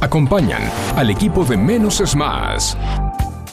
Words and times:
Acompañan 0.00 0.62
al 0.96 1.10
equipo 1.10 1.44
de 1.44 1.56
Menos 1.56 2.00
es 2.00 2.14
Más. 2.14 2.76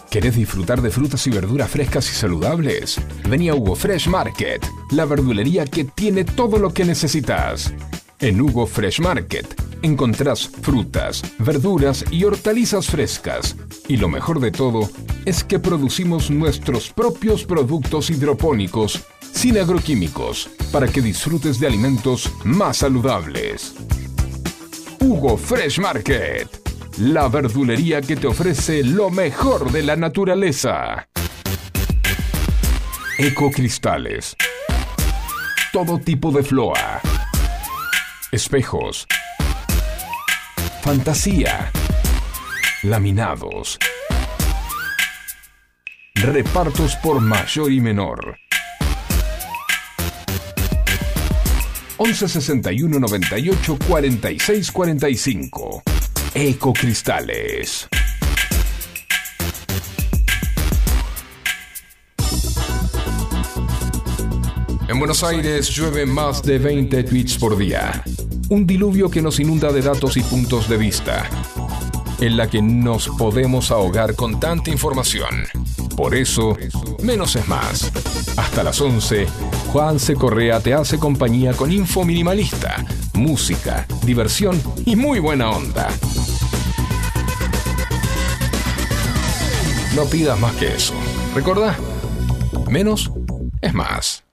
¿Querés 0.09 0.35
disfrutar 0.35 0.81
de 0.81 0.91
frutas 0.91 1.27
y 1.27 1.31
verduras 1.31 1.69
frescas 1.69 2.09
y 2.09 2.13
saludables? 2.13 3.02
Vení 3.28 3.50
a 3.50 3.55
Hugo 3.55 3.76
Fresh 3.76 4.08
Market, 4.08 4.66
la 4.92 5.05
verdulería 5.05 5.66
que 5.66 5.84
tiene 5.84 6.23
todo 6.23 6.58
lo 6.58 6.73
que 6.73 6.86
necesitas. 6.86 7.73
En 8.20 8.39
Hugo 8.39 8.66
Fresh 8.66 9.02
Market 9.02 9.62
encontrás 9.81 10.47
frutas, 10.47 11.21
verduras 11.38 12.05
y 12.12 12.23
hortalizas 12.23 12.88
frescas. 12.88 13.55
Y 13.88 13.98
lo 13.98 14.07
mejor 14.07 14.39
de 14.39 14.52
todo 14.52 14.89
es 15.25 15.43
que 15.43 15.59
producimos 15.59 16.32
nuestros 16.32 16.89
propios 16.91 17.43
productos 17.43 18.09
hidropónicos 18.09 19.04
sin 19.34 19.57
agroquímicos 19.57 20.50
para 20.71 20.88
que 20.88 21.02
disfrutes 21.02 21.59
de 21.59 21.68
alimentos 21.68 22.32
más 22.43 22.77
saludables. 22.77 23.75
Hugo 25.07 25.37
Fresh 25.37 25.77
Market, 25.77 26.49
la 26.97 27.27
verdulería 27.27 28.01
que 28.01 28.15
te 28.15 28.25
ofrece 28.25 28.83
lo 28.83 29.11
mejor 29.11 29.71
de 29.71 29.83
la 29.83 29.96
naturaleza. 29.96 31.07
Ecocristales. 33.19 34.36
Todo 35.72 35.99
tipo 35.99 36.31
de 36.31 36.41
floa. 36.41 37.02
Espejos. 38.31 39.05
Fantasía. 40.81 41.72
Laminados. 42.81 43.77
Repartos 46.16 46.95
por 46.95 47.22
mayor 47.22 47.72
y 47.72 47.80
menor. 47.80 48.39
11 51.97 52.27
61 52.27 52.99
98 52.99 53.77
46 53.88 54.72
45. 54.72 55.83
Ecocristales. 56.33 57.88
En 64.87 64.99
Buenos 64.99 65.23
Aires 65.23 65.69
llueve 65.69 66.05
más 66.05 66.43
de 66.43 66.59
20 66.59 67.03
tweets 67.03 67.37
por 67.37 67.57
día. 67.57 68.03
Un 68.49 68.67
diluvio 68.67 69.09
que 69.09 69.21
nos 69.21 69.39
inunda 69.39 69.71
de 69.71 69.81
datos 69.81 70.15
y 70.17 70.21
puntos 70.21 70.69
de 70.69 70.77
vista. 70.77 71.30
En 72.19 72.38
la 72.38 72.49
que 72.49 72.61
nos 72.61 73.09
podemos 73.09 73.71
ahogar 73.71 74.16
con 74.16 74.39
tanta 74.39 74.69
información. 74.71 75.45
Por 75.95 76.16
eso, 76.16 76.58
menos 77.03 77.35
es 77.35 77.47
más. 77.47 77.91
Hasta 78.38 78.63
las 78.63 78.80
11, 78.81 79.27
Juan 79.71 79.99
C. 79.99 80.16
Correa 80.16 80.59
te 80.59 80.73
hace 80.73 80.97
compañía 80.97 81.53
con 81.53 81.71
info 81.71 82.03
minimalista, 82.03 82.86
música, 83.13 83.86
diversión 84.03 84.61
y 84.86 84.95
muy 84.95 85.19
buena 85.19 85.52
onda. 85.52 85.89
No 89.95 90.05
pidas 90.05 90.38
más 90.39 90.53
que 90.55 90.73
eso. 90.73 90.93
¿Recordá? 91.33 91.77
Menos 92.69 93.11
es 93.61 93.73
más. 93.73 94.24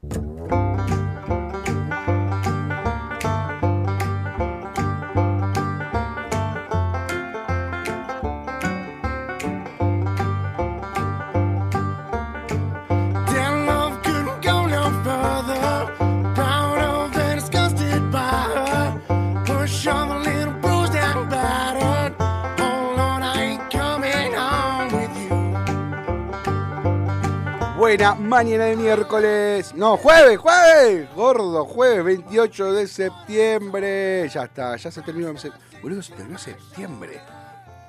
Mañana 27.99 28.65
de 28.65 28.77
miércoles. 28.77 29.75
No, 29.75 29.99
jueves, 29.99 30.39
jueves. 30.39 31.09
Gordo, 31.15 31.67
jueves 31.67 32.03
28 32.03 32.73
de 32.73 32.87
septiembre. 32.87 34.29
Ya 34.33 34.45
está, 34.45 34.77
ya 34.77 34.91
se 34.91 35.03
terminó. 35.03 35.35
Boludo, 35.83 36.01
se 36.01 36.15
terminó 36.15 36.39
septiembre. 36.39 37.21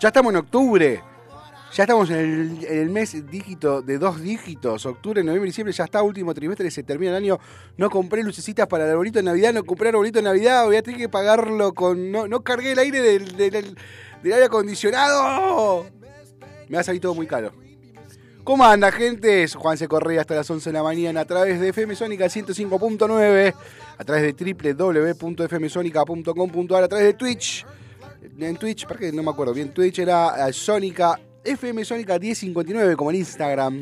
Ya 0.02 0.10
estamos 0.10 0.34
en 0.34 0.38
octubre. 0.40 1.02
Ya 1.74 1.84
estamos 1.86 2.10
en 2.10 2.60
el, 2.70 2.90
mes 2.90 3.26
dígito 3.32 3.82
de 3.82 3.98
dos 3.98 4.20
dígitos. 4.22 4.86
Octubre, 4.86 5.24
noviembre, 5.24 5.48
diciembre. 5.48 5.74
Ya 5.74 5.86
está, 5.86 6.02
último 6.02 6.34
trimestre. 6.34 6.70
Se 6.70 6.84
termina 6.84 7.12
el 7.12 7.24
año. 7.24 7.40
No 7.78 7.90
compré 7.90 8.24
lucecitas 8.24 8.68
para 8.68 8.84
el 8.84 8.92
arbolito 8.92 9.20
de 9.20 9.24
Navidad. 9.24 9.54
No 9.54 9.64
compré 9.64 9.88
arbolito 9.88 10.20
de 10.20 10.24
Navidad. 10.24 10.66
Voy 10.66 10.76
a 10.76 10.84
tener 10.84 11.00
que 11.00 11.08
pagarlo 11.08 11.74
con. 11.74 12.12
No, 12.12 12.28
no 12.28 12.44
cargué 12.44 12.74
el 12.74 12.80
aire 12.80 13.02
del- 13.02 13.38
del- 13.38 13.78
del 14.22 14.34
aire 14.34 14.46
acondicionado. 14.48 15.86
Me 16.68 16.76
va 16.76 16.82
a 16.82 16.84
salir 16.84 17.00
todo 17.00 17.14
muy 17.16 17.26
caro. 17.26 17.54
¿Cómo 18.44 18.66
anda, 18.66 18.92
gente? 18.92 19.44
Es 19.44 19.56
Juan 19.56 19.78
C. 19.78 19.88
Correa 19.88 20.20
hasta 20.20 20.36
las 20.36 20.50
11 20.50 20.70
de 20.70 20.74
la 20.74 20.84
mañana 20.84 21.22
a 21.22 21.26
través 21.26 21.62
de 21.62 21.70
FM 21.70 21.96
Sónica 21.96 22.26
105.9, 22.26 23.54
a 23.98 24.04
través 24.04 24.36
de 24.36 24.54
www.fmsonica.com.ar, 24.54 26.84
a 26.84 26.88
través 26.90 27.06
de 27.06 27.14
Twitch. 27.14 27.66
En 28.38 28.58
Twitch, 28.58 28.86
¿para 28.86 29.00
qué? 29.00 29.14
No 29.14 29.24
me 29.24 29.32
acuerdo 29.32 29.54
bien. 29.54 29.74
Twitch 29.74 30.00
era 30.00 30.50
eh, 30.50 30.52
Sónica, 30.52 31.18
FM 31.42 31.86
Sónica 31.86 32.20
1059, 32.20 32.98
como 32.98 33.12
en 33.12 33.18
Instagram. 33.18 33.82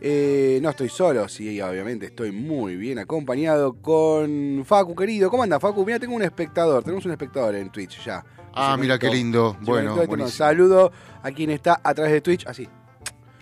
Eh, 0.00 0.60
no 0.62 0.70
estoy 0.70 0.88
solo, 0.88 1.28
sí, 1.28 1.60
obviamente 1.60 2.06
estoy 2.06 2.32
muy 2.32 2.76
bien 2.76 2.98
acompañado 3.00 3.74
con 3.82 4.62
Facu, 4.64 4.94
querido. 4.94 5.28
¿Cómo 5.28 5.42
anda, 5.42 5.60
Facu? 5.60 5.84
Mira, 5.84 5.98
tengo 5.98 6.14
un 6.14 6.22
espectador, 6.22 6.82
tenemos 6.84 7.04
un 7.04 7.12
espectador 7.12 7.54
en 7.54 7.70
Twitch 7.70 8.02
ya. 8.02 8.24
Ah, 8.54 8.76
Se 8.76 8.80
mira 8.80 8.98
qué 8.98 9.10
lindo. 9.10 9.58
Se 9.60 9.66
Bueno, 9.66 9.94
buenísimo. 9.94 10.28
Saludo 10.28 10.90
a 11.22 11.30
quien 11.32 11.50
está 11.50 11.78
a 11.84 11.92
través 11.92 12.14
de 12.14 12.22
Twitch, 12.22 12.46
así. 12.46 12.66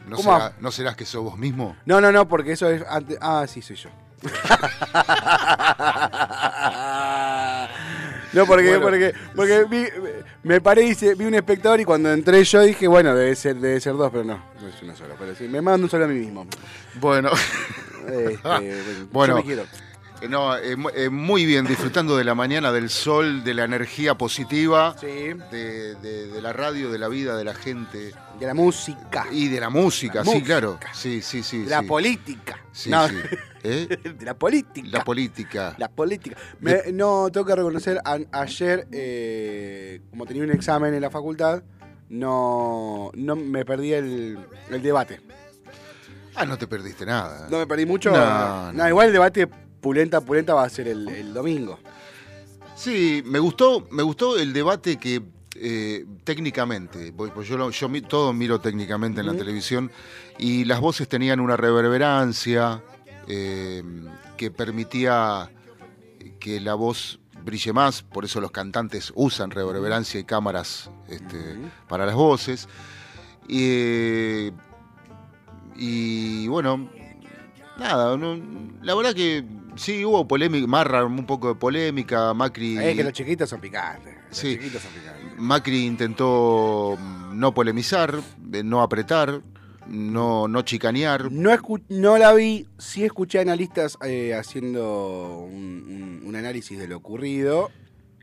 ¿No, 0.07 0.17
¿Cómo 0.17 0.37
será- 0.39 0.53
¿No 0.61 0.71
serás 0.71 0.97
que 0.97 1.05
sos 1.05 1.23
vos 1.23 1.37
mismo? 1.39 1.77
No, 1.85 2.01
no, 2.01 2.13
no, 2.13 2.29
porque 2.29 2.53
eso 2.53 2.71
es 2.71 2.83
antes. 2.89 3.19
Ah, 3.21 3.45
sí, 3.49 3.61
soy 3.63 3.77
yo. 3.77 3.91
no, 8.33 8.47
porque, 8.47 8.77
Bueno, 8.79 8.83
porque, 8.83 9.15
porque 9.35 9.65
vi- 9.65 9.89
me 10.43 10.61
paré 10.61 10.85
y 10.85 10.95
se- 10.95 11.15
vi 11.15 11.25
un 11.25 11.35
espectador 11.35 11.81
y 11.81 11.85
cuando 11.85 12.13
entré 12.13 12.43
yo 12.45 12.63
dije, 12.63 12.87
bueno, 12.89 13.15
debe 13.15 13.35
ser, 13.35 13.57
debe 13.57 13.81
ser 13.81 13.95
dos, 13.95 14.11
pero 14.11 14.25
no, 14.25 14.43
no 14.61 14.69
es 14.69 14.83
uno 14.83 14.95
solo. 14.97 15.15
Pero 15.19 15.35
sí, 15.35 15.49
me 15.49 15.61
mando 15.61 15.85
un 15.85 15.91
solo 15.91 16.05
a 16.05 16.09
mí 16.09 16.19
mismo. 16.19 16.47
Bueno, 17.01 17.31
Este, 18.07 18.39
Bueno. 19.13 19.35
yo 19.35 19.39
me 19.39 19.45
quiero. 19.45 19.65
Eh, 20.27 20.29
no, 20.29 20.57
eh, 20.57 20.77
eh, 20.95 21.09
muy 21.09 21.47
bien, 21.47 21.65
disfrutando 21.67 22.17
de 22.17 22.25
la 22.25 22.35
mañana, 22.35 22.71
del 22.73 22.91
sol, 22.91 23.43
de 23.45 23.55
la 23.55 23.65
energía 23.65 24.15
positiva, 24.17 24.95
Sí, 25.01 25.07
de, 25.07 25.95
de- 25.97 26.27
de 26.29 26.43
la 26.43 26.53
radio, 26.53 26.91
de 26.91 26.99
la 26.99 27.09
vida, 27.09 27.37
de 27.37 27.45
la 27.45 27.55
gente 27.55 28.13
de 28.39 28.47
la 28.47 28.53
música, 28.55 29.27
y 29.31 29.49
de 29.49 29.61
la 29.61 29.71
música, 29.71 30.19
La 30.19 30.25
sí, 30.25 30.31
música. 30.31 30.47
claro. 30.47 30.79
Sí, 30.93 31.23
sí, 31.23 31.43
sí. 31.43 31.61
de 31.65 31.71
la 31.71 31.81
sí. 31.81 31.87
política. 31.87 32.59
Sí, 32.73 32.91
No, 32.91 33.09
sí. 33.09 33.17
¿Eh? 33.63 33.89
de 34.19 34.25
la 34.25 34.35
política. 34.35 34.89
La 34.91 35.03
política. 35.05 35.75
La 35.79 35.89
política. 35.89 36.37
Me- 36.61 36.93
no, 36.93 37.31
tengo 37.33 37.47
que 37.47 37.55
reconocer, 37.57 37.99
a- 38.05 38.19
ayer, 38.33 38.87
eh, 38.93 40.01
como 40.11 40.27
tenía 40.27 40.43
un 40.43 40.51
examen 40.51 40.93
en 40.95 41.01
la 41.01 41.11
facultad, 41.11 41.63
no, 42.09 43.11
no 43.15 43.37
me 43.37 43.65
perdí 43.65 43.93
el, 43.93 44.39
el 44.71 44.83
debate. 44.83 45.21
Ah, 46.35 46.45
no 46.45 46.59
te 46.59 46.67
perdiste 46.67 47.07
nada. 47.07 47.49
No 47.51 47.59
me 47.59 47.67
perdí 47.67 47.87
mucho. 47.87 48.11
No, 48.11 48.73
no. 48.73 48.89
igual 48.89 49.07
el 49.07 49.13
debate 49.15 49.49
pulenta, 49.87 50.21
pulenta 50.21 50.53
va 50.53 50.65
a 50.65 50.69
ser 50.69 50.89
el, 50.89 51.09
el 51.09 51.33
domingo. 51.33 51.79
Sí, 52.75 53.23
me 53.25 53.39
gustó, 53.39 53.87
me 53.93 54.03
gustó 54.03 54.37
el 54.37 54.53
debate 54.53 54.97
que 54.97 55.23
eh, 55.55 56.05
técnicamente, 56.25 57.13
pues 57.13 57.47
yo, 57.47 57.71
yo 57.71 58.03
todo 58.03 58.33
miro 58.33 58.59
técnicamente 58.61 59.21
en 59.21 59.29
la 59.29 59.35
televisión 59.35 59.93
y 60.39 60.65
las 60.65 60.81
voces 60.81 61.09
tenían 61.09 61.39
una 61.39 61.57
reverberancia 61.57 62.83
eh, 63.29 63.85
que 64.37 64.51
permitía 64.51 65.53
que 66.41 66.59
la 66.61 66.75
voz 66.75 67.21
brille 67.45 67.73
más, 67.73 68.03
por 68.03 68.25
eso 68.25 68.41
los 68.41 68.51
cantantes 68.51 69.13
usan 69.15 69.53
reverberancia 69.53 70.19
y 70.19 70.25
cámaras 70.25 70.91
este, 71.09 71.59
para 71.87 72.07
las 72.07 72.17
voces. 72.17 72.69
Y, 73.47 74.51
y 75.77 76.49
bueno, 76.49 76.91
nada, 77.79 78.17
no- 78.17 78.39
la 78.83 78.95
verdad 78.95 79.15
que 79.15 79.45
sí 79.77 80.05
hubo 80.05 80.27
polémica, 80.27 80.67
Marra 80.67 81.05
un 81.05 81.27
poco 81.27 81.49
de 81.49 81.55
polémica, 81.55 82.33
Macri, 82.35 82.79
Es 82.79 82.97
que 82.97 83.05
los 83.05 83.13
chiquitos 83.13 83.49
son 83.51 83.61
picantes. 83.61 84.15
Los 84.29 84.39
Sí. 84.39 84.57
chiquitos 84.57 84.83
son 84.83 84.93
picantes. 84.93 85.39
Macri 85.39 85.85
intentó 85.87 86.97
mm, 86.99 87.39
no 87.39 87.53
polemizar, 87.53 88.15
no 88.65 88.83
apretar, 88.83 89.43
no, 89.87 90.49
no 90.49 90.63
chicanear. 90.63 91.31
No, 91.31 91.51
escu- 91.53 91.83
no 91.89 92.17
la 92.19 92.33
vi, 92.33 92.67
sí 92.79 93.05
escuché 93.05 93.39
analistas 93.41 93.99
eh, 94.05 94.35
haciendo 94.35 95.41
un, 95.41 95.85
un- 95.87 96.23
un 96.27 96.37
análisis 96.37 96.79
de 96.79 96.89
lo 96.89 96.97
ocurrido 96.97 97.71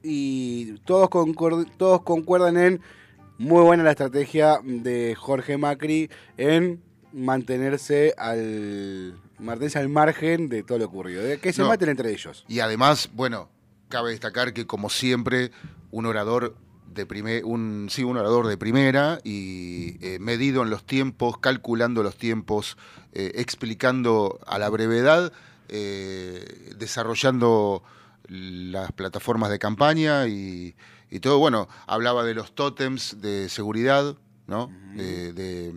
y 0.02 0.74
todos, 0.86 1.10
todos 1.78 2.02
concuerdan 2.02 2.58
en 2.58 2.82
muy 3.38 3.62
buena 3.64 3.84
la 3.84 3.92
estrategia 3.92 4.60
de 4.64 5.16
Jorge 5.18 5.58
Macri 5.58 6.10
en 6.38 6.82
mantenerse 7.14 8.14
al, 8.18 9.16
mantenerse 9.40 9.80
al 9.80 9.90
margen 9.90 10.50
de 10.50 10.64
todo 10.64 10.78
lo 10.78 10.86
ocurrido, 10.86 11.24
de 11.24 11.40
que 11.40 11.54
se 11.54 11.62
No. 11.62 11.68
maten 11.70 11.90
entre 11.90 12.12
ellos. 12.12 12.46
Y 12.48 12.60
además, 12.60 13.10
bueno, 13.14 13.50
cabe 13.90 14.12
destacar 14.12 14.54
que 14.54 14.66
como 14.66 14.90
siempre, 14.90 15.52
un 15.92 16.06
orador 16.06 16.56
de 16.94 17.06
primer, 17.08 17.44
un, 17.46 17.88
sí, 17.90 18.04
un 18.04 18.18
orador 18.18 18.48
de 18.48 18.56
primera 18.58 19.20
y 19.24 19.98
eh, 20.06 20.20
medido 20.20 20.62
en 20.64 20.70
los 20.70 20.86
tiempos, 20.86 21.38
calculando 21.40 22.04
los 22.04 22.16
tiempos, 22.18 22.78
eh, 23.14 23.32
explicando 23.36 24.40
a 24.46 24.60
la 24.60 24.70
brevedad, 24.70 25.34
eh, 25.70 26.74
desarrollando 26.78 27.84
las 28.28 28.92
plataformas 28.92 29.50
de 29.50 29.60
campaña 29.60 30.28
y, 30.28 30.76
y 31.10 31.20
todo. 31.20 31.40
Bueno, 31.40 31.68
hablaba 31.88 32.24
de 32.24 32.34
los 32.36 32.54
tótems 32.54 33.22
de 33.22 33.50
seguridad, 33.50 34.16
¿no? 34.48 34.72
de, 34.96 35.34
de- 35.34 35.74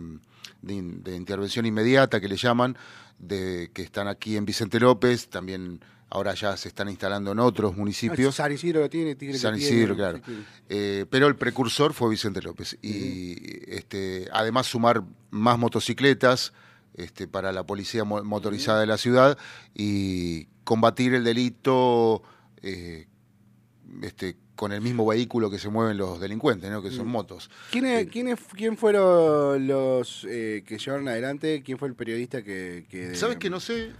de 0.61 0.73
in- 0.73 1.03
de 1.03 1.15
intervención 1.15 1.65
inmediata 1.65 2.19
que 2.19 2.27
le 2.27 2.35
llaman, 2.35 2.77
de 3.19 3.71
que 3.73 3.81
están 3.81 4.07
aquí 4.07 4.37
en 4.37 4.45
Vicente 4.45 4.79
López, 4.79 5.27
también 5.29 5.79
ahora 6.09 6.33
ya 6.35 6.55
se 6.55 6.69
están 6.69 6.87
instalando 6.89 7.31
en 7.31 7.39
otros 7.39 7.75
municipios. 7.75 8.35
San 8.35 8.51
Isidro 8.51 8.81
lo 8.81 8.89
tiene, 8.89 9.15
Tigre 9.15 9.37
San 9.37 9.55
Isidro, 9.57 9.95
tiene, 9.95 10.21
claro. 10.21 10.21
Eh, 10.69 11.05
pero 11.09 11.27
el 11.27 11.35
precursor 11.35 11.93
fue 11.93 12.09
Vicente 12.09 12.41
López. 12.41 12.77
Y 12.81 13.35
este, 13.73 14.29
además 14.31 14.67
sumar 14.67 15.03
más 15.31 15.57
motocicletas 15.59 16.53
este, 16.93 17.27
para 17.27 17.51
la 17.51 17.65
policía 17.65 18.03
mo- 18.05 18.23
motorizada 18.23 18.79
de 18.79 18.87
la 18.87 18.97
ciudad 18.97 19.37
y 19.75 20.45
combatir 20.63 21.13
el 21.13 21.23
delito 21.23 22.23
eh, 22.61 23.07
este, 24.01 24.37
con 24.57 24.73
el 24.73 24.81
mismo 24.81 25.05
vehículo 25.05 25.49
que 25.49 25.57
se 25.59 25.69
mueven 25.69 25.97
los 25.97 26.19
delincuentes, 26.19 26.69
¿no? 26.69 26.81
que 26.81 26.91
son 26.91 27.07
motos. 27.07 27.49
¿Quiénes, 27.71 28.01
Sí. 28.03 28.09
quiénes- 28.09 28.39
¿Quién 28.53 28.75
fueron 28.75 29.65
los 29.67 30.25
eh, 30.29 30.63
que 30.67 30.77
llevaron 30.77 31.07
adelante? 31.07 31.63
¿Quién 31.65 31.77
fue 31.77 31.87
el 31.87 31.93
periodista 31.93 32.43
que...? 32.43 32.85
que 32.89 33.15
¿Sabes 33.15 33.37
que 33.37 33.49
no 33.49 33.61
sé? 33.61 33.91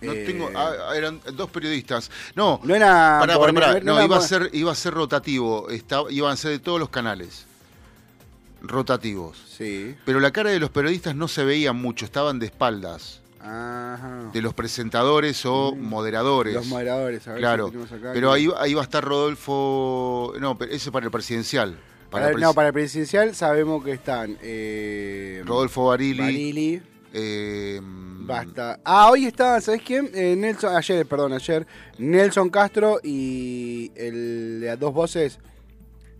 No 0.00 0.12
Eh, 0.12 0.24
tengo, 0.26 0.50
ah, 0.56 0.92
eran 0.96 1.20
dos 1.34 1.48
periodistas. 1.50 2.10
No, 2.34 2.60
No 2.64 2.74
era... 2.74 3.18
pará, 3.20 3.38
pará, 3.38 3.52
pará. 3.52 3.80
no 3.80 3.94
No, 3.94 4.04
iba 4.04 4.16
a 4.16 4.20
ser, 4.20 4.50
iba 4.52 4.72
a 4.72 4.74
ser 4.74 4.94
rotativo. 4.94 5.68
Estaba, 5.70 6.10
iban 6.10 6.32
a 6.32 6.36
ser 6.36 6.50
de 6.50 6.58
todos 6.58 6.80
los 6.80 6.88
canales. 6.88 7.46
Rotativos. 8.62 9.38
Sí. 9.56 9.94
Pero 10.04 10.18
la 10.20 10.30
cara 10.32 10.50
de 10.50 10.58
los 10.60 10.70
periodistas 10.70 11.14
no 11.16 11.28
se 11.28 11.44
veía 11.44 11.72
mucho, 11.72 12.04
estaban 12.04 12.38
de 12.40 12.46
espaldas 12.46 13.21
Ajá. 13.42 14.30
de 14.32 14.40
los 14.40 14.54
presentadores 14.54 15.44
o 15.46 15.74
moderadores. 15.74 16.54
Mm. 16.54 16.56
Los 16.56 16.66
moderadores, 16.68 17.26
a 17.28 17.32
ver 17.32 17.40
claro. 17.40 17.64
si 17.66 17.70
tenemos 17.72 17.92
acá. 17.92 18.10
Pero 18.14 18.32
ahí, 18.32 18.48
ahí 18.58 18.74
va 18.74 18.82
a 18.82 18.84
estar 18.84 19.04
Rodolfo. 19.04 20.32
No, 20.40 20.56
pero 20.56 20.72
ese 20.72 20.92
para 20.92 21.06
el 21.06 21.10
presidencial. 21.12 21.76
Para 22.10 22.26
Para, 22.26 22.34
el 22.36 22.40
no, 22.42 22.54
para 22.54 22.68
el 22.68 22.74
presidencial 22.74 23.34
sabemos 23.34 23.82
que 23.84 23.92
están... 23.92 24.36
Eh, 24.42 25.42
Rodolfo 25.46 25.86
Barili. 25.86 26.18
Barili. 26.20 26.82
eh, 27.12 27.80
Basta. 27.82 28.78
Ah, 28.84 29.10
hoy 29.10 29.24
está, 29.26 29.60
¿sabes 29.60 29.82
quién? 29.82 30.08
Eh, 30.14 30.36
Nelson, 30.36 30.76
ayer, 30.76 31.04
perdón, 31.06 31.32
ayer. 31.32 31.66
Nelson 31.98 32.50
Castro 32.50 33.00
y 33.02 33.90
el 33.96 34.60
de 34.60 34.66
las 34.68 34.78
dos 34.78 34.94
voces, 34.94 35.40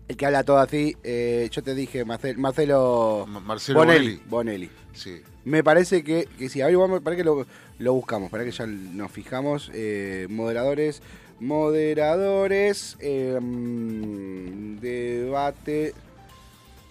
el 0.07 0.17
que 0.17 0.25
habla 0.25 0.43
todo 0.43 0.57
así. 0.57 0.95
eh, 1.03 1.49
yo 1.51 1.63
te 1.63 1.73
dije, 1.75 2.05
Marcel- 2.05 2.37
Marcelo 2.37 3.25
Ma- 3.27 3.39
Marcelo 3.39 3.79
Bonelli. 3.79 4.21
Bonelli. 4.27 4.69
Sí. 4.93 5.21
Me 5.45 5.63
parece 5.63 6.03
que, 6.03 6.27
que 6.37 6.49
sí, 6.49 6.61
a 6.61 6.67
ver, 6.67 6.77
vamos, 6.77 7.01
para 7.01 7.15
que 7.15 7.23
lo, 7.23 7.45
lo 7.79 7.93
buscamos, 7.93 8.29
para 8.31 8.43
que 8.45 8.51
ya 8.51 8.65
nos 8.65 9.11
fijamos. 9.11 9.71
eh, 9.73 10.27
moderadores, 10.29 11.01
moderadores, 11.39 12.97
eh, 12.99 13.37
mm, 13.41 14.79
debate 14.79 15.93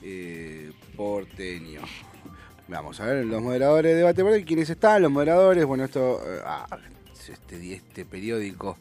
eh, 0.02 0.72
porteño. 0.96 1.80
Vamos 2.68 3.00
a 3.00 3.06
ver, 3.06 3.24
los 3.26 3.42
moderadores 3.42 3.92
de 3.92 3.98
debate 3.98 4.22
porteño, 4.22 4.46
¿quiénes 4.46 4.70
están? 4.70 5.02
Los 5.02 5.10
moderadores, 5.10 5.64
bueno, 5.64 5.84
esto, 5.84 6.20
eh, 6.26 6.40
ah, 6.44 6.66
este, 7.28 7.74
este 7.74 8.04
periódico. 8.04 8.76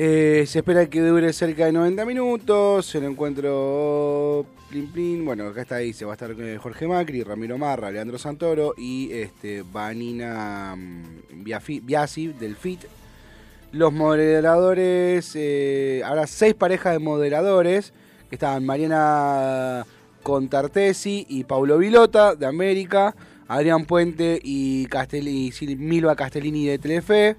Eh, 0.00 0.44
se 0.46 0.60
espera 0.60 0.88
que 0.88 1.00
dure 1.00 1.32
cerca 1.32 1.66
de 1.66 1.72
90 1.72 2.04
minutos. 2.04 2.94
El 2.94 3.02
encuentro 3.02 4.46
plin 4.70 4.92
plin. 4.92 5.24
Bueno, 5.24 5.48
acá 5.48 5.62
está 5.62 5.74
ahí. 5.74 5.92
Se 5.92 6.04
va 6.04 6.12
a 6.12 6.14
estar 6.14 6.30
eh, 6.38 6.56
Jorge 6.56 6.86
Macri, 6.86 7.24
Ramiro 7.24 7.58
Marra, 7.58 7.90
Leandro 7.90 8.16
Santoro 8.16 8.74
y 8.78 9.10
este 9.10 9.64
Vanina 9.72 10.76
mm, 10.76 11.42
Biasi 11.82 12.28
del 12.28 12.54
FIT. 12.54 12.84
Los 13.72 13.92
moderadores, 13.92 15.32
eh, 15.34 16.02
ahora 16.04 16.28
seis 16.28 16.54
parejas 16.54 16.92
de 16.92 17.00
moderadores. 17.00 17.92
Que 18.28 18.36
estaban 18.36 18.64
Mariana 18.64 19.84
Contartesi 20.22 21.26
y 21.28 21.42
Paulo 21.42 21.76
Vilota 21.76 22.36
de 22.36 22.46
América. 22.46 23.16
Adrián 23.48 23.84
Puente 23.84 24.38
y, 24.44 24.86
Castelli, 24.86 25.52
y 25.60 25.74
Milva 25.74 26.14
Castellini 26.14 26.66
de 26.66 26.78
Telefe. 26.78 27.36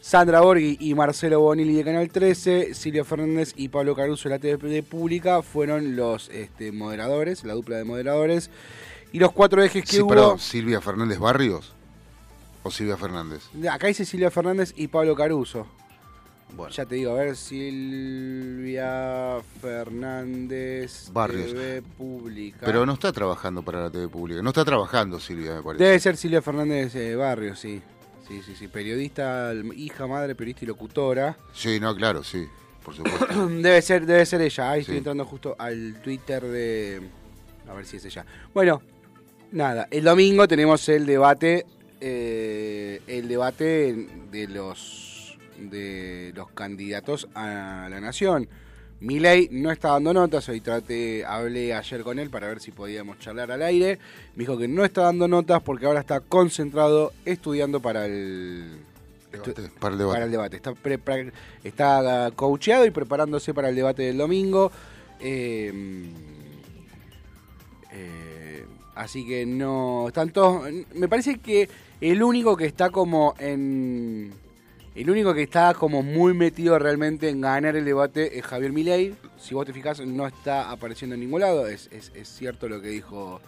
Sandra 0.00 0.40
Borghi 0.40 0.76
y 0.80 0.94
Marcelo 0.94 1.40
Bonilli 1.40 1.74
de 1.74 1.84
Canal 1.84 2.08
13, 2.08 2.74
Silvia 2.74 3.04
Fernández 3.04 3.52
y 3.56 3.68
Pablo 3.68 3.94
Caruso 3.94 4.28
de 4.28 4.34
la 4.36 4.38
TV 4.38 4.82
Pública 4.82 5.42
fueron 5.42 5.96
los 5.96 6.28
este, 6.30 6.72
moderadores, 6.72 7.44
la 7.44 7.54
dupla 7.54 7.76
de 7.76 7.84
moderadores. 7.84 8.50
Y 9.12 9.18
los 9.18 9.32
cuatro 9.32 9.62
ejes 9.62 9.84
que 9.84 9.92
Sí, 9.96 10.00
hubo. 10.00 10.10
perdón, 10.10 10.38
Silvia 10.38 10.80
Fernández 10.80 11.18
Barrios 11.18 11.74
o 12.62 12.70
Silvia 12.70 12.96
Fernández. 12.96 13.42
Acá 13.70 13.88
dice 13.88 14.04
Silvia 14.04 14.30
Fernández 14.30 14.72
y 14.76 14.88
Pablo 14.88 15.14
Caruso. 15.14 15.66
Bueno, 16.56 16.72
Ya 16.74 16.86
te 16.86 16.94
digo, 16.94 17.12
a 17.12 17.14
ver, 17.14 17.36
Silvia 17.36 19.36
Fernández, 19.60 21.10
Barrios. 21.12 21.52
TV 21.52 21.82
Pública. 21.82 22.60
pero 22.64 22.86
no 22.86 22.94
está 22.94 23.12
trabajando 23.12 23.62
para 23.62 23.82
la 23.82 23.90
TV 23.90 24.08
pública. 24.08 24.40
No 24.42 24.50
está 24.50 24.64
trabajando 24.64 25.20
Silvia, 25.20 25.56
me 25.56 25.62
parece. 25.62 25.84
Debe 25.84 26.00
ser 26.00 26.16
Silvia 26.16 26.40
Fernández 26.40 26.94
eh, 26.94 27.16
Barrios, 27.16 27.58
sí. 27.60 27.82
Sí, 28.28 28.42
sí, 28.42 28.54
sí. 28.54 28.68
Periodista, 28.68 29.52
hija, 29.74 30.06
madre, 30.06 30.34
periodista 30.34 30.64
y 30.64 30.68
locutora. 30.68 31.36
Sí, 31.54 31.80
no, 31.80 31.96
claro, 31.96 32.22
sí, 32.22 32.46
por 32.84 32.94
supuesto. 32.94 33.48
Debe 33.48 33.80
ser, 33.82 34.04
debe 34.06 34.26
ser 34.26 34.42
ella. 34.42 34.70
Ahí 34.70 34.80
estoy 34.82 34.98
entrando 34.98 35.24
justo 35.24 35.56
al 35.58 36.00
Twitter 36.02 36.42
de. 36.44 37.02
A 37.68 37.72
ver 37.74 37.86
si 37.86 37.96
es 37.96 38.04
ella. 38.04 38.24
Bueno, 38.52 38.82
nada. 39.52 39.88
El 39.90 40.04
domingo 40.04 40.46
tenemos 40.46 40.88
el 40.88 41.06
debate. 41.06 41.64
eh, 42.00 43.00
el 43.06 43.26
debate 43.28 44.06
de 44.30 44.46
los 44.48 45.36
de 45.58 46.32
los 46.36 46.50
candidatos 46.50 47.28
a 47.34 47.88
la 47.90 48.00
nación. 48.00 48.48
Milei 49.00 49.48
no 49.52 49.70
está 49.70 49.90
dando 49.90 50.12
notas, 50.12 50.48
hoy 50.48 50.60
traté, 50.60 51.24
hablé 51.24 51.72
ayer 51.72 52.02
con 52.02 52.18
él 52.18 52.30
para 52.30 52.48
ver 52.48 52.58
si 52.60 52.72
podíamos 52.72 53.18
charlar 53.20 53.50
al 53.52 53.62
aire. 53.62 53.98
Me 54.34 54.40
dijo 54.40 54.58
que 54.58 54.66
no 54.66 54.84
está 54.84 55.02
dando 55.02 55.28
notas 55.28 55.62
porque 55.62 55.86
ahora 55.86 56.00
está 56.00 56.20
concentrado 56.20 57.12
estudiando 57.24 57.80
para 57.80 58.06
el 58.06 58.78
Debate, 59.30 59.70
para 59.78 59.92
el 59.92 59.98
debate. 59.98 60.14
para 60.14 60.24
el 60.24 60.30
debate. 60.32 60.56
Está, 60.56 60.74
pre- 60.74 60.98
pra- 60.98 61.32
está 61.62 62.26
ah, 62.26 62.30
coacheado 62.32 62.86
y 62.86 62.90
preparándose 62.90 63.54
para 63.54 63.68
el 63.68 63.76
debate 63.76 64.02
del 64.02 64.16
domingo. 64.16 64.72
Eh, 65.20 65.72
eh, 67.92 68.64
así 68.94 69.26
que 69.26 69.46
no. 69.46 70.08
Están 70.08 70.30
todos. 70.30 70.68
Me 70.94 71.08
parece 71.08 71.38
que 71.38 71.68
el 72.00 72.22
único 72.22 72.56
que 72.56 72.66
está 72.66 72.90
como 72.90 73.34
en. 73.38 74.32
El 74.98 75.08
único 75.10 75.32
que 75.32 75.42
está 75.44 75.74
como 75.74 76.02
muy 76.02 76.34
metido 76.34 76.76
realmente 76.78 77.28
en 77.28 77.40
ganar 77.40 77.76
el 77.76 77.84
debate 77.84 78.36
es 78.38 78.44
Javier 78.44 78.72
Milei. 78.72 79.14
Si 79.40 79.54
vos 79.54 79.64
te 79.64 79.72
fijas, 79.72 80.00
no 80.00 80.26
está 80.26 80.70
apareciendo 80.70 81.14
en 81.14 81.20
ningún 81.20 81.40
lado. 81.40 81.68
Es, 81.68 81.88
es- 81.92 82.10
es 82.16 82.28
cierto 82.28 82.68
lo 82.68 82.80
que 82.82 82.88
dijo, 82.88 83.40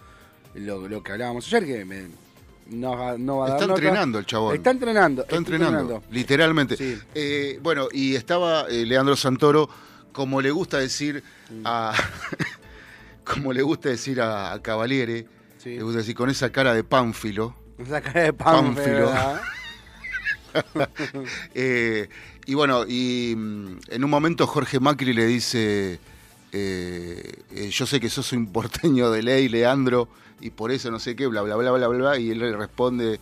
lo, 0.55 0.87
lo 0.87 1.03
que 1.03 1.11
hablábamos 1.11 1.45
ayer, 1.47 1.65
que 1.65 1.83
me- 1.85 2.07
no, 2.67 2.97
va- 2.97 3.17
no 3.17 3.37
va 3.39 3.47
a 3.47 3.49
dar 3.49 3.57
Está 3.57 3.67
nota. 3.67 3.81
entrenando 3.81 4.19
el 4.19 4.25
chabón. 4.25 4.55
Está 4.55 4.69
entrenando. 4.71 5.21
Está 5.23 5.35
entrenando, 5.35 6.03
literalmente. 6.09 6.77
Sí. 6.77 6.97
Eh, 7.13 7.59
bueno, 7.61 7.89
y 7.91 8.15
estaba 8.15 8.67
eh, 8.69 8.85
Leandro 8.85 9.17
Santoro, 9.17 9.69
como 10.13 10.39
le 10.41 10.51
gusta 10.51 10.77
decir 10.77 11.21
a. 11.65 11.93
como 13.25 13.51
le 13.53 13.61
gusta 13.61 13.89
decir 13.89 14.21
a, 14.21 14.53
a 14.53 14.61
Cavaliere, 14.61 15.27
Sí. 15.57 15.75
le 15.75 15.83
gusta 15.83 15.99
decir 15.99 16.15
con 16.15 16.29
esa 16.29 16.49
cara 16.51 16.73
de 16.73 16.83
pánfilo. 16.83 17.55
Esa 17.77 17.99
cara 18.01 18.21
de 18.23 18.33
Pánfilo. 18.33 19.09
Pánfilo. 19.11 19.41
Eh, 21.53 22.09
y 22.45 22.53
bueno, 22.53 22.85
y 22.87 23.33
mm, 23.35 23.77
en 23.89 24.03
un 24.03 24.09
momento 24.09 24.47
Jorge 24.47 24.79
Macri 24.79 25.13
le 25.13 25.25
dice: 25.25 25.99
eh, 26.51 27.43
eh, 27.51 27.69
Yo 27.71 27.85
sé 27.85 27.99
que 27.99 28.09
sos 28.09 28.31
un 28.33 28.47
porteño 28.51 29.11
de 29.11 29.23
ley, 29.23 29.49
Leandro, 29.49 30.07
y 30.39 30.49
por 30.49 30.71
eso 30.71 30.89
no 30.91 30.99
sé 30.99 31.15
qué, 31.15 31.27
bla, 31.27 31.41
bla, 31.41 31.55
bla, 31.55 31.71
bla, 31.71 31.87
bla, 31.87 31.97
bla. 31.97 32.17
Y 32.19 32.31
él 32.31 32.39
le 32.39 32.55
responde: 32.55 33.19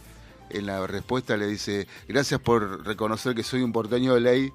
En 0.50 0.65
la 0.65 0.86
respuesta 0.88 1.38
le 1.38 1.48
dice: 1.48 1.88
Gracias 2.07 2.39
por 2.39 2.86
reconocer 2.86 3.36
que 3.36 3.43
soy 3.43 3.62
un 3.62 3.71
porteño 3.74 4.13
de 4.13 4.21
ley, 4.21 4.51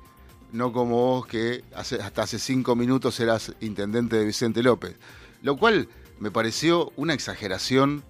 no 0.52 0.72
como 0.72 0.96
vos 0.96 1.26
que 1.26 1.62
hace- 1.74 2.00
hasta 2.00 2.22
hace 2.22 2.38
cinco 2.38 2.74
minutos 2.76 3.18
eras 3.20 3.52
intendente 3.60 4.16
de 4.16 4.24
Vicente 4.24 4.62
López. 4.62 4.94
Lo 5.42 5.56
cual 5.56 5.88
me 6.20 6.30
pareció 6.30 6.92
una 6.96 7.12
exageración 7.12 8.02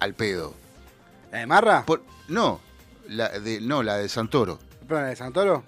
al 0.00 0.14
pedo. 0.14 0.54
¿La 1.30 1.38
de 1.38 1.46
Marra? 1.46 1.84
Por- 1.86 2.02
no, 2.28 2.60
la 3.08 3.28
de, 3.40 3.60
no, 3.60 3.82
la 3.82 3.96
de 3.96 4.08
Santoro. 4.08 4.58
¿Perdón, 4.86 5.04
la 5.04 5.08
de 5.10 5.16
Santoro? 5.16 5.62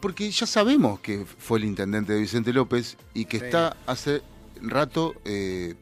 Porque 0.00 0.30
ya 0.30 0.46
sabemos 0.46 1.00
que 1.00 1.24
fue 1.38 1.58
el 1.58 1.64
intendente 1.64 2.12
de 2.14 2.20
Vicente 2.20 2.52
López 2.52 2.96
y 3.14 3.26
que 3.26 3.38
Sí. 3.38 3.44
está 3.46 3.76
hace 3.86 4.22
rato 4.62 5.14
eh, 5.24 5.74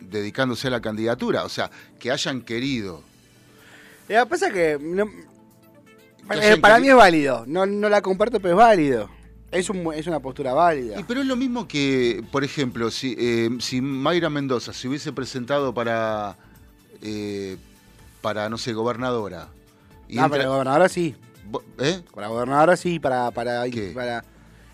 dedicándose 0.00 0.68
a 0.68 0.70
la 0.70 0.80
candidatura. 0.80 1.44
O 1.44 1.48
sea, 1.48 1.70
que 1.98 2.10
hayan 2.10 2.40
querido. 2.42 3.02
Lo 4.08 4.24
que 4.24 4.26
pasa 4.30 4.46
es 4.48 4.52
que... 4.54 4.78
no- 4.80 5.06
que 5.06 6.26
para 6.26 6.40
hayan 6.42 6.60
para 6.60 6.78
mí 6.78 6.88
es 6.88 6.94
válido. 6.94 7.44
No, 7.46 7.66
no 7.66 7.88
la 7.88 8.00
comparto, 8.02 8.40
pero 8.40 8.54
es 8.54 8.58
válido. 8.58 9.10
Es, 9.50 9.70
un, 9.70 9.92
es 9.94 10.06
una 10.06 10.20
postura 10.20 10.52
válida. 10.52 11.00
Y 11.00 11.04
pero 11.04 11.20
es 11.22 11.26
lo 11.26 11.36
mismo 11.36 11.66
que, 11.66 12.22
por 12.30 12.44
ejemplo, 12.44 12.90
si, 12.90 13.14
eh, 13.18 13.48
si 13.60 13.80
Mayra 13.80 14.28
Mendoza 14.28 14.74
se 14.74 14.88
hubiese 14.88 15.10
presentado 15.12 15.72
para, 15.72 16.36
eh, 17.02 17.56
para 18.20 18.48
no 18.50 18.58
sé, 18.58 18.74
gobernadora. 18.74 19.48
Y 20.08 20.16
no, 20.16 20.22
entra- 20.24 20.30
pero 20.30 20.42
la 20.44 20.48
gobernadora 20.50 20.88
sí. 20.88 21.14
¿Eh? 21.78 22.00
Para 22.14 22.26
la 22.26 22.32
gobernadora 22.32 22.76
sí, 22.76 22.98
para. 22.98 23.30
para, 23.30 23.64
¿Qué? 23.70 23.92
para 23.94 24.24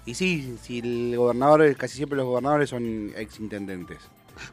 y 0.07 0.14
sí, 0.14 0.59
si 0.62 0.81
el 0.81 1.14
gobernador, 1.17 1.75
casi 1.76 1.97
siempre 1.97 2.17
los 2.17 2.26
gobernadores 2.26 2.69
son 2.71 3.12
ex 3.17 3.41
intendentes. 3.41 3.99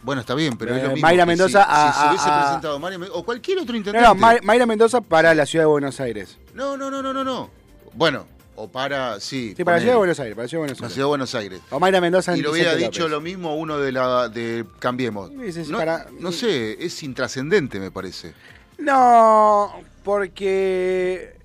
Bueno, 0.03 0.21
está 0.21 0.33
bien, 0.35 0.55
pero 0.57 0.73
es 0.75 0.79
Eh, 0.81 0.85
lo 0.85 0.91
mismo. 0.93 1.07
Mayra 1.07 1.25
Mendoza 1.25 1.63
si, 1.63 1.69
a- 1.69 1.91
si 1.93 1.99
se 1.99 2.07
hubiese 2.09 2.29
a- 2.29 2.37
a- 2.39 2.43
presentado 2.45 2.79
Mayra 2.79 2.97
Men- 2.99 3.09
o 3.11 3.23
cualquier 3.23 3.57
otro 3.59 3.75
intendente. 3.75 4.07
no, 4.07 4.15
May- 4.15 4.39
Mayra 4.43 4.65
Mendoza 4.65 5.01
para 5.01 5.33
la 5.35 5.45
ciudad 5.45 5.63
de 5.63 5.69
Buenos 5.69 5.99
Aires. 5.99 6.37
no, 6.53 6.77
no, 6.77 6.89
no, 6.91 7.01
no, 7.01 7.11
no, 7.13 7.23
no. 7.23 7.49
Bueno, 7.93 8.27
o 8.55 8.69
para, 8.69 9.19
sí. 9.19 9.53
Sí, 9.57 9.63
para 9.65 9.77
la 9.77 9.81
ciudad 9.81 9.93
de 9.95 9.97
Buenos 9.97 10.19
Aires, 10.19 10.35
para 10.35 10.43
la 10.45 10.47
ciudad 10.49 10.59
de 10.61 10.67
Buenos 10.67 10.79
la 10.79 10.85
Aires. 10.85 10.93
ciudad 10.93 11.05
de 11.05 11.09
Buenos 11.09 11.35
Aires. 11.35 11.61
O 11.71 11.79
Mayra 11.79 11.99
Mendoza 12.01 12.31
en 12.33 12.37
Y 12.39 12.41
lo 12.43 12.51
hubiera 12.51 12.73
Vicente 12.75 12.91
dicho 12.91 13.01
López. 13.01 13.11
lo 13.11 13.21
mismo 13.21 13.55
uno 13.57 13.77
de 13.79 13.91
la 13.91 14.29
de 14.29 14.65
Cambiemos. 14.79 15.31
Para- 15.75 16.05
no 16.19 16.31
sé, 16.31 16.77
es 16.85 17.01
intrascendente, 17.03 17.79
me 17.79 17.91
parece. 17.91 18.33
No, 18.77 19.73
porque 20.03 21.35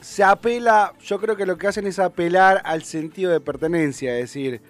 se 0.00 0.22
apela, 0.22 0.92
yo 1.04 1.18
creo 1.20 1.36
que 1.36 1.46
lo 1.46 1.58
que 1.58 1.66
hacen 1.66 1.86
es 1.86 1.98
apelar 1.98 2.62
al 2.64 2.82
sentido 2.84 3.32
de 3.32 3.40
pertenencia, 3.40 4.14
es 4.14 4.20
decir, 4.32 4.60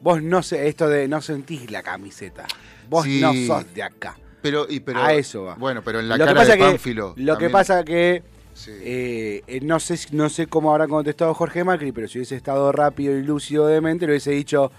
vos 0.00 0.22
no 0.22 0.42
sé, 0.42 0.68
esto 0.68 0.88
de 0.88 1.08
no 1.08 1.20
sentís 1.20 1.70
la 1.70 1.82
camiseta, 1.82 2.46
vos 2.88 3.04
Sí. 3.04 3.20
no 3.20 3.32
sos 3.46 3.72
de 3.74 3.82
acá. 3.82 4.16
Pero, 4.40 4.66
y, 4.68 4.80
pero, 4.80 5.00
a 5.02 5.12
eso 5.14 5.44
va. 5.44 5.54
Bueno, 5.56 5.82
pero 5.84 5.98
en 5.98 6.08
la 6.08 6.16
lo 6.16 6.24
que 6.24 6.28
cara 6.28 6.40
pasa 6.40 6.52
de 6.52 6.58
que, 6.58 6.64
Pánfilo. 6.64 7.14
Lo 7.16 7.38
que 7.38 7.50
pasa 7.50 7.84
que 7.84 8.22
Sí. 8.54 8.70
eh, 8.82 9.42
eh, 9.46 9.60
no 9.62 9.78
sé 9.80 9.98
no 10.12 10.28
sé 10.28 10.46
cómo 10.46 10.70
habrá 10.72 10.86
contestado 10.88 11.34
Jorge 11.34 11.64
Macri, 11.64 11.92
pero 11.92 12.08
si 12.08 12.18
hubiese 12.18 12.36
estado 12.36 12.70
rápido 12.72 13.16
y 13.16 13.22
lúcido 13.22 13.66
de 13.66 13.80
mente, 13.80 14.06
le 14.06 14.12
hubiese 14.12 14.30
dicho, 14.30 14.70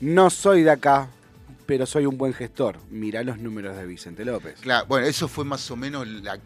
no 0.00 0.30
soy 0.30 0.62
de 0.62 0.70
acá, 0.70 1.08
pero 1.70 1.86
soy 1.86 2.04
un 2.04 2.18
buen 2.18 2.34
gestor. 2.34 2.78
Mirá 2.90 3.22
los 3.22 3.38
números 3.38 3.76
de 3.76 3.86
Vicente 3.86 4.24
López. 4.24 4.58
Claro, 4.60 4.86
bueno, 4.88 5.06
eso 5.06 5.28
fue 5.28 5.44
más 5.44 5.70
o 5.70 5.76
menos, 5.76 6.04
la 6.04 6.36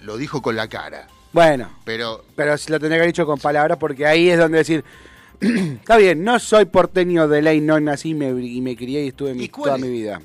lo 0.00 0.16
dijo 0.16 0.40
con 0.40 0.56
la 0.56 0.66
cara. 0.66 1.08
Bueno, 1.30 1.70
Pero 1.84 2.24
pero 2.34 2.52
lo 2.52 2.56
tendría 2.80 2.88
que 2.88 2.94
haber 2.94 3.06
dicho 3.08 3.26
con 3.26 3.38
palabras 3.38 3.76
porque 3.76 4.06
ahí 4.06 4.30
es 4.30 4.38
donde 4.38 4.56
decir, 4.56 4.82
está 5.40 5.98
bien, 5.98 6.24
no 6.24 6.38
soy 6.38 6.64
porteño 6.64 7.28
de 7.28 7.42
ley, 7.42 7.60
no 7.60 7.78
nací 7.80 8.10
y 8.10 8.14
me, 8.14 8.30
y 8.30 8.62
me 8.62 8.74
crié 8.74 9.04
y 9.04 9.08
estuve 9.08 9.32
¿Y 9.36 9.48
toda 9.48 9.76
es? 9.76 9.82
mi 9.82 9.90
vida. 9.90 10.22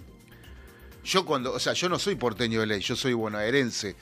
yo 1.04 1.26
cuando, 1.26 1.52
o 1.52 1.60
sea, 1.60 1.74
yo 1.74 1.90
no 1.90 2.00
soy 2.00 2.16
porteño 2.16 2.62
de 2.62 2.68
ley, 2.68 2.80
yo 2.80 2.96
soy 2.96 3.12
bonaerense, 3.12 3.98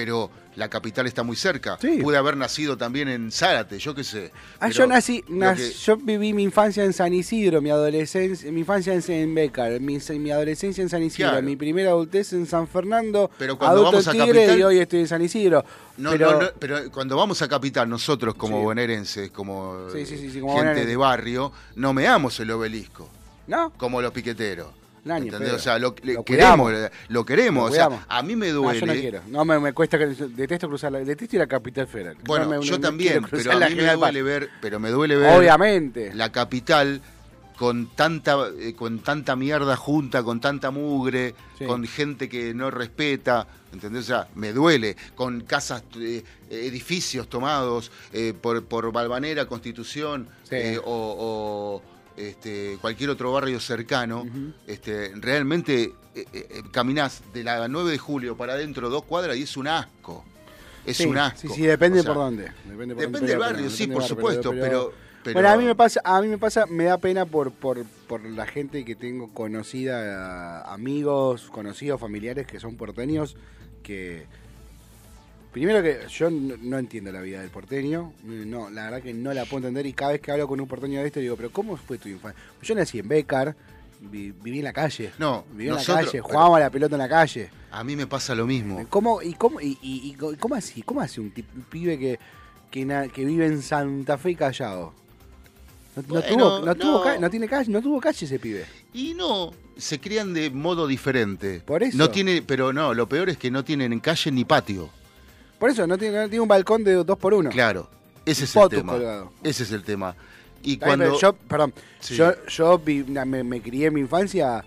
pero 0.00 0.30
la 0.56 0.68
capital 0.70 1.06
está 1.06 1.22
muy 1.22 1.36
cerca. 1.36 1.76
Sí. 1.80 1.98
Pude 2.00 2.16
haber 2.16 2.34
nacido 2.36 2.76
también 2.78 3.06
en 3.08 3.30
Zárate, 3.30 3.78
yo 3.78 3.94
qué 3.94 4.02
sé. 4.02 4.32
Ah, 4.58 4.70
yo 4.70 4.86
nací, 4.86 5.22
lo 5.28 5.36
nac- 5.36 5.56
que- 5.56 5.70
yo 5.72 5.96
viví 5.98 6.32
mi 6.32 6.42
infancia 6.42 6.82
en 6.84 6.92
San 6.94 7.12
Isidro, 7.12 7.60
mi 7.60 7.68
adolescencia, 7.70 8.50
mi 8.50 8.60
infancia 8.60 8.94
en, 8.94 9.34
Becar, 9.34 9.78
mi, 9.80 9.98
mi 10.18 10.30
adolescencia 10.30 10.80
en 10.82 10.88
San 10.88 11.02
Isidro, 11.02 11.30
Claro. 11.32 11.42
mi 11.46 11.56
primera 11.56 11.90
adultez 11.90 12.32
en 12.32 12.46
San 12.46 12.66
Fernando, 12.66 13.30
Pero 13.38 13.58
cuando 13.58 13.76
adulto 13.86 13.90
vamos 13.92 14.08
a 14.08 14.12
Tigre 14.12 14.26
Capital- 14.46 14.58
y 14.58 14.62
hoy 14.62 14.78
estoy 14.78 15.00
en 15.00 15.08
San 15.08 15.22
Isidro. 15.22 15.64
No, 15.98 16.10
pero, 16.12 16.32
no, 16.32 16.40
no, 16.40 16.48
pero 16.58 16.90
cuando 16.90 17.16
vamos 17.16 17.42
a 17.42 17.48
Capital, 17.48 17.88
nosotros 17.88 18.34
como 18.36 18.56
Sí. 18.58 18.64
bonaerenses, 18.64 19.30
como, 19.30 19.88
Sí, 19.92 19.98
eh, 19.98 20.40
como 20.40 20.56
gente 20.58 20.86
de 20.86 20.96
barrio, 20.96 21.52
no 21.76 21.92
meamos 21.92 22.40
el 22.40 22.50
obelisco, 22.50 23.08
¿no? 23.48 23.70
como 23.76 24.00
los 24.00 24.12
piqueteros. 24.12 24.68
No, 25.04 25.18
pedo. 25.18 25.56
O 25.56 25.58
sea, 25.58 25.78
lo, 25.78 25.88
Lo 25.88 25.94
queremos, 25.94 26.24
cuidamos. 26.26 26.72
lo 27.08 27.24
queremos. 27.24 27.64
Lo 27.64 27.70
o 27.70 27.74
sea, 27.74 28.04
a 28.08 28.22
mí 28.22 28.36
me 28.36 28.48
No, 28.48 28.54
duele. 28.54 28.80
yo 28.80 28.86
no 28.86 28.92
quiero. 28.92 29.20
No, 29.28 29.44
me, 29.44 29.58
me 29.58 29.72
cuesta, 29.72 29.96
detesto 29.98 30.68
cruzar 30.68 30.92
la, 30.92 30.98
detesto 31.00 31.36
ir 31.36 31.42
a 31.42 31.46
Capital 31.46 31.86
Federal. 31.86 32.16
Bueno, 32.24 32.44
No 32.46 32.50
me- 32.60 32.64
yo 32.66 32.72
no- 32.72 32.78
no 32.78 32.82
también, 32.82 33.24
pero 33.30 33.52
a 33.52 33.68
mí 33.68 33.74
me 33.76 33.92
duele 33.94 34.22
ver, 34.22 34.48
pero 34.60 34.78
me 34.78 34.90
duele 34.90 35.16
ver 35.16 35.36
Obviamente. 35.38 36.12
la 36.14 36.30
capital 36.32 37.00
con 37.56 37.88
tanta 37.94 38.36
eh, 38.58 38.74
con 38.74 39.00
tanta 39.00 39.36
mierda 39.36 39.76
junta, 39.76 40.22
con 40.22 40.40
tanta 40.40 40.70
mugre, 40.70 41.34
Sí. 41.58 41.66
con 41.66 41.86
gente 41.86 42.26
que 42.28 42.54
no 42.54 42.70
respeta, 42.70 43.46
¿entendés? 43.70 44.04
O 44.04 44.06
sea, 44.06 44.28
me 44.34 44.52
duele, 44.54 44.96
con 45.14 45.42
casas, 45.42 45.82
eh, 45.98 46.24
edificios 46.48 47.28
tomados 47.28 47.90
eh, 48.14 48.32
por, 48.40 48.64
por 48.64 48.90
Balvanera, 48.92 49.44
Constitución 49.46 50.26
Sí. 50.44 50.54
eh, 50.56 50.78
o, 50.78 50.82
o, 50.86 51.82
este, 52.28 52.78
cualquier 52.80 53.10
otro 53.10 53.32
barrio 53.32 53.58
cercano. 53.60 54.24
este, 54.66 55.12
realmente 55.16 55.94
eh, 56.14 56.24
eh, 56.32 56.62
caminás 56.72 57.22
de 57.32 57.44
la 57.44 57.68
9 57.68 57.90
de 57.92 57.98
julio 57.98 58.36
para 58.36 58.54
adentro 58.54 58.90
dos 58.90 59.04
cuadras 59.04 59.36
y 59.36 59.42
es 59.42 59.56
un 59.56 59.68
asco. 59.68 60.24
Es 60.84 60.96
Sí, 60.96 61.04
un 61.06 61.18
asco. 61.18 61.40
Sí, 61.40 61.48
sí, 61.48 61.62
depende 61.62 62.00
O 62.00 62.02
sea, 62.02 62.14
por 62.14 62.22
dónde. 62.24 62.44
Depende, 62.64 62.94
por 62.94 63.04
Depende 63.04 63.26
del 63.28 63.38
barrio, 63.38 63.70
sí, 63.70 63.86
por 63.86 63.96
barrio, 63.96 64.08
supuesto, 64.08 64.50
pero, 64.52 64.92
pero- 65.22 65.34
Bueno, 65.34 65.48
a 65.50 65.56
mí 65.56 65.64
me 65.64 65.74
pasa, 65.74 66.00
a 66.04 66.20
mí 66.22 66.28
me 66.28 66.38
pasa, 66.38 66.66
me 66.66 66.84
da 66.84 66.96
pena 66.98 67.26
por, 67.26 67.52
por, 67.52 67.84
por 68.08 68.24
la 68.24 68.46
gente 68.46 68.84
que 68.84 68.96
tengo 68.96 69.32
conocida, 69.34 70.62
amigos, 70.72 71.48
conocidos, 71.50 72.00
familiares 72.00 72.46
que 72.46 72.58
son 72.60 72.76
porteños, 72.76 73.36
que 73.82 74.26
primero 75.52 75.82
que 75.82 76.00
yo 76.08 76.30
no, 76.30 76.78
entiendo 76.78 77.10
la 77.12 77.20
vida 77.20 77.40
del 77.40 77.50
porteño, 77.50 78.12
no, 78.24 78.70
la 78.70 78.84
verdad 78.84 79.02
que 79.02 79.12
no 79.14 79.32
la 79.34 79.44
puedo 79.44 79.58
entender 79.66 79.86
y 79.86 79.92
cada 79.92 80.12
vez 80.12 80.20
que 80.20 80.30
hablo 80.32 80.46
con 80.48 80.60
un 80.60 80.68
porteño 80.68 81.00
de 81.00 81.06
esto 81.06 81.20
digo, 81.20 81.36
pero 81.36 81.50
¿cómo 81.50 81.76
fue 81.76 81.98
tu 81.98 82.08
infancia? 82.08 82.40
Yo 82.62 82.74
nací 82.74 82.98
en 82.98 83.08
Becar, 83.08 83.56
vi- 84.00 84.30
viví 84.32 84.58
en 84.58 84.64
la 84.64 84.72
calle, 84.72 85.10
No, 85.18 85.44
viví 85.52 85.64
en 85.68 85.74
nosotros- 85.74 85.96
la 85.96 86.04
calle, 86.06 86.20
jugábamos 86.20 86.56
a 86.56 86.60
la 86.60 86.70
pelota 86.70 86.94
en 86.94 87.00
la 87.00 87.08
calle. 87.08 87.50
A 87.72 87.84
mí 87.84 87.96
me 87.96 88.06
pasa 88.06 88.34
lo 88.34 88.46
mismo. 88.46 88.86
¿Cómo, 88.88 89.22
y 89.22 89.34
cómo, 89.34 89.60
y, 89.60 89.78
y- 89.82 90.10
y 90.10 90.36
cómo 90.36 90.54
así? 90.54 90.82
¿Cómo 90.82 91.00
hace 91.00 91.20
un, 91.20 91.32
un 91.36 91.62
pibe 91.62 91.98
que, 91.98 92.18
que, 92.70 92.84
na- 92.84 93.08
que 93.08 93.24
vive 93.24 93.46
en 93.46 93.62
Santa 93.62 94.18
Fe 94.18 94.30
y 94.32 94.34
Callao? 94.36 94.94
No, 95.96 96.02
no 96.02 96.08
Bueno, 96.08 96.26
tuvo, 96.28 96.60
no, 96.66 96.74
tuvo 96.76 97.02
ca- 97.02 97.18
no 97.18 97.28
tiene 97.28 97.48
calle, 97.48 97.70
no 97.72 97.82
tuvo 97.82 98.00
calle 98.00 98.24
ese 98.24 98.38
pibe. 98.38 98.64
Y 98.94 99.14
no, 99.14 99.50
se 99.76 99.98
crían 99.98 100.32
de 100.32 100.48
modo 100.50 100.86
diferente. 100.86 101.60
Por 101.66 101.82
eso. 101.82 101.98
No 101.98 102.10
tiene, 102.10 102.42
pero 102.42 102.72
no, 102.72 102.94
lo 102.94 103.08
peor 103.08 103.28
es 103.28 103.36
que 103.36 103.50
no 103.50 103.64
tienen 103.64 103.98
calle 103.98 104.30
ni 104.30 104.44
patio. 104.44 104.88
Por 105.60 105.70
eso, 105.70 105.86
no 105.86 105.96
tiene, 105.96 106.40
un 106.40 106.48
balcón 106.48 106.82
de 106.82 106.94
dos 106.94 107.16
por 107.18 107.34
uno. 107.34 107.50
Claro, 107.50 107.88
ese 108.26 108.44
es 108.44 108.56
el 108.56 108.68
tema. 108.68 108.92
colgado. 108.94 109.32
Ese 109.44 109.62
es 109.62 109.70
el 109.70 109.84
tema. 109.84 110.16
Y 110.62 110.76
bien, 110.76 110.80
cuando 110.80 111.18
yo, 111.18 111.32
perdón, 111.34 111.72
Sí. 112.00 112.16
yo, 112.16 112.32
yo 112.48 112.78
vi- 112.78 113.04
na- 113.06 113.24
me, 113.24 113.44
me 113.44 113.62
crié 113.62 113.86
en 113.86 113.94
mi 113.94 114.00
infancia 114.00 114.64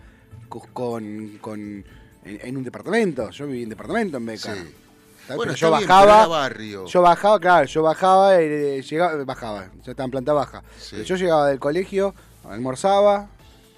co- 0.50 0.66
con, 0.72 1.40
con 1.42 1.60
en, 1.60 1.84
en 2.24 2.58
un 2.58 2.64
departamento. 2.64 3.30
Yo 3.32 3.48
viví 3.48 3.64
en 3.64 3.70
departamento 3.70 4.18
en 4.18 4.26
Beca. 4.26 4.54
Sí. 4.56 4.62
Bueno, 5.36 5.54
yo 5.54 5.72
bajaba, 5.72 6.28
barrio. 6.28 6.86
yo 6.86 7.02
bajaba, 7.02 7.40
claro, 7.40 7.66
yo 7.66 7.82
bajaba, 7.82 8.40
eh, 8.40 8.82
llegaba, 8.82 9.24
bajaba, 9.24 9.68
yo 9.84 9.92
estaba 9.92 10.06
en 10.06 10.12
planta 10.12 10.34
baja. 10.34 10.64
Sí. 10.78 11.04
Yo 11.06 11.16
llegaba 11.16 11.48
del 11.48 11.60
colegio, 11.60 12.14
almorzaba, 12.48 13.30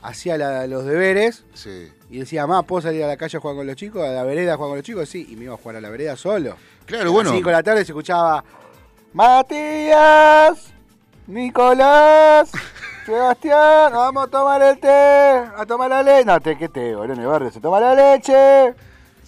hacía 0.02 0.38
la- 0.38 0.68
los 0.68 0.86
deberes 0.86 1.44
Sí. 1.54 1.88
y 2.10 2.20
decía, 2.20 2.46
mamá, 2.48 2.64
¿puedo 2.64 2.82
salir 2.82 3.04
a 3.04 3.08
la 3.08 3.18
calle 3.18 3.38
a 3.38 3.42
jugar 3.42 3.56
con 3.58 3.68
los 3.68 3.76
chicos? 3.76 4.04
¿A 4.04 4.12
la 4.12 4.24
vereda 4.24 4.54
a 4.54 4.56
jugar 4.58 4.70
con 4.72 4.78
los 4.80 4.86
chicos? 4.86 5.08
Sí, 5.10 5.28
y 5.30 5.36
me 5.36 5.46
iba 5.46 5.54
a 5.54 5.58
jugar 5.58 5.76
a 5.78 5.82
la 5.82 5.90
vereda 5.90 6.16
solo. 6.16 6.56
Claro, 6.86 7.02
A 7.02 7.06
las 7.06 7.14
bueno. 7.14 7.32
5 7.32 7.50
de 7.50 7.54
la 7.56 7.64
tarde 7.64 7.86
se 7.86 7.92
escuchaba, 7.92 8.44
Matías, 9.14 10.72
Nicolás, 11.28 12.52
Sebastián, 13.06 13.92
vamos 13.94 14.28
a 14.28 14.28
tomar 14.30 14.62
el 14.62 14.80
té, 14.80 14.88
a 14.90 15.66
tomar 15.68 15.90
la 15.90 16.04
leche. 16.04 16.26
No, 16.26 16.40
té, 16.40 16.58
¿qué 16.58 16.70
té, 16.70 16.96
boludo? 16.96 17.14
En 17.14 17.20
el 17.22 17.28
barrio 17.28 17.52
se 17.52 17.60
toma 17.60 17.80
la 17.80 17.94
leche. 17.96 18.34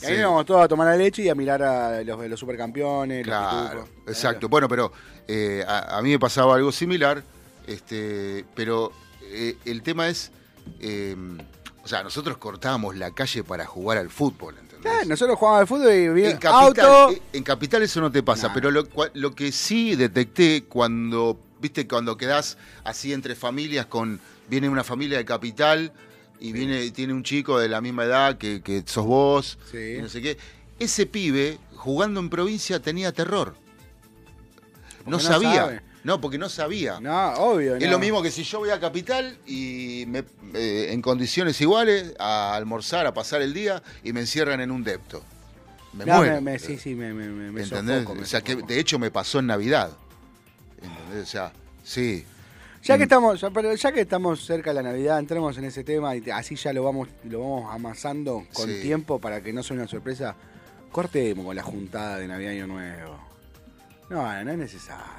Y 0.02 0.06
ahí 0.06 0.14
Sí. 0.16 0.20
íbamos 0.20 0.46
todos 0.46 0.64
a 0.64 0.68
tomar 0.68 0.88
la 0.88 0.96
leche 0.96 1.24
y 1.24 1.30
a 1.30 1.36
mirar 1.36 1.64
a 1.64 2.04
los, 2.04 2.28
los 2.30 2.40
supercampeones, 2.40 3.24
Claro, 3.26 3.88
exacto. 4.06 4.48
Bueno, 4.48 4.68
pero 4.68 4.92
eh, 5.28 5.64
a, 5.68 5.98
a 5.98 6.02
mí 6.02 6.10
me 6.12 6.20
pasaba 6.20 6.56
algo 6.56 6.72
similar, 6.72 7.24
este, 7.66 8.46
pero 8.56 8.92
eh, 9.24 9.58
el 9.66 9.82
tema 9.82 10.08
es, 10.08 10.32
eh, 10.80 11.16
o 11.84 11.88
sea, 11.88 12.04
nosotros 12.04 12.38
cortábamos 12.38 12.96
la 12.96 13.12
calle 13.12 13.44
para 13.44 13.66
jugar 13.66 13.98
al 13.98 14.10
fútbol, 14.10 14.56
nosotros 15.08 15.38
jugábamos 15.38 15.62
al 15.62 15.68
fútbol 15.68 15.94
y 15.94 16.08
vi 16.10 16.26
En 16.26 16.38
capital, 16.38 16.90
auto. 16.90 17.12
eh, 17.12 17.22
en 17.34 17.44
capital 17.44 17.82
eso 17.84 18.02
no 18.02 18.12
te 18.12 18.24
pasa, 18.24 18.48
Nah. 18.48 18.54
pero 18.54 18.72
lo, 18.72 19.36
que 19.36 19.52
sí 19.52 19.96
detecté 19.96 20.64
cuando, 20.68 21.40
viste, 21.60 21.88
cuando 21.88 22.18
quedás 22.18 22.58
así 22.84 23.14
entre 23.14 23.36
familias 23.36 23.86
con, 23.86 24.20
viene 24.50 24.70
una 24.70 24.84
familia 24.84 25.18
de 25.18 25.26
capital 25.26 25.92
y 26.40 26.52
viene, 26.52 26.92
tiene 26.92 27.14
un 27.14 27.24
chico 27.24 27.60
de 27.60 27.68
la 27.68 27.82
misma 27.82 28.06
edad 28.06 28.38
que, 28.38 28.62
que 28.62 28.84
sos 28.86 29.06
vos, 29.06 29.58
Sí. 29.72 29.96
y 29.98 30.02
no 30.02 30.10
sé 30.10 30.22
qué, 30.22 30.38
ese 30.80 31.06
pibe 31.06 31.58
jugando 31.76 32.20
en 32.20 32.30
provincia 32.30 32.80
tenía 32.82 33.12
terror. 33.12 33.56
No, 35.06 35.12
no 35.14 35.20
sabía. 35.20 35.56
sabe. 35.56 35.82
No, 36.08 36.22
porque 36.22 36.38
no 36.38 36.48
sabía. 36.48 37.02
No, 37.02 37.34
obvio. 37.34 37.76
Es 37.76 37.84
no. 37.84 37.92
lo 37.92 38.00
mismo 38.00 38.22
que 38.24 38.32
si 38.32 38.44
yo 38.46 38.60
voy 38.60 38.70
a 38.70 38.80
Capital 38.80 39.38
y 39.46 40.06
me, 40.08 40.24
eh, 40.54 40.88
en 40.92 41.02
condiciones 41.02 41.60
iguales 41.60 42.14
a 42.18 42.56
almorzar, 42.56 43.06
a 43.06 43.14
pasar 43.14 43.42
el 43.42 43.54
día 43.54 43.84
y 44.06 44.14
me 44.14 44.22
encierran 44.22 44.62
en 44.62 44.72
un 44.72 44.86
depto. 44.86 45.22
Me 45.92 46.06
No, 46.06 46.16
muero. 46.20 46.36
me- 46.36 46.52
me- 46.54 46.60
sí, 46.60 46.78
sí, 46.78 46.96
me, 46.96 47.14
me, 47.14 47.62
¿Entendés? 47.62 48.04
sofoco, 48.04 48.22
o 48.22 48.26
sea, 48.26 48.40
que 48.40 48.56
de 48.56 48.80
hecho 48.80 48.98
me 49.00 49.12
pasó 49.12 49.40
en 49.40 49.48
Navidad. 49.48 49.92
¿Entendés? 50.82 51.24
O 51.24 51.30
sea, 51.30 51.52
sí. 51.84 52.24
Ya 52.86 52.96
que 52.96 53.04
estamos, 53.04 53.42
ya, 53.42 53.50
pero 53.50 53.76
ya 53.76 53.92
que 53.92 54.00
estamos 54.00 54.46
cerca 54.46 54.70
de 54.70 54.76
la 54.76 54.84
Navidad, 54.84 55.20
entremos 55.20 55.58
en 55.58 55.66
ese 55.66 55.84
tema 55.84 56.16
y 56.16 56.24
así 56.30 56.56
ya 56.56 56.72
lo 56.72 56.86
vamos, 56.86 57.10
lo 57.26 57.42
vamos 57.42 57.76
amasando 57.76 58.46
con 58.54 58.70
Sí. 58.70 58.80
tiempo 58.82 59.20
para 59.20 59.42
que 59.42 59.52
no 59.52 59.62
sea 59.62 59.76
una 59.76 59.90
sorpresa. 59.90 60.38
Cortemos 60.90 61.46
con 61.46 61.54
la 61.54 61.64
juntada 61.64 62.18
de 62.18 62.30
Navidad 62.30 62.52
y 62.52 62.56
Año 62.60 62.68
Nuevo. 62.68 63.20
No, 64.10 64.44
no 64.46 64.52
es 64.52 64.58
necesario. 64.58 65.17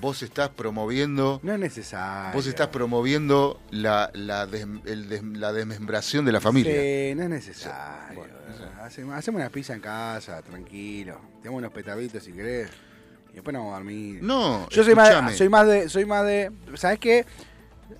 Vos 0.00 0.22
estás 0.22 0.48
promoviendo, 0.50 1.40
No 1.42 1.52
es 1.54 1.58
necesario. 1.58 2.32
vos 2.34 2.46
estás 2.46 2.68
promoviendo 2.68 3.60
la, 3.70 4.10
la, 4.14 4.46
des- 4.46 4.66
el 4.84 5.08
des- 5.08 5.22
la 5.24 5.52
desmembración 5.52 6.24
de 6.24 6.32
la 6.32 6.40
familia. 6.40 6.72
Sí, 6.72 7.14
no 7.16 7.22
es 7.24 7.28
necesario. 7.30 8.14
Bueno, 8.18 8.34
no 8.48 8.56
sé. 8.56 8.64
hacemos, 8.82 9.14
hacemos 9.16 9.40
una 9.40 9.50
pizza 9.50 9.74
en 9.74 9.80
casa, 9.80 10.42
tranquilo. 10.42 11.20
Tenemos 11.42 11.58
unos 11.58 11.72
petarditos 11.72 12.22
si 12.22 12.32
querés. 12.32 12.68
Y 13.32 13.34
después 13.34 13.52
nos 13.52 13.62
vamos 13.62 13.74
a 13.74 13.76
dormir. 13.78 14.22
No, 14.22 14.68
Yo 14.70 14.82
soy 14.84 14.94
más, 14.94 15.36
soy 15.36 15.48
más 15.48 15.66
de, 15.66 15.88
soy 15.88 16.04
más 16.06 16.24
de, 16.26 16.50
¿sabes 16.76 16.98
qué? 16.98 17.26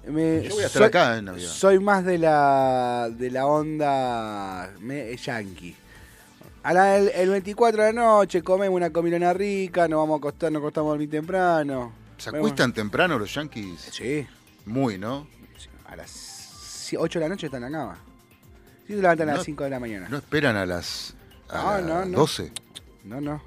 Me- 0.06 0.42
Yo 0.42 0.54
voy 0.54 0.62
a 0.64 0.66
estar 0.66 0.80
soy- 0.80 0.86
acá 0.88 1.16
en 1.18 1.24
Navidad. 1.26 1.48
Soy 1.48 1.78
más 1.78 2.04
de 2.04 2.18
la 2.18 3.08
de 3.10 3.30
la 3.30 3.46
onda 3.46 4.72
me- 4.80 5.16
yankee. 5.16 5.76
A 6.66 6.72
la- 6.72 6.96
el, 6.96 7.08
el 7.10 7.28
24 7.30 7.80
de 7.84 7.92
la 7.92 8.02
noche 8.02 8.42
comemos 8.42 8.76
una 8.76 8.90
comilona 8.90 9.32
rica, 9.32 9.86
nos 9.86 10.00
vamos 10.00 10.14
a 10.14 10.18
acostar, 10.18 10.50
nos 10.50 10.60
acostamos 10.60 10.88
a 10.88 10.90
dormir 10.90 11.10
temprano. 11.10 11.92
¿Se 12.18 12.30
acuestan 12.30 12.72
temprano 12.72 13.18
los 13.18 13.32
yankees? 13.32 13.88
Sí, 13.92 14.26
Muy, 14.64 14.98
¿no? 14.98 15.28
a 15.86 15.94
las 15.94 16.92
8 16.98 17.18
de 17.20 17.24
la 17.24 17.28
noche 17.28 17.46
están 17.46 17.62
en 17.62 17.70
la 17.72 17.78
cama. 17.78 17.98
Sí, 18.86 18.94
se 18.94 19.00
levantan 19.00 19.28
a 19.30 19.34
las 19.34 19.44
5 19.44 19.62
de 19.64 19.70
la 19.70 19.78
mañana. 19.80 20.08
¿No 20.08 20.16
esperan 20.16 20.56
a 20.56 20.66
las, 20.66 21.14
a 21.48 21.56
No, 21.62 21.70
las 21.72 21.82
no, 21.84 22.04
no. 22.06 22.18
12? 22.18 22.52
No, 23.04 23.20
no. 23.20 23.42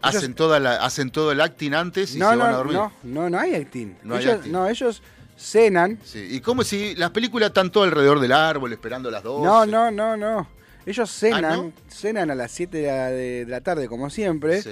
Hacen, 0.00 0.34
toda 0.34 0.60
la, 0.60 0.76
hacen 0.76 1.10
todo 1.10 1.30
el 1.32 1.40
acting 1.42 1.72
antes 1.74 2.10
y 2.14 2.18
se 2.18 2.24
van 2.24 2.40
a 2.40 2.52
dormir. 2.52 2.74
no, 2.76 2.92
no, 3.02 3.28
no 3.30 3.38
hay 3.38 3.54
acting. 3.54 3.96
No 4.02 4.14
hay 4.16 4.22
ellos, 4.24 4.34
acting. 4.36 4.52
no, 4.52 4.66
ellos 4.68 5.02
cenan. 5.36 5.98
Sí. 6.04 6.26
¿Y 6.30 6.40
cómo 6.40 6.62
si 6.62 6.94
las 6.94 7.10
películas 7.10 7.48
están 7.48 7.70
todo 7.70 7.84
alrededor 7.84 8.20
del 8.20 8.32
árbol 8.32 8.72
esperando 8.72 9.10
las 9.10 9.22
12? 9.22 9.44
No, 9.44 9.66
no, 9.66 9.90
no, 9.90 10.16
no. 10.16 10.46
Ellos 10.86 11.10
cenan, 11.10 11.44
Ah, 11.44 11.56
¿no? 11.56 11.72
cenan 11.88 12.30
a 12.30 12.34
las 12.34 12.50
7 12.50 12.78
de 12.78 12.86
la, 12.86 13.10
de- 13.10 13.44
de 13.44 13.50
la 13.50 13.60
tarde, 13.62 13.88
como 13.88 14.10
siempre, 14.10 14.62
Sí. 14.62 14.70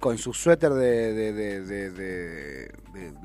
con 0.00 0.16
su 0.18 0.32
suéter 0.32 0.72
de, 0.72 2.70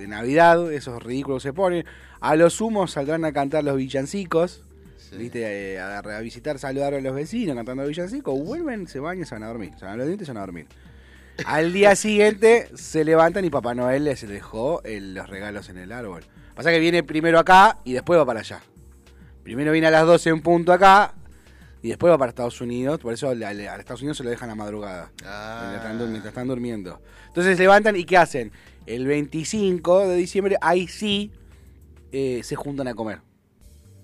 Navidad, 0.07 0.71
esos 0.71 1.01
ridículos 1.01 1.43
se 1.43 1.53
ponen. 1.53 1.85
A 2.19 2.35
lo 2.35 2.49
sumo 2.49 2.87
saldrán 2.87 3.25
a 3.25 3.31
cantar 3.31 3.63
los 3.63 3.75
villancicos, 3.77 4.63
sí. 4.97 5.17
¿viste? 5.17 5.73
Eh, 5.75 5.79
A, 5.79 5.99
a 5.99 6.19
visitar, 6.21 6.59
saludar 6.59 6.93
a 6.93 7.01
los 7.01 7.15
vecinos 7.15 7.55
cantando 7.55 7.85
villancicos, 7.87 8.37
vuelven, 8.39 8.87
se 8.87 8.99
bañan, 8.99 9.25
se 9.25 9.35
van 9.35 9.43
a 9.43 9.47
dormir. 9.47 9.71
Se 9.79 9.85
van 9.85 9.95
a 9.95 9.97
los 9.97 10.07
dientes 10.07 10.25
y 10.25 10.27
se 10.27 10.31
van 10.33 10.37
a 10.37 10.45
dormir. 10.45 10.67
Al 11.45 11.73
día 11.73 11.95
siguiente 12.05 12.69
se 12.75 13.03
levantan 13.03 13.43
y 13.45 13.49
Papá 13.49 13.73
Noel 13.73 14.05
les 14.05 14.27
dejó 14.27 14.81
el- 14.83 15.13
los 15.13 15.29
regalos 15.29 15.69
en 15.69 15.77
el 15.77 15.91
árbol. 15.91 16.23
Pasa 16.55 16.69
que 16.71 16.79
viene 16.79 17.03
primero 17.03 17.39
acá 17.39 17.79
y 17.83 17.93
después 17.93 18.19
va 18.19 18.25
para 18.25 18.41
allá. 18.41 18.61
Primero 19.43 19.71
viene 19.71 19.87
a 19.87 19.91
las 19.91 20.05
12 20.05 20.29
en 20.29 20.41
punto 20.41 20.71
acá 20.71 21.15
y 21.83 21.89
después 21.89 22.11
va 22.11 22.17
para 22.17 22.29
Estados 22.29 22.59
Unidos. 22.61 22.99
Por 22.99 23.13
eso 23.13 23.29
al- 23.29 23.43
al- 23.43 23.59
a 23.67 23.75
Estados 23.75 24.01
Unidos 24.01 24.17
se 24.17 24.23
lo 24.23 24.31
dejan 24.31 24.49
a 24.49 24.55
madrugada. 24.55 25.11
Ah. 25.23 25.67
Mientras, 25.69 25.83
están, 25.91 25.99
dur- 25.99 26.09
mientras 26.09 26.31
están 26.31 26.47
durmiendo. 26.47 27.01
Entonces 27.27 27.59
levantan 27.59 27.95
y 27.95 28.05
¿qué 28.05 28.17
hacen? 28.17 28.51
El 28.87 29.05
25 29.05 30.07
de 30.07 30.15
diciembre, 30.15 30.57
ahí 30.61 30.87
sí 30.87 31.31
eh, 32.11 32.41
se 32.43 32.55
juntan 32.55 32.87
a 32.87 32.95
comer. 32.95 33.19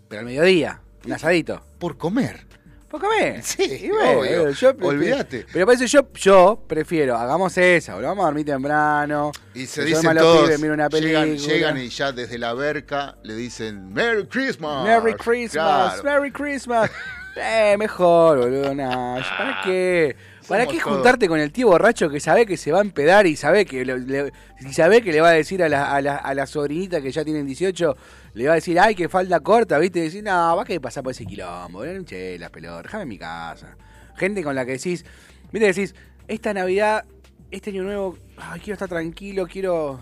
Pero 0.08 0.20
al 0.20 0.26
mediodía, 0.26 0.82
un 1.06 1.14
asadito. 1.14 1.62
Por 1.80 1.98
comer. 1.98 2.48
¿Por 2.90 3.00
comer? 3.02 3.44
Sí, 3.44 3.88
bueno, 3.90 4.20
obvio. 4.22 4.50
yo 4.50 4.76
prefiero- 4.76 4.88
Olvídate. 4.88 5.46
Pero 5.54 5.66
por 5.68 5.76
eso 5.76 5.86
yo, 5.86 6.12
yo 6.14 6.64
prefiero, 6.68 7.16
hagamos 7.18 7.56
esa, 7.56 7.94
boludo, 7.94 8.10
vamos 8.10 8.24
a 8.24 8.26
dormir 8.30 8.46
temprano. 8.48 9.32
Y 9.54 9.68
se 9.68 9.86
dicen 9.86 10.18
todos, 10.18 10.44
pibes, 10.46 10.60
miren 10.60 10.74
una 10.74 10.90
película. 10.90 11.26
llegan, 11.26 11.38
llegan 11.38 11.78
y 11.78 11.90
ya 11.90 12.12
desde 12.12 12.40
la 12.40 12.54
verca 12.56 13.16
le 13.22 13.36
dicen 13.36 13.94
Merry 13.94 14.26
Christmas. 14.26 14.86
Merry 14.86 15.14
Christmas, 15.14 16.00
Claro. 16.00 16.04
Merry 16.04 16.32
Christmas. 16.32 16.90
Eh, 17.36 17.76
mejor, 17.78 18.40
boludo, 18.40 18.74
nah, 18.76 19.22
¿Para 19.38 19.62
qué? 19.64 20.16
¿Para 20.48 20.64
Somos 20.64 20.74
qué 20.74 20.82
todos. 20.82 20.96
juntarte 20.96 21.28
con 21.28 21.40
el 21.40 21.52
tío 21.52 21.68
borracho 21.68 22.10
que 22.10 22.20
sabe 22.20 22.46
que 22.46 22.58
se 22.58 22.72
va 22.72 22.80
a 22.80 22.82
empedar 22.82 23.28
y 23.28 23.36
sabe 23.36 23.66
que 23.66 23.86
le, 23.86 24.32
sabe 24.72 25.02
que 25.02 25.12
le 25.12 25.22
va 25.22 25.30
a 25.30 25.34
decir 25.34 25.62
a 25.62 25.70
la, 25.70 25.94
a, 25.94 26.02
la, 26.02 26.16
a 26.16 26.34
la 26.34 26.48
sobrinita 26.48 27.02
que 27.02 27.12
ya 27.12 27.24
tienen 27.24 27.46
18, 27.46 27.96
le 28.34 28.46
va 28.48 28.54
a 28.54 28.56
decir, 28.56 28.80
ay, 28.80 28.96
que 28.96 29.08
falda 29.10 29.40
corta, 29.42 29.78
¿viste? 29.78 30.00
Y 30.00 30.04
decir, 30.04 30.24
no, 30.24 30.56
va 30.56 30.66
que 30.66 30.82
pasar 30.82 31.04
por 31.04 31.12
ese 31.12 31.26
quilombo, 31.26 31.80
ven 31.80 32.04
chelas, 32.06 32.50
pelota, 32.50 32.82
déjame 32.84 33.04
en 33.04 33.10
mi 33.10 33.18
casa. 33.20 33.78
Gente 34.16 34.44
con 34.44 34.56
la 34.56 34.66
que 34.66 34.74
decís, 34.74 35.06
¿viste? 35.52 35.68
Decís, 35.68 35.96
esta 36.28 36.54
Navidad, 36.54 37.06
este 37.52 37.70
año 37.70 37.84
nuevo, 37.84 38.18
ay, 38.38 38.60
quiero 38.60 38.74
estar 38.74 38.90
tranquilo, 38.90 39.48
quiero 39.48 40.02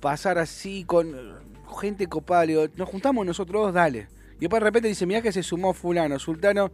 pasar 0.00 0.38
así 0.38 0.84
con 0.84 1.38
gente 1.80 2.06
copada, 2.06 2.44
le 2.44 2.52
digo, 2.52 2.66
nos 2.76 2.88
juntamos 2.88 3.24
nosotros 3.24 3.62
dos, 3.62 3.74
dale. 3.74 4.08
Y 4.38 4.42
después 4.42 4.60
de 4.60 4.64
repente 4.64 4.88
dice, 4.88 5.04
mirá 5.06 5.20
que 5.20 5.32
se 5.32 5.42
sumó 5.42 5.74
fulano, 5.74 6.18
sultano, 6.18 6.70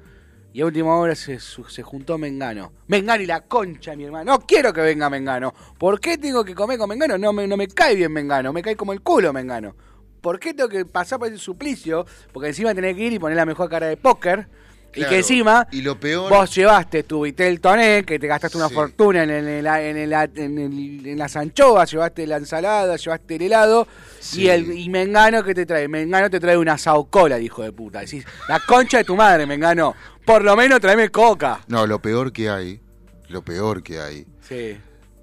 y 0.53 0.61
a 0.61 0.67
última 0.67 0.97
hora 0.97 1.17
se, 1.17 1.41
se 1.41 1.83
juntó 1.83 2.17
Mengano. 2.17 2.73
Mengano 2.87 3.23
y 3.23 3.27
la 3.27 3.41
concha, 3.41 3.97
mi 3.97 4.05
hermano. 4.05 4.33
No 4.33 4.39
quiero 4.47 4.73
que 4.73 4.83
venga 4.83 5.11
Mengano. 5.11 5.53
¿Por 5.79 5.99
qué 5.99 6.17
tengo 6.17 6.45
que 6.45 6.55
comer 6.55 6.79
con 6.79 6.89
Mengano? 6.89 7.19
No 7.19 7.33
me, 7.33 7.49
no 7.49 7.57
me 7.57 7.67
cae 7.67 7.97
bien 7.97 8.13
Mengano, 8.13 8.53
me 8.53 8.63
cae 8.63 8.77
como 8.77 8.93
el 8.93 9.01
culo 9.01 9.33
Mengano. 9.33 9.75
¿Por 10.21 10.39
qué 10.39 10.55
tengo 10.55 10.69
que 10.69 10.85
pasar 10.85 11.19
por 11.19 11.29
ese 11.29 11.39
suplicio? 11.39 12.07
Porque 12.33 12.49
encima 12.49 12.75
tenés 12.75 12.95
que 12.95 13.03
ir 13.03 13.13
y 13.13 13.19
poner 13.19 13.37
la 13.37 13.47
mejor 13.47 13.69
cara 13.69 13.89
de 13.89 13.97
póker. 13.97 14.49
Y 14.97 15.05
que 15.05 15.17
encima 15.19 15.67
Y 15.73 15.83
lo 15.83 15.99
peor. 15.99 16.31
vos 16.31 16.55
llevaste 16.55 17.03
tu 17.03 17.23
Vitel 17.25 17.61
Toné, 17.61 18.05
que 18.05 18.19
te 18.19 18.27
gastaste 18.27 18.57
una 18.59 18.69
Sí. 18.69 18.75
fortuna 18.75 19.25
en, 19.25 19.31
el- 19.31 19.49
en 19.49 19.65
la- 19.65 19.83
en, 19.83 19.97
el- 19.97 20.13
en 20.13 20.59
el- 20.59 21.07
en 21.07 21.19
las 21.19 21.35
anchoas, 21.37 21.91
llevaste 21.91 22.27
la 22.27 22.37
ensalada, 22.37 22.97
llevaste 22.97 23.37
el 23.37 23.43
helado, 23.43 23.89
Sí. 24.21 24.43
y 24.43 24.49
el 24.49 24.73
y 24.79 24.89
Mengano 24.91 25.43
que 25.43 25.55
te 25.55 25.67
trae, 25.67 25.89
Mengano 25.89 26.31
te 26.31 26.39
trae 26.41 26.57
una 26.57 26.79
saucola, 26.79 27.39
hijo 27.41 27.63
de 27.63 27.73
puta. 27.73 28.01
Decís, 28.01 28.25
la 28.49 28.61
concha 28.61 28.99
de 28.99 29.05
tu 29.05 29.17
madre, 29.17 29.47
Mengano, 29.47 29.95
por 30.25 30.45
lo 30.45 30.57
menos 30.57 30.81
tráeme 30.81 31.11
coca. 31.11 31.61
No, 31.69 31.87
lo 31.87 32.01
peor 32.01 32.33
que 32.33 32.49
hay, 32.49 32.81
lo 33.29 33.43
peor 33.45 33.83
que 33.83 33.99
hay, 34.01 34.27
Sí. 34.49 34.77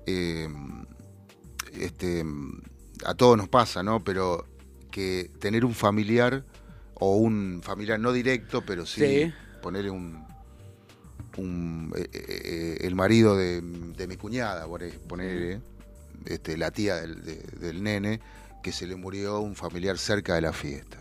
eh, 0.06 0.50
este, 1.74 2.24
a 3.06 3.14
todos 3.14 3.38
nos 3.38 3.48
pasa, 3.50 3.84
¿no? 3.84 4.04
Pero 4.04 4.46
que 4.92 5.32
tener 5.40 5.64
un 5.64 5.74
familiar 5.74 6.44
o 6.96 7.16
un 7.16 7.62
familiar 7.64 8.00
no 8.00 8.12
directo, 8.12 8.62
pero 8.66 8.86
sí, 8.86 9.02
Sí. 9.02 9.34
Ponerle 9.62 9.90
un, 9.92 10.26
un 11.38 11.94
eh, 11.96 12.08
eh, 12.14 12.42
eh, 12.44 12.78
el 12.82 12.96
marido 12.96 13.38
de, 13.38 13.62
de 13.62 14.08
mi 14.08 14.18
cuñada, 14.18 14.66
por 14.68 14.84
ahí, 14.84 14.92
ponerle, 15.08 15.62
este, 16.26 16.58
la 16.58 16.72
tía 16.72 16.96
del, 16.98 17.24
de- 17.24 17.44
del 17.60 17.84
nene, 17.84 18.20
que 18.64 18.72
se 18.72 18.86
le 18.88 18.96
murió 18.96 19.40
un 19.40 19.56
familiar 19.56 19.98
cerca 19.98 20.36
de 20.36 20.42
la 20.42 20.54
fiesta. 20.54 20.98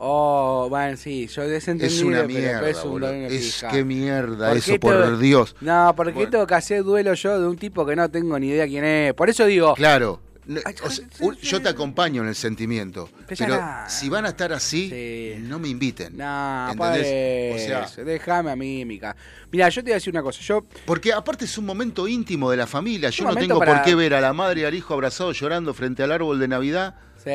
Oh, 0.00 0.68
bueno, 0.70 0.96
sí, 0.96 1.26
yo 1.26 1.42
desentendí. 1.48 1.92
Es 1.92 2.02
una 2.02 2.18
pero 2.18 2.28
mierda, 2.28 2.70
es 2.70 2.84
un 2.84 2.92
dolor 3.00 3.14
Es 3.14 3.64
qué 3.68 3.82
mierda 3.84 4.48
¿Por 4.48 4.56
eso, 4.58 4.72
qué 4.74 4.78
por 4.78 5.18
Dios. 5.18 5.56
No, 5.60 5.92
porque 5.96 6.12
Bueno. 6.12 6.30
tengo 6.30 6.46
que 6.46 6.54
hacer 6.54 6.84
duelo 6.84 7.14
yo 7.14 7.40
de 7.40 7.48
un 7.48 7.56
tipo 7.56 7.84
que 7.84 7.96
no 7.96 8.08
tengo 8.08 8.38
ni 8.38 8.46
idea 8.46 8.64
quién 8.68 8.84
es. 8.84 9.12
Por 9.14 9.28
eso 9.28 9.44
digo, 9.46 9.74
Claro. 9.74 10.20
No, 10.48 10.60
o 10.82 10.90
sea, 10.90 11.06
yo 11.40 11.62
te 11.62 11.68
acompaño 11.68 12.22
en 12.22 12.28
el 12.28 12.34
sentimiento, 12.34 13.08
pero 13.28 13.60
si 13.86 14.08
van 14.08 14.24
a 14.24 14.30
estar 14.30 14.52
así, 14.52 14.88
Sí. 14.90 15.42
no 15.42 15.58
me 15.58 15.68
inviten. 15.68 16.16
no, 16.16 16.70
¿Entendés? 16.72 17.54
O 17.54 17.66
sea, 17.66 17.82
padre, 17.84 18.04
déjame 18.04 18.50
a 18.50 18.56
mí, 18.56 18.84
Mica. 18.84 19.14
Mira, 19.52 19.68
yo 19.68 19.82
te 19.82 19.86
voy 19.90 19.92
a 19.92 19.94
decir 19.96 20.12
una 20.12 20.22
cosa. 20.22 20.40
Yo 20.42 20.64
porque 20.86 21.12
aparte 21.12 21.44
es 21.44 21.56
un 21.58 21.66
momento 21.66 22.08
íntimo 22.08 22.50
de 22.50 22.56
la 22.56 22.66
familia. 22.66 23.10
Yo 23.10 23.24
no 23.24 23.34
tengo 23.36 23.58
por 23.60 23.82
qué 23.82 23.94
ver 23.94 24.14
a 24.14 24.20
la 24.20 24.32
madre 24.32 24.62
y 24.62 24.64
al 24.64 24.74
hijo 24.74 24.94
abrazados 24.94 25.38
llorando 25.38 25.72
frente 25.74 26.02
al 26.02 26.10
árbol 26.12 26.38
de 26.40 26.48
Navidad. 26.48 26.94
Sí. 27.16 27.30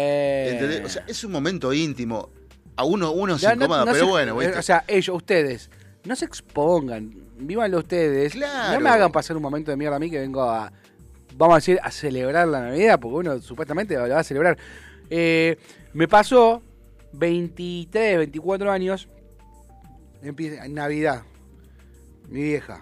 O 0.84 0.90
sea, 0.90 1.04
es 1.08 1.24
un 1.24 1.32
momento 1.32 1.72
íntimo. 1.72 2.30
A 2.76 2.84
uno, 2.86 3.12
uno 3.12 3.38
se 3.38 3.46
No, 3.48 3.56
no- 3.56 3.56
incomoda, 3.66 3.86
no 3.86 3.92
pero 3.92 4.06
se- 4.06 4.12
bueno, 4.12 4.42
eh, 4.42 4.46
¿viste? 4.48 4.60
O 4.60 4.64
sea, 4.64 4.84
ellos, 4.88 5.16
ustedes, 5.16 5.70
no 6.06 6.16
se 6.16 6.26
expongan, 6.26 7.14
vívanlo 7.38 7.78
ustedes. 7.80 8.34
Claro. 8.34 8.74
No 8.74 8.80
me 8.80 8.90
hagan 8.90 9.12
pasar 9.12 9.36
un 9.38 9.44
momento 9.44 9.70
de 9.70 9.78
mierda 9.78 9.98
a 9.98 10.00
mí 10.00 10.10
que 10.10 10.20
vengo 10.20 10.42
a, 10.42 10.72
vamos 11.36 11.54
a 11.54 11.58
decir, 11.58 11.80
a 11.82 11.92
celebrar 11.92 12.48
la 12.48 12.62
Navidad, 12.62 13.00
porque 13.00 13.18
uno 13.18 13.42
supuestamente 13.42 13.96
la 13.96 14.08
va 14.08 14.20
a 14.20 14.24
celebrar. 14.24 14.58
Eh, 15.10 15.58
me 15.94 16.08
pasó 16.08 16.62
23, 17.14 18.18
24 18.18 18.72
años, 18.72 19.08
empieza 20.22 20.68
Navidad, 20.68 21.24
mi 22.30 22.44
vieja. 22.44 22.82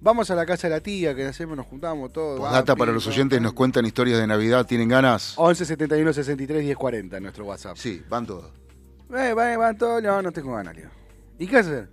Vamos 0.00 0.30
a 0.32 0.34
la 0.34 0.44
casa 0.44 0.66
de 0.66 0.74
la 0.74 0.80
tía, 0.80 1.14
que 1.14 1.24
hacemos, 1.24 1.56
nos 1.56 1.66
juntamos 1.66 2.12
todos. 2.12 2.40
Postdata 2.40 2.72
va, 2.72 2.76
para 2.76 2.92
los 2.92 3.06
oyentes, 3.06 3.40
nos 3.40 3.52
cuentan 3.52 3.86
historias 3.86 4.18
de 4.18 4.26
Navidad, 4.26 4.66
¿tienen 4.66 4.88
ganas? 4.88 5.34
11 5.36 5.64
71 5.64 6.12
63 6.12 6.60
10 6.60 6.76
40 6.76 7.16
en 7.16 7.22
nuestro 7.22 7.44
WhatsApp. 7.44 7.76
Sí, 7.76 8.02
van 8.08 8.26
todos. 8.26 8.50
Eh, 9.14 9.32
va, 9.32 9.56
va, 9.56 9.74
todo, 9.74 10.00
no, 10.00 10.20
no 10.20 10.32
tengo 10.32 10.54
ganas, 10.54 10.74
Leo. 10.74 10.90
¿Y 11.38 11.46
qué 11.46 11.58
hacer? 11.58 11.88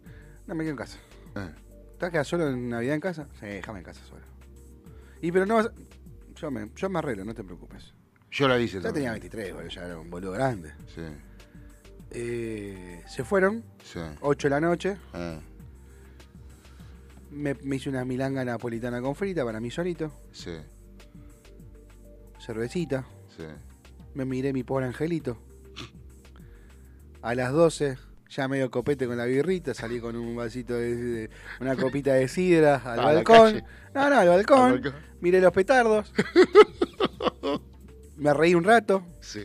No, 0.47 0.55
me 0.55 0.63
quedo 0.63 0.71
en 0.71 0.77
casa. 0.77 0.97
Eh. 1.35 1.49
¿Estás 1.93 2.09
quedado 2.09 2.25
solo 2.25 2.49
en 2.49 2.69
Navidad 2.69 2.95
en 2.95 3.01
casa? 3.01 3.27
Sí, 3.39 3.45
déjame 3.45 3.79
en 3.79 3.85
casa 3.85 4.01
solo. 4.07 4.21
Y 5.21 5.31
pero 5.31 5.45
no 5.45 5.55
vas... 5.55 5.69
Yo 6.39 6.51
me, 6.51 6.69
yo 6.75 6.89
me 6.89 6.99
arreglo, 6.99 7.25
no 7.25 7.33
te 7.33 7.43
preocupes. 7.43 7.93
Yo 8.31 8.47
la 8.47 8.59
hice 8.59 8.79
Ya 8.81 8.93
tenía 8.93 9.11
23, 9.11 9.53
boludo, 9.53 9.69
ya 9.69 9.85
era 9.85 9.99
un 9.99 10.09
boludo 10.09 10.31
grande. 10.33 10.71
Sí, 10.93 11.01
Eh, 12.11 13.03
se 13.07 13.23
fueron, 13.23 13.63
sí. 13.83 13.99
8 14.21 14.47
de 14.47 14.49
la 14.49 14.59
noche. 14.61 14.97
eh, 15.13 15.39
Me, 17.31 17.53
me 17.55 17.75
hice 17.75 17.89
una 17.89 18.05
milanga 18.05 18.43
napolitana 18.45 19.01
con 19.01 19.15
frita 19.15 19.43
para 19.45 19.59
mí 19.59 19.69
solito. 19.71 20.11
sí, 20.31 20.51
Cervecita. 22.39 23.05
sí. 23.35 23.43
Me 24.13 24.25
miré 24.25 24.53
mi 24.53 24.63
pobre 24.63 24.85
angelito. 24.85 25.37
A 27.21 27.35
las 27.35 27.51
12, 27.51 27.97
ya 28.29 28.47
medio 28.47 28.69
copete 28.69 29.07
con 29.07 29.17
la 29.17 29.25
birrita, 29.25 29.73
salí 29.73 29.99
con 29.99 30.15
un 30.15 30.35
vasito 30.35 30.75
de, 30.75 30.95
de- 30.95 31.29
una 31.59 31.75
copita 31.75 32.13
de 32.13 32.27
sidra 32.27 32.75
al 32.77 32.99
A 32.99 33.05
la 33.05 33.13
balcón. 33.13 33.63
No, 33.93 34.09
no, 34.09 34.19
al 34.19 34.27
balcón. 34.29 34.59
Al 34.73 34.79
balcón. 34.81 35.01
Miré 35.21 35.41
los 35.41 35.51
petardos. 35.51 36.13
me 38.17 38.33
reí 38.33 38.55
un 38.55 38.63
rato, 38.63 39.03
Sí. 39.21 39.41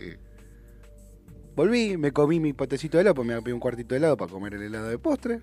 volví, 1.56 1.96
me 1.96 2.12
comí 2.12 2.40
mi 2.40 2.52
potecito 2.52 2.96
de 2.98 3.02
helado, 3.02 3.14
pues 3.14 3.28
me 3.28 3.40
pedí 3.42 3.52
un 3.52 3.60
cuartito 3.60 3.94
de 3.94 3.98
helado 3.98 4.16
para 4.16 4.30
comer 4.30 4.54
el 4.54 4.62
helado 4.62 4.88
de 4.88 4.98
postre. 4.98 5.40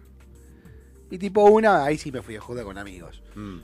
Y 1.10 1.18
tipo 1.18 1.44
una, 1.46 1.84
ahí 1.84 1.98
sí 1.98 2.12
me 2.12 2.22
fui 2.22 2.36
a 2.36 2.42
joda 2.42 2.64
con 2.64 2.78
amigos. 2.78 3.22
Mm. 3.36 3.60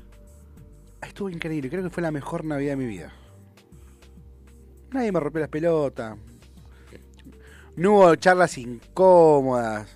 Estuvo 1.01 1.29
increíble, 1.29 1.69
creo 1.69 1.83
que 1.83 1.89
fue 1.89 2.03
la 2.03 2.11
mejor 2.11 2.43
Navidad 2.43 2.71
de 2.71 2.77
mi 2.77 2.85
vida. 2.87 3.13
Nadie 4.91 5.11
me 5.11 5.19
rompió 5.19 5.41
las 5.41 5.49
pelotas. 5.49 6.17
No 7.77 7.93
hubo 7.93 8.15
charlas 8.15 8.57
incómodas. 8.57 9.87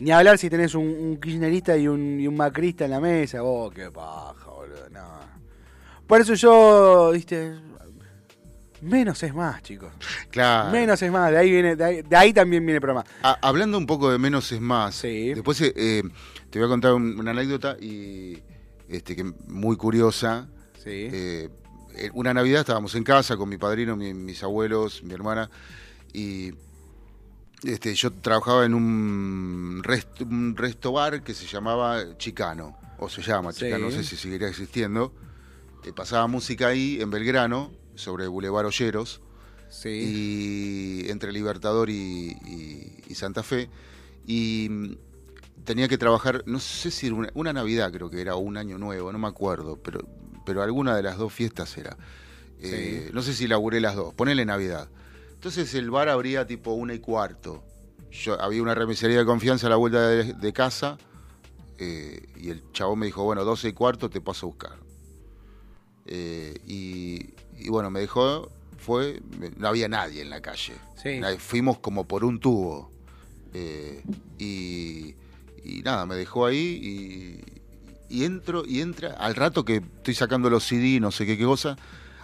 Ni 0.00 0.10
hablar 0.10 0.36
si 0.38 0.50
tenés 0.50 0.74
un, 0.74 0.84
un 0.86 1.16
kirchnerista 1.20 1.76
y 1.76 1.86
un, 1.88 2.18
y 2.20 2.26
un 2.26 2.36
macrista 2.36 2.84
en 2.86 2.90
la 2.90 3.00
mesa. 3.00 3.42
Oh, 3.42 3.70
qué 3.70 3.90
paja, 3.90 4.50
boludo. 4.50 4.88
No. 4.90 5.04
Por 6.06 6.20
eso 6.20 6.34
yo, 6.34 7.10
viste, 7.12 7.54
menos 8.82 9.22
es 9.22 9.34
más, 9.34 9.62
chicos. 9.62 9.92
Claro. 10.30 10.70
Menos 10.70 11.00
es 11.00 11.10
más. 11.10 11.30
De 11.30 11.38
ahí, 11.38 11.50
viene, 11.50 11.76
de 11.76 11.84
ahí, 11.84 12.02
de 12.02 12.16
ahí 12.16 12.32
también 12.32 12.62
viene 12.64 12.76
el 12.76 12.80
programa. 12.80 13.04
A- 13.22 13.38
hablando 13.42 13.78
un 13.78 13.86
poco 13.86 14.10
de 14.10 14.18
menos 14.18 14.50
es 14.52 14.60
más. 14.60 14.94
Sí. 14.96 15.32
Después 15.34 15.60
eh, 15.62 15.72
eh, 15.76 16.02
te 16.50 16.58
voy 16.58 16.66
a 16.66 16.68
contar 16.68 16.92
un- 16.94 17.18
una 17.18 17.30
anécdota 17.30 17.76
y 17.80 18.42
este 18.88 19.16
que 19.16 19.24
muy 19.48 19.76
curiosa. 19.76 20.48
Sí. 20.82 20.90
Eh, 21.12 21.48
eh, 21.96 22.10
una 22.12 22.34
Navidad 22.34 22.60
estábamos 22.60 22.94
en 22.94 23.02
casa 23.04 23.36
con 23.36 23.48
mi 23.48 23.56
padrino, 23.56 23.96
mi- 23.96 24.14
mis 24.14 24.42
abuelos, 24.42 25.02
mi 25.02 25.14
hermana 25.14 25.50
y 26.12 26.52
este, 27.66 27.94
yo 27.94 28.10
trabajaba 28.12 28.64
en 28.64 28.74
un, 28.74 29.80
rest, 29.84 30.20
un 30.22 30.56
resto 30.56 30.92
bar 30.92 31.22
que 31.22 31.34
se 31.34 31.46
llamaba 31.46 32.16
Chicano, 32.18 32.76
o 32.98 33.08
se 33.08 33.22
llama 33.22 33.52
Sí. 33.52 33.60
Chicano, 33.64 33.86
no 33.86 33.90
sé 33.90 34.02
si 34.04 34.16
seguiría 34.16 34.48
existiendo. 34.48 35.12
Eh, 35.84 35.92
pasaba 35.94 36.26
música 36.26 36.68
ahí 36.68 36.98
en 37.00 37.10
Belgrano, 37.10 37.72
sobre 37.94 38.26
Boulevard 38.26 38.66
Olleros 38.66 39.20
sí. 39.70 39.88
y 41.04 41.10
entre 41.10 41.32
Libertador 41.32 41.88
y, 41.90 42.36
y- 42.46 43.02
y 43.08 43.14
Santa 43.14 43.42
Fe. 43.42 43.68
Y 44.26 44.68
mm, 44.70 44.96
tenía 45.64 45.88
que 45.88 45.98
trabajar, 45.98 46.42
no 46.46 46.58
sé 46.60 46.90
si 46.90 47.06
era 47.06 47.14
una, 47.14 47.30
una 47.34 47.52
Navidad 47.52 47.92
creo 47.92 48.10
que 48.10 48.20
era, 48.20 48.34
o 48.36 48.38
un 48.38 48.56
año 48.56 48.78
nuevo, 48.78 49.12
no 49.12 49.18
me 49.18 49.28
acuerdo, 49.28 49.76
pero, 49.82 50.00
pero 50.44 50.62
alguna 50.62 50.96
de 50.96 51.02
las 51.02 51.16
dos 51.18 51.32
fiestas 51.32 51.76
era. 51.78 51.96
Eh, 52.60 53.10
No 53.12 53.22
sé 53.22 53.34
si 53.34 53.46
laburé 53.46 53.80
las 53.80 53.96
dos, 53.96 54.14
ponele 54.14 54.44
Navidad. 54.46 54.88
Entonces 55.46 55.76
el 55.76 55.92
bar 55.92 56.08
abría 56.08 56.44
tipo 56.44 56.72
una 56.72 56.92
y 56.92 56.98
cuarto. 56.98 57.62
Yo, 58.10 58.40
había 58.42 58.60
una 58.60 58.74
remisería 58.74 59.18
de 59.18 59.24
confianza 59.24 59.68
a 59.68 59.70
la 59.70 59.76
vuelta 59.76 60.08
de, 60.08 60.32
de 60.32 60.52
casa 60.52 60.98
eh, 61.78 62.26
y 62.34 62.50
el 62.50 62.64
chabón 62.72 62.98
me 62.98 63.06
dijo, 63.06 63.22
bueno, 63.22 63.44
12 63.44 63.68
y 63.68 63.72
cuarto 63.72 64.10
te 64.10 64.20
paso 64.20 64.46
a 64.46 64.48
buscar. 64.48 64.76
Eh, 66.04 66.58
y, 66.66 67.30
y 67.56 67.68
bueno, 67.68 67.90
me 67.90 68.00
dejó, 68.00 68.50
fue, 68.76 69.22
no 69.56 69.68
había 69.68 69.88
nadie 69.88 70.20
en 70.20 70.30
la 70.30 70.42
calle. 70.42 70.74
Sí. 71.00 71.20
Fuimos 71.38 71.78
como 71.78 72.08
por 72.08 72.24
un 72.24 72.40
tubo. 72.40 72.90
Eh, 73.54 74.02
y, 74.40 75.14
y 75.62 75.82
nada, 75.84 76.06
me 76.06 76.16
dejó 76.16 76.46
ahí 76.46 77.38
y, 78.10 78.16
y 78.16 78.24
entro 78.24 78.64
y 78.66 78.80
entra, 78.80 79.12
al 79.12 79.36
rato 79.36 79.64
que 79.64 79.76
estoy 79.76 80.14
sacando 80.14 80.50
los 80.50 80.64
CD, 80.64 80.98
no 80.98 81.12
sé 81.12 81.24
qué, 81.24 81.38
qué 81.38 81.44
cosa, 81.44 81.76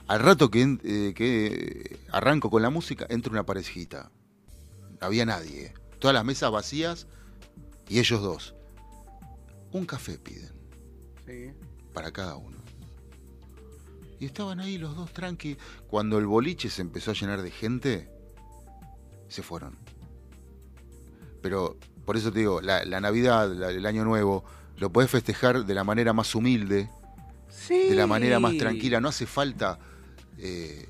al 0.08 0.20
rato 0.20 0.50
que, 0.50 0.78
eh, 0.84 1.12
que 1.14 1.98
arranco 2.10 2.50
con 2.50 2.62
la 2.62 2.70
música, 2.70 3.06
entra 3.08 3.32
una 3.32 3.44
parejita. 3.44 4.10
No 5.00 5.06
había 5.06 5.24
nadie. 5.24 5.72
Todas 5.98 6.14
las 6.14 6.24
mesas 6.24 6.50
vacías 6.50 7.06
y 7.88 7.98
ellos 7.98 8.20
dos. 8.22 8.54
Un 9.72 9.86
café 9.86 10.18
piden 10.18 10.52
sí. 11.26 11.52
para 11.94 12.10
cada 12.12 12.36
uno. 12.36 12.58
Y 14.20 14.26
estaban 14.26 14.60
ahí 14.60 14.78
los 14.78 14.94
dos 14.94 15.12
tranqui. 15.12 15.56
Cuando 15.88 16.18
el 16.18 16.26
boliche 16.26 16.68
se 16.70 16.82
empezó 16.82 17.10
a 17.10 17.14
llenar 17.14 17.42
de 17.42 17.50
gente, 17.50 18.08
se 19.28 19.42
fueron. 19.42 19.76
Pero 21.40 21.76
por 22.04 22.16
eso 22.16 22.32
te 22.32 22.40
digo, 22.40 22.60
la, 22.60 22.84
la 22.84 23.00
Navidad, 23.00 23.50
la- 23.52 23.70
el 23.70 23.84
Año 23.86 24.04
Nuevo, 24.04 24.44
lo 24.76 24.92
podés 24.92 25.10
festejar 25.10 25.64
de 25.64 25.74
la 25.74 25.84
manera 25.84 26.12
más 26.12 26.34
humilde, 26.34 26.88
Sí. 27.48 27.88
de 27.88 27.94
la 27.96 28.06
manera 28.06 28.38
más 28.40 28.56
tranquila. 28.56 29.00
No 29.00 29.08
hace 29.08 29.26
falta 29.26 29.78
eh, 30.38 30.86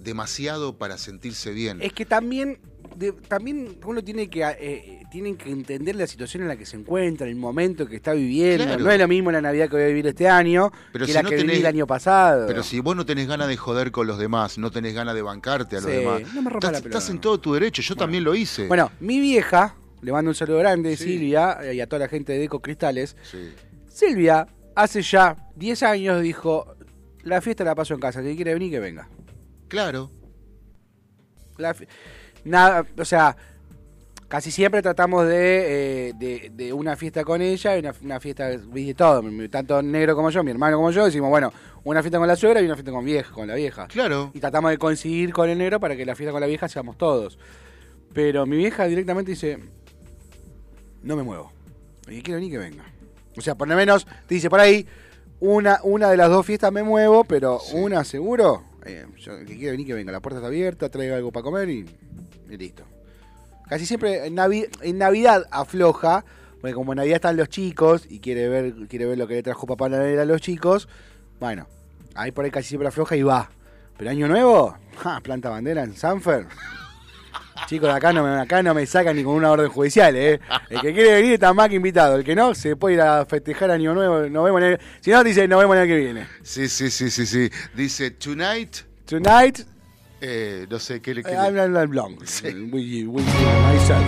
demasiado 0.00 0.78
para 0.78 0.96
sentirse 0.98 1.52
bien. 1.52 1.80
Es 1.82 1.92
que 1.92 2.06
también, 2.06 2.58
de- 2.96 3.12
también 3.12 3.78
uno 3.84 4.02
tiene 4.02 4.30
que, 4.30 4.42
eh, 4.42 5.02
tienen 5.10 5.36
que 5.36 5.50
entender 5.50 5.96
la 5.96 6.06
situación 6.06 6.42
en 6.44 6.48
la 6.48 6.56
que 6.56 6.64
se 6.66 6.76
encuentra, 6.76 7.26
el 7.26 7.34
momento 7.36 7.86
que 7.86 7.96
está 7.96 8.12
viviendo. 8.12 8.64
Claro. 8.64 8.84
No 8.84 8.90
es 8.92 8.98
lo 8.98 9.08
mismo 9.08 9.32
la 9.32 9.40
Navidad 9.40 9.68
que 9.68 9.74
voy 9.76 9.84
a 9.84 9.88
vivir 9.88 10.06
este 10.06 10.28
año 10.28 10.70
Pero 10.92 11.04
que 11.04 11.12
si 11.12 11.16
la 11.16 11.22
no 11.22 11.28
que 11.30 11.36
viví 11.36 11.48
tenés- 11.48 11.58
el 11.60 11.66
año 11.66 11.86
pasado. 11.86 12.46
Pero 12.46 12.62
si 12.62 12.80
vos 12.80 12.94
no 12.94 13.04
tenés 13.04 13.26
ganas 13.26 13.48
de 13.48 13.56
joder 13.56 13.90
con 13.90 14.06
los 14.06 14.18
demás, 14.18 14.56
no 14.58 14.70
tenés 14.70 14.94
ganas 14.94 15.14
de 15.14 15.22
bancarte 15.22 15.76
a 15.76 15.80
los 15.80 15.90
Sí, 15.90 15.96
demás, 15.96 16.22
no 16.34 16.42
me 16.42 16.50
rompa 16.50 16.66
estás, 16.68 16.82
la 16.84 16.88
estás 16.88 17.10
en 17.10 17.20
todo 17.20 17.40
tu 17.40 17.54
derecho. 17.54 17.82
Yo 17.82 17.96
también 17.96 18.22
lo 18.24 18.34
hice. 18.34 18.68
Bueno, 18.68 18.92
mi 19.00 19.18
vieja, 19.20 19.74
le 20.00 20.12
mando 20.12 20.30
un 20.30 20.34
saludo 20.36 20.58
grande, 20.58 20.96
Sí. 20.96 21.04
Silvia, 21.04 21.58
eh, 21.62 21.74
y 21.74 21.80
a 21.80 21.88
toda 21.88 22.00
la 22.00 22.08
gente 22.08 22.32
de 22.34 22.38
Deco 22.38 22.60
Cristales. 22.60 23.16
Sí. 23.28 23.50
Silvia, 23.88 24.46
hace 24.76 25.02
ya 25.02 25.36
10 25.56 25.82
años 25.82 26.22
dijo, 26.22 26.76
la 27.28 27.40
fiesta 27.40 27.64
la 27.64 27.74
paso 27.74 27.94
en 27.94 28.00
casa, 28.00 28.22
si 28.22 28.36
quiere 28.36 28.54
venir, 28.54 28.70
que 28.70 28.80
venga. 28.80 29.08
Claro. 29.68 30.10
La 31.56 31.74
nada, 32.44 32.86
o 32.96 33.04
sea, 33.04 33.36
casi 34.28 34.50
siempre 34.50 34.82
tratamos 34.82 35.26
de, 35.26 36.08
eh, 36.08 36.12
de, 36.14 36.50
de 36.54 36.72
una 36.72 36.96
fiesta 36.96 37.24
con 37.24 37.42
ella 37.42 37.76
y 37.76 37.80
una, 37.80 37.94
una 38.02 38.20
fiesta 38.20 38.48
de 38.48 38.94
todo, 38.94 39.22
tanto 39.50 39.82
negro 39.82 40.14
como 40.14 40.30
yo, 40.30 40.44
mi 40.44 40.50
hermano 40.50 40.76
como 40.76 40.90
yo, 40.90 41.04
decimos, 41.04 41.30
bueno, 41.30 41.52
una 41.84 42.02
fiesta 42.02 42.18
con 42.18 42.28
la 42.28 42.36
suegra 42.36 42.60
y 42.60 42.64
una 42.64 42.74
fiesta 42.74 42.92
con 42.92 43.04
vieja, 43.04 43.32
con 43.32 43.48
la 43.48 43.54
vieja. 43.54 43.88
Claro. 43.88 44.30
Y 44.34 44.40
tratamos 44.40 44.70
de 44.70 44.78
coincidir 44.78 45.32
con 45.32 45.48
el 45.48 45.58
negro 45.58 45.80
para 45.80 45.96
que 45.96 46.04
la 46.04 46.14
fiesta 46.14 46.32
con 46.32 46.40
la 46.40 46.46
vieja 46.46 46.68
seamos 46.68 46.96
todos. 46.96 47.38
Pero 48.12 48.46
mi 48.46 48.56
vieja 48.56 48.84
directamente 48.86 49.32
dice, 49.32 49.58
no 51.02 51.16
me 51.16 51.22
muevo. 51.22 51.52
Y 52.08 52.22
quiero 52.22 52.40
ni 52.40 52.50
que 52.50 52.58
venga. 52.58 52.84
O 53.36 53.40
sea, 53.40 53.54
por 53.54 53.68
lo 53.68 53.76
menos 53.76 54.06
te 54.26 54.34
dice 54.34 54.50
por 54.50 54.60
ahí, 54.60 54.86
una, 55.40 55.80
una 55.82 56.10
de 56.10 56.16
las 56.16 56.28
dos 56.30 56.44
fiestas 56.46 56.72
me 56.72 56.82
muevo, 56.82 57.24
pero 57.24 57.58
Sí. 57.60 57.76
una 57.76 58.04
seguro. 58.04 58.64
eh, 58.84 59.06
yo, 59.18 59.36
que 59.40 59.56
quiere 59.56 59.72
venir 59.72 59.86
que 59.86 59.94
venga, 59.94 60.12
la 60.12 60.20
puerta 60.20 60.38
está 60.38 60.46
abierta, 60.48 60.88
traiga 60.88 61.16
algo 61.16 61.30
para 61.30 61.42
comer 61.44 61.68
y, 61.68 61.84
y 62.48 62.56
listo. 62.56 62.84
Casi 63.68 63.84
siempre 63.84 64.26
en, 64.26 64.34
Navi- 64.36 64.68
en 64.80 64.96
Navidad 64.98 65.44
afloja, 65.50 66.24
porque 66.60 66.72
como 66.74 66.92
en 66.92 66.96
Navidad 66.96 67.16
están 67.16 67.36
los 67.36 67.48
chicos 67.50 68.06
y 68.08 68.20
quiere 68.20 68.48
ver, 68.48 68.74
quiere 68.88 69.04
ver 69.04 69.18
lo 69.18 69.26
que 69.28 69.34
le 69.34 69.42
trajo 69.42 69.66
Papá 69.66 69.88
Noel 69.90 70.18
a 70.18 70.24
los 70.24 70.40
chicos, 70.40 70.88
bueno, 71.38 71.66
ahí 72.14 72.32
por 72.32 72.44
ahí 72.46 72.50
casi 72.50 72.68
siempre 72.68 72.88
afloja 72.88 73.14
y 73.16 73.22
va. 73.22 73.50
Pero 73.98 74.10
año 74.10 74.26
nuevo, 74.28 74.74
ja, 74.96 75.20
planta 75.20 75.50
bandera 75.50 75.82
en 75.82 75.94
Sanfer. 75.94 76.46
Chicos, 77.66 77.90
acá 77.90 78.12
no, 78.12 78.22
me, 78.24 78.40
acá 78.40 78.62
no 78.62 78.74
me 78.74 78.86
sacan 78.86 79.16
ni 79.16 79.24
con 79.24 79.34
una 79.34 79.50
orden 79.50 79.68
judicial, 79.68 80.14
¿eh? 80.16 80.40
El 80.70 80.80
que 80.80 80.92
quiere 80.94 81.14
venir 81.14 81.32
está 81.34 81.52
más 81.52 81.68
que 81.68 81.76
invitado. 81.76 82.16
El 82.16 82.24
que 82.24 82.34
no, 82.34 82.54
se 82.54 82.76
puede 82.76 82.94
ir 82.96 83.00
a 83.00 83.24
festejar 83.26 83.70
Año 83.70 83.94
Nuevo. 83.94 84.28
Nos 84.28 84.44
vemos 84.44 84.62
en 84.62 84.66
el, 84.68 84.80
si 85.00 85.10
no, 85.10 85.22
dice, 85.24 85.46
nos 85.48 85.60
vemos 85.60 85.76
el 85.76 85.82
año 85.82 85.94
que 85.94 86.00
viene. 86.00 86.26
Sí, 86.42 86.68
sí, 86.68 86.90
sí, 86.90 87.10
sí, 87.10 87.26
sí. 87.26 87.50
Dice, 87.74 88.12
tonight, 88.12 88.76
Tonight, 89.08 89.60
eh, 90.20 90.66
no 90.68 90.78
sé 90.78 91.00
qué 91.00 91.14
le 91.14 91.22
with 92.66 92.84
you, 92.84 93.10
myself. 93.72 94.04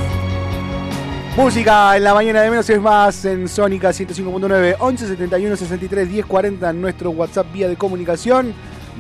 Música 1.39 1.97
en 1.97 2.05
la 2.05 2.13
mañana 2.13 2.43
de 2.43 2.51
menos 2.51 2.69
es 2.69 2.79
más 2.79 3.25
en 3.25 3.49
Sónica 3.49 3.91
105.9 3.91 4.77
11 4.79 5.07
71 5.07 5.57
63 5.57 6.11
10 6.11 6.27
40 6.27 6.69
en 6.69 6.81
nuestro 6.83 7.11
WhatsApp 7.13 7.51
vía 7.51 7.67
de 7.67 7.77
comunicación 7.77 8.53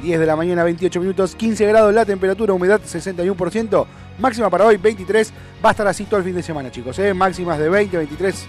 10 0.02 0.20
de 0.20 0.24
la 0.24 0.36
mañana 0.36 0.64
28 0.64 1.00
minutos 1.00 1.34
15 1.34 1.66
grados 1.66 1.92
la 1.92 2.06
temperatura 2.06 2.54
humedad 2.54 2.80
61% 2.80 3.86
máxima 4.20 4.50
para 4.50 4.66
hoy 4.66 4.76
23 4.76 5.32
va 5.64 5.70
a 5.70 5.72
estar 5.72 5.86
así 5.86 6.04
todo 6.04 6.18
el 6.18 6.24
fin 6.24 6.34
de 6.34 6.42
semana 6.42 6.70
chicos 6.70 6.98
¿eh? 6.98 7.14
máximas 7.14 7.58
de 7.58 7.68
20 7.68 7.96
23 7.96 8.46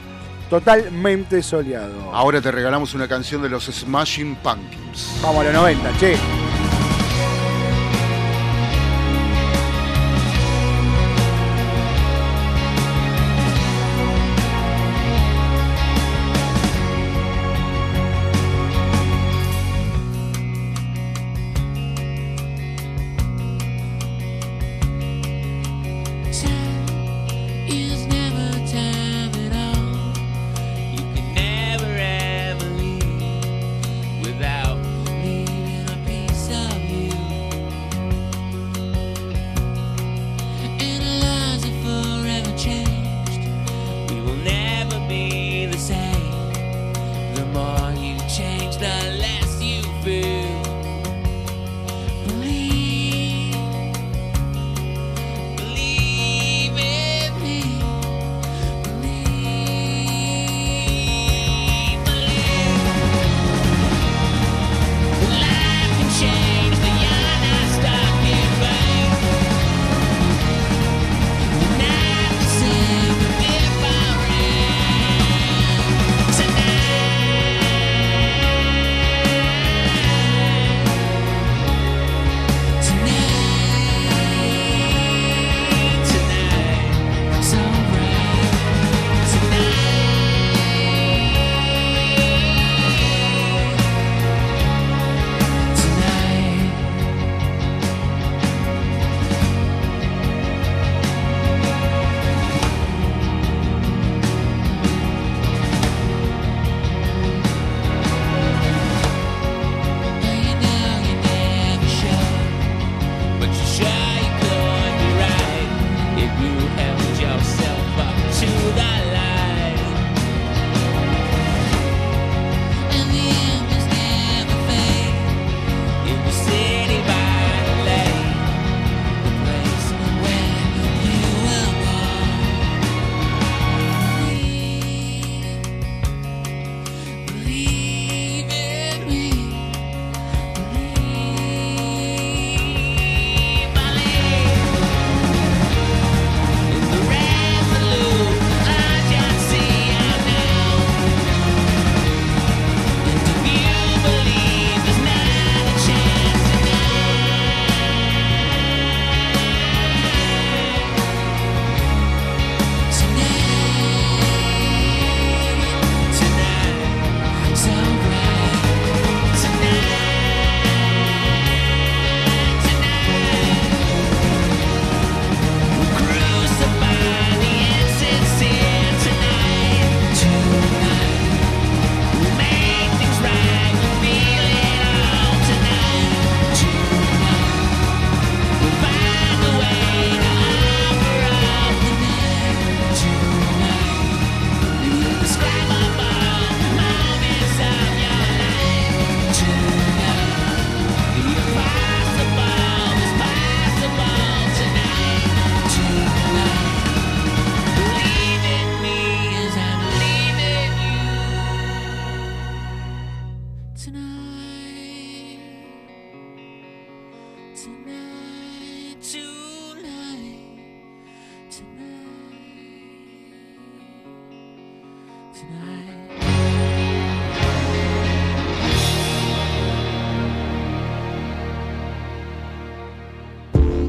totalmente 0.49 1.41
soleado 1.41 2.13
Ahora 2.13 2.41
te 2.41 2.51
regalamos 2.51 2.93
una 2.93 3.07
canción 3.07 3.41
de 3.41 3.49
los 3.49 3.65
Smashing 3.65 4.35
Pumpkins. 4.35 5.19
vamos 5.23 5.41
a 5.41 5.43
los 5.45 5.53
90 5.53 5.91
che 5.99 6.17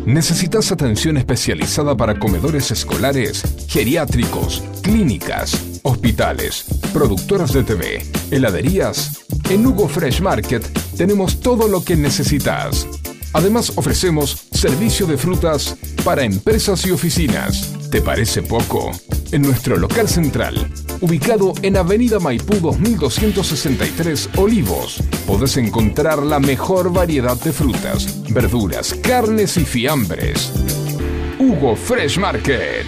¿Necesitas 0.07 0.73
atención 0.73 1.17
especializada 1.17 1.97
para 1.97 2.19
comedores 2.19 2.71
escolares, 2.73 3.43
geriátricos, 3.69 4.63
clínicas, 4.83 5.81
hospitales, 5.85 6.65
productoras 6.93 7.53
de 7.53 7.63
TV, 7.63 8.03
heladerías? 8.31 9.25
En 9.49 9.65
Hugo 9.65 9.89
Fresh 9.89 10.21
Market 10.21 10.67
tenemos 10.97 11.41
todo 11.41 11.69
lo 11.69 11.85
que 11.85 11.95
necesitas. 11.97 12.87
Además 13.33 13.73
ofrecemos 13.77 14.49
servicio 14.51 15.07
de 15.07 15.17
frutas 15.17 15.77
para 16.05 16.25
empresas 16.25 16.85
y 16.85 16.91
oficinas. 16.91 17.73
¿Te 17.91 18.03
parece 18.03 18.43
poco? 18.43 18.91
En 19.31 19.43
nuestro 19.43 19.77
local 19.77 20.09
central, 20.09 20.69
ubicado 21.03 21.53
en 21.63 21.77
Avenida 21.77 22.19
Maipú 22.21 22.55
2263 22.55 24.31
Olivos, 24.37 25.03
podés 25.27 25.57
encontrar 25.57 26.23
la 26.23 26.39
mejor 26.39 26.93
variedad 26.93 27.37
de 27.37 27.53
frutas, 27.53 28.23
verduras, 28.31 28.95
carnes 29.03 29.57
y 29.57 29.65
fiambres. 29.65 30.53
Hugo 31.39 31.75
Fresh 31.75 32.19
Market, 32.19 32.87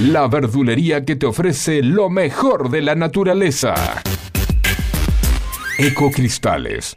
la 0.00 0.26
verdulería 0.26 1.04
que 1.04 1.14
te 1.14 1.24
ofrece 1.24 1.82
lo 1.82 2.10
mejor 2.10 2.68
de 2.68 2.82
la 2.82 2.96
naturaleza. 2.96 3.74
Ecocristales. 5.78 6.96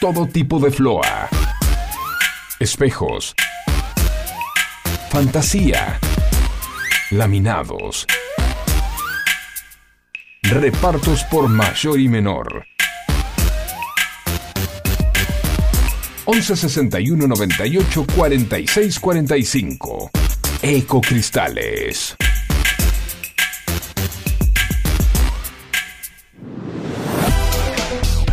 Todo 0.00 0.26
tipo 0.26 0.58
de 0.58 0.72
floa. 0.72 1.28
Espejos. 2.58 3.34
Fantasía. 5.10 6.00
Laminados. 7.10 8.06
Repartos 10.50 11.22
por 11.30 11.48
mayor 11.48 12.00
y 12.00 12.08
menor. 12.08 12.66
11 16.24 16.56
61 16.56 17.28
98 17.28 18.06
46 18.16 18.98
45. 18.98 20.10
Ecocristales. 20.60 22.16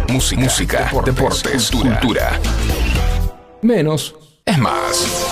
Música, 0.10 0.42
Música 0.42 0.90
deportes, 1.06 1.70
cultura. 1.70 2.40
Menos 3.62 4.16
es 4.44 4.58
más. 4.58 5.27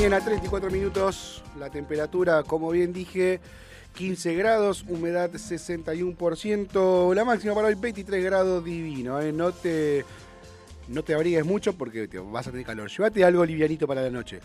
Mañana, 0.00 0.24
34 0.24 0.70
minutos. 0.70 1.42
La 1.58 1.68
temperatura, 1.68 2.42
como 2.42 2.70
bien 2.70 2.90
dije, 2.90 3.38
15 3.96 4.34
grados, 4.34 4.82
humedad 4.88 5.30
61%. 5.30 7.14
La 7.14 7.22
máxima 7.26 7.54
para 7.54 7.68
hoy, 7.68 7.74
23 7.74 8.24
grados 8.24 8.64
divino. 8.64 9.20
¿eh? 9.20 9.30
No 9.30 9.52
te 9.52 10.06
no 10.88 11.02
te 11.02 11.12
abrigues 11.12 11.44
mucho 11.44 11.74
porque 11.74 12.08
vas 12.32 12.46
a 12.46 12.50
tener 12.50 12.64
calor. 12.64 12.88
Llévate 12.88 13.22
algo 13.24 13.44
livianito 13.44 13.86
para 13.86 14.00
la 14.00 14.08
noche. 14.08 14.40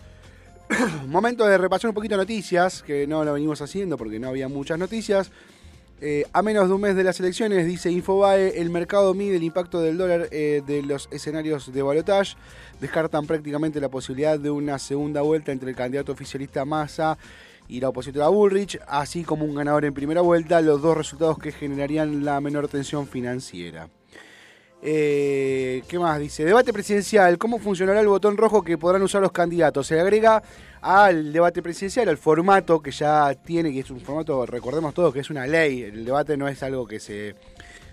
Momento 1.06 1.46
de 1.46 1.56
repasar 1.56 1.88
un 1.88 1.94
poquito 1.94 2.18
noticias, 2.18 2.82
que 2.82 3.06
no 3.06 3.24
lo 3.24 3.32
venimos 3.32 3.62
haciendo 3.62 3.96
porque 3.96 4.18
no 4.18 4.28
había 4.28 4.48
muchas 4.48 4.78
noticias. 4.78 5.30
Eh, 6.00 6.26
a 6.34 6.42
menos 6.42 6.68
de 6.68 6.74
un 6.74 6.80
mes 6.82 6.94
de 6.94 7.04
las 7.04 7.18
elecciones, 7.20 7.64
dice 7.64 7.90
Infobae, 7.90 8.60
el 8.60 8.68
mercado 8.68 9.14
mide 9.14 9.36
el 9.36 9.42
impacto 9.42 9.80
del 9.80 9.96
dólar 9.96 10.28
eh, 10.30 10.62
de 10.66 10.82
los 10.82 11.08
escenarios 11.10 11.72
de 11.72 11.82
balotage. 11.82 12.36
Descartan 12.80 13.26
prácticamente 13.26 13.80
la 13.80 13.88
posibilidad 13.88 14.38
de 14.38 14.50
una 14.50 14.78
segunda 14.78 15.22
vuelta 15.22 15.52
entre 15.52 15.70
el 15.70 15.76
candidato 15.76 16.12
oficialista 16.12 16.66
Massa 16.66 17.16
y 17.68 17.80
la 17.80 17.88
opositora 17.88 18.28
Bullrich, 18.28 18.78
así 18.86 19.24
como 19.24 19.46
un 19.46 19.54
ganador 19.54 19.86
en 19.86 19.94
primera 19.94 20.20
vuelta, 20.20 20.60
los 20.60 20.82
dos 20.82 20.96
resultados 20.96 21.38
que 21.38 21.50
generarían 21.50 22.24
la 22.24 22.40
menor 22.42 22.68
tensión 22.68 23.08
financiera. 23.08 23.88
Eh, 24.82 25.82
¿Qué 25.88 25.98
más? 25.98 26.20
Dice, 26.20 26.44
debate 26.44 26.72
presidencial, 26.72 27.38
¿cómo 27.38 27.58
funcionará 27.58 28.00
el 28.00 28.06
botón 28.06 28.36
rojo 28.36 28.62
que 28.62 28.76
podrán 28.76 29.02
usar 29.02 29.22
los 29.22 29.32
candidatos? 29.32 29.86
Se 29.86 29.98
agrega 29.98 30.42
al 30.86 31.32
debate 31.32 31.62
presidencial, 31.62 32.08
al 32.08 32.16
formato 32.16 32.80
que 32.80 32.92
ya 32.92 33.34
tiene, 33.34 33.72
que 33.72 33.80
es 33.80 33.90
un 33.90 34.00
formato, 34.00 34.46
recordemos 34.46 34.94
todos, 34.94 35.12
que 35.12 35.18
es 35.18 35.30
una 35.30 35.44
ley. 35.44 35.82
El 35.82 36.04
debate 36.04 36.36
no 36.36 36.46
es 36.46 36.62
algo 36.62 36.86
que 36.86 37.00
se, 37.00 37.34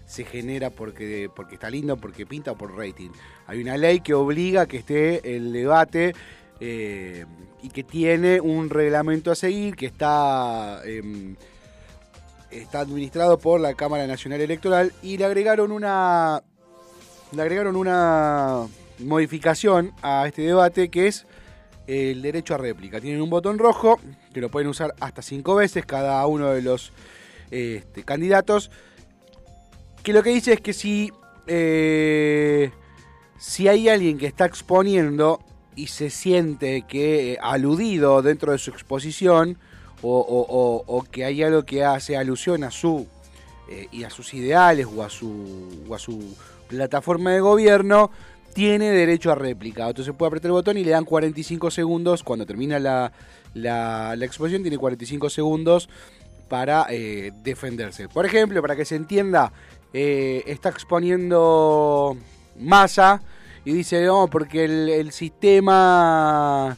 se 0.05 0.23
genera 0.25 0.69
porque, 0.69 1.27
porque 1.35 1.55
está 1.55 1.71
lindo, 1.71 1.97
porque 1.97 2.27
pinta 2.27 2.51
o 2.51 2.55
por 2.55 2.77
rating. 2.77 3.09
Hay 3.47 3.59
una 3.61 3.77
ley 3.77 4.01
que 4.01 4.13
obliga 4.13 4.61
a 4.61 4.65
que 4.67 4.77
esté 4.77 5.35
el 5.35 5.51
debate 5.51 6.13
eh, 6.59 7.25
y 7.63 7.69
que 7.69 7.83
tiene 7.83 8.39
un 8.39 8.69
reglamento 8.69 9.31
a 9.31 9.35
seguir, 9.35 9.75
que 9.75 9.87
está... 9.87 10.81
em, 10.85 11.35
está 12.51 12.81
administrado 12.81 13.39
por 13.39 13.59
la 13.59 13.73
Cámara 13.73 14.05
Nacional 14.05 14.39
Electoral 14.39 14.93
y 15.01 15.17
le 15.17 15.25
agregaron 15.25 15.71
una 15.71 16.43
le 17.31 17.41
agregaron 17.41 17.75
una 17.75 18.67
modificación 18.99 19.91
a 20.03 20.27
este 20.27 20.43
debate 20.43 20.89
que 20.89 21.07
es 21.07 21.25
el 21.87 22.21
derecho 22.21 22.55
a 22.55 22.57
réplica. 22.57 23.01
Tienen 23.01 23.21
un 23.21 23.29
botón 23.29 23.57
rojo 23.57 23.99
que 24.33 24.41
lo 24.41 24.49
pueden 24.49 24.69
usar 24.69 24.93
hasta 24.99 25.21
cinco 25.21 25.55
veces 25.55 25.85
cada 25.85 26.25
uno 26.27 26.49
de 26.49 26.61
los 26.61 26.91
este, 27.51 28.03
candidatos. 28.03 28.71
Que 30.01 30.13
lo 30.13 30.23
que 30.23 30.31
dice 30.31 30.53
es 30.53 30.61
que 30.61 30.73
si, 30.73 31.11
eh, 31.47 32.71
si 33.37 33.67
hay 33.67 33.89
alguien 33.89 34.17
que 34.17 34.27
está 34.27 34.45
exponiendo 34.45 35.39
y 35.75 35.87
se 35.87 36.09
siente 36.09 36.83
que 36.87 37.33
eh, 37.33 37.37
aludido 37.41 38.21
dentro 38.21 38.51
de 38.51 38.57
su 38.57 38.69
exposición 38.69 39.57
o, 40.05 41.05
que 41.09 41.23
hay 41.23 41.43
algo 41.43 41.63
que 41.63 41.85
hace 41.85 42.17
alusión 42.17 42.65
a 42.65 42.71
su 42.71 43.07
eh, 43.69 43.87
y 43.91 44.03
a 44.03 44.09
sus 44.09 44.33
ideales 44.33 44.85
o 44.85 45.01
a 45.01 45.09
su, 45.09 45.85
o 45.87 45.95
a 45.95 45.99
su 45.99 46.35
plataforma 46.67 47.31
de 47.31 47.39
gobierno, 47.39 48.11
tiene 48.53 48.91
derecho 48.91 49.31
a 49.31 49.35
réplica. 49.35 49.87
Entonces 49.87 50.13
puede 50.15 50.27
apretar 50.27 50.49
el 50.49 50.53
botón 50.53 50.77
y 50.77 50.83
le 50.83 50.91
dan 50.91 51.05
45 51.05 51.71
segundos. 51.71 52.23
Cuando 52.23 52.45
termina 52.45 52.79
la, 52.79 53.11
la- 53.53 54.15
exposición, 54.21 54.61
tiene 54.63 54.77
45 54.77 55.29
segundos 55.29 55.89
para 56.49 56.85
eh, 56.89 57.31
defenderse. 57.43 58.07
Por 58.09 58.25
ejemplo, 58.25 58.61
para 58.61 58.75
que 58.75 58.85
se 58.85 58.95
entienda, 58.95 59.51
eh, 59.93 60.43
está 60.47 60.69
exponiendo 60.69 62.15
masa 62.59 63.21
y 63.65 63.73
dice, 63.73 64.03
no, 64.05 64.27
porque 64.27 64.65
el 64.65 65.11
sistema 65.11 66.77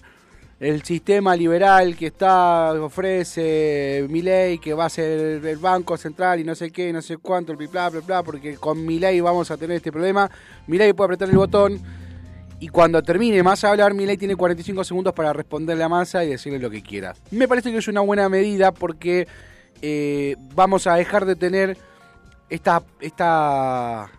el 0.66 0.82
sistema 0.82 1.36
liberal 1.36 1.96
que 1.96 2.08
está 2.08 2.74
ofrece 2.74 4.04
Milei 4.10 4.58
que 4.58 4.74
va 4.74 4.86
a 4.86 4.90
ser 4.90 5.46
el 5.46 5.58
banco 5.58 5.96
central 5.96 6.40
y 6.40 6.44
no 6.44 6.56
sé 6.56 6.72
qué, 6.72 6.92
no 6.92 7.04
sé 7.04 7.18
cuánto, 7.18 7.52
el 7.52 7.68
bla 7.68 7.90
bla 7.90 8.00
bla, 8.02 8.24
porque 8.24 8.56
con 8.56 8.84
Milei 8.84 9.22
vamos 9.22 9.52
a 9.52 9.58
tener 9.58 9.78
este 9.78 9.92
problema. 9.92 10.30
Milei 10.66 10.94
puede 10.94 11.06
apretar 11.06 11.30
el 11.30 11.38
botón 11.38 11.80
y 12.60 12.70
cuando 12.70 13.04
termine 13.04 13.44
Massa 13.44 13.68
a 13.68 13.72
hablar, 13.72 13.94
Milei 13.94 14.18
tiene 14.18 14.36
45 14.36 14.84
segundos 14.84 15.14
para 15.14 15.34
responderle 15.34 15.84
a 15.84 15.90
Massa 15.90 16.24
y 16.24 16.30
decirle 16.30 16.58
lo 16.58 16.72
que 16.72 16.82
quiera. 16.82 17.14
Me 17.30 17.48
parece 17.48 17.72
que 17.72 17.78
es 17.78 17.88
una 17.88 18.02
buena 18.02 18.28
medida 18.28 18.72
porque 18.72 19.28
eh, 19.84 20.36
vamos 20.56 20.88
a 20.88 20.96
dejar 20.96 21.26
de 21.26 21.36
tener 21.36 21.78
esta 22.50 22.82
esta 23.02 24.10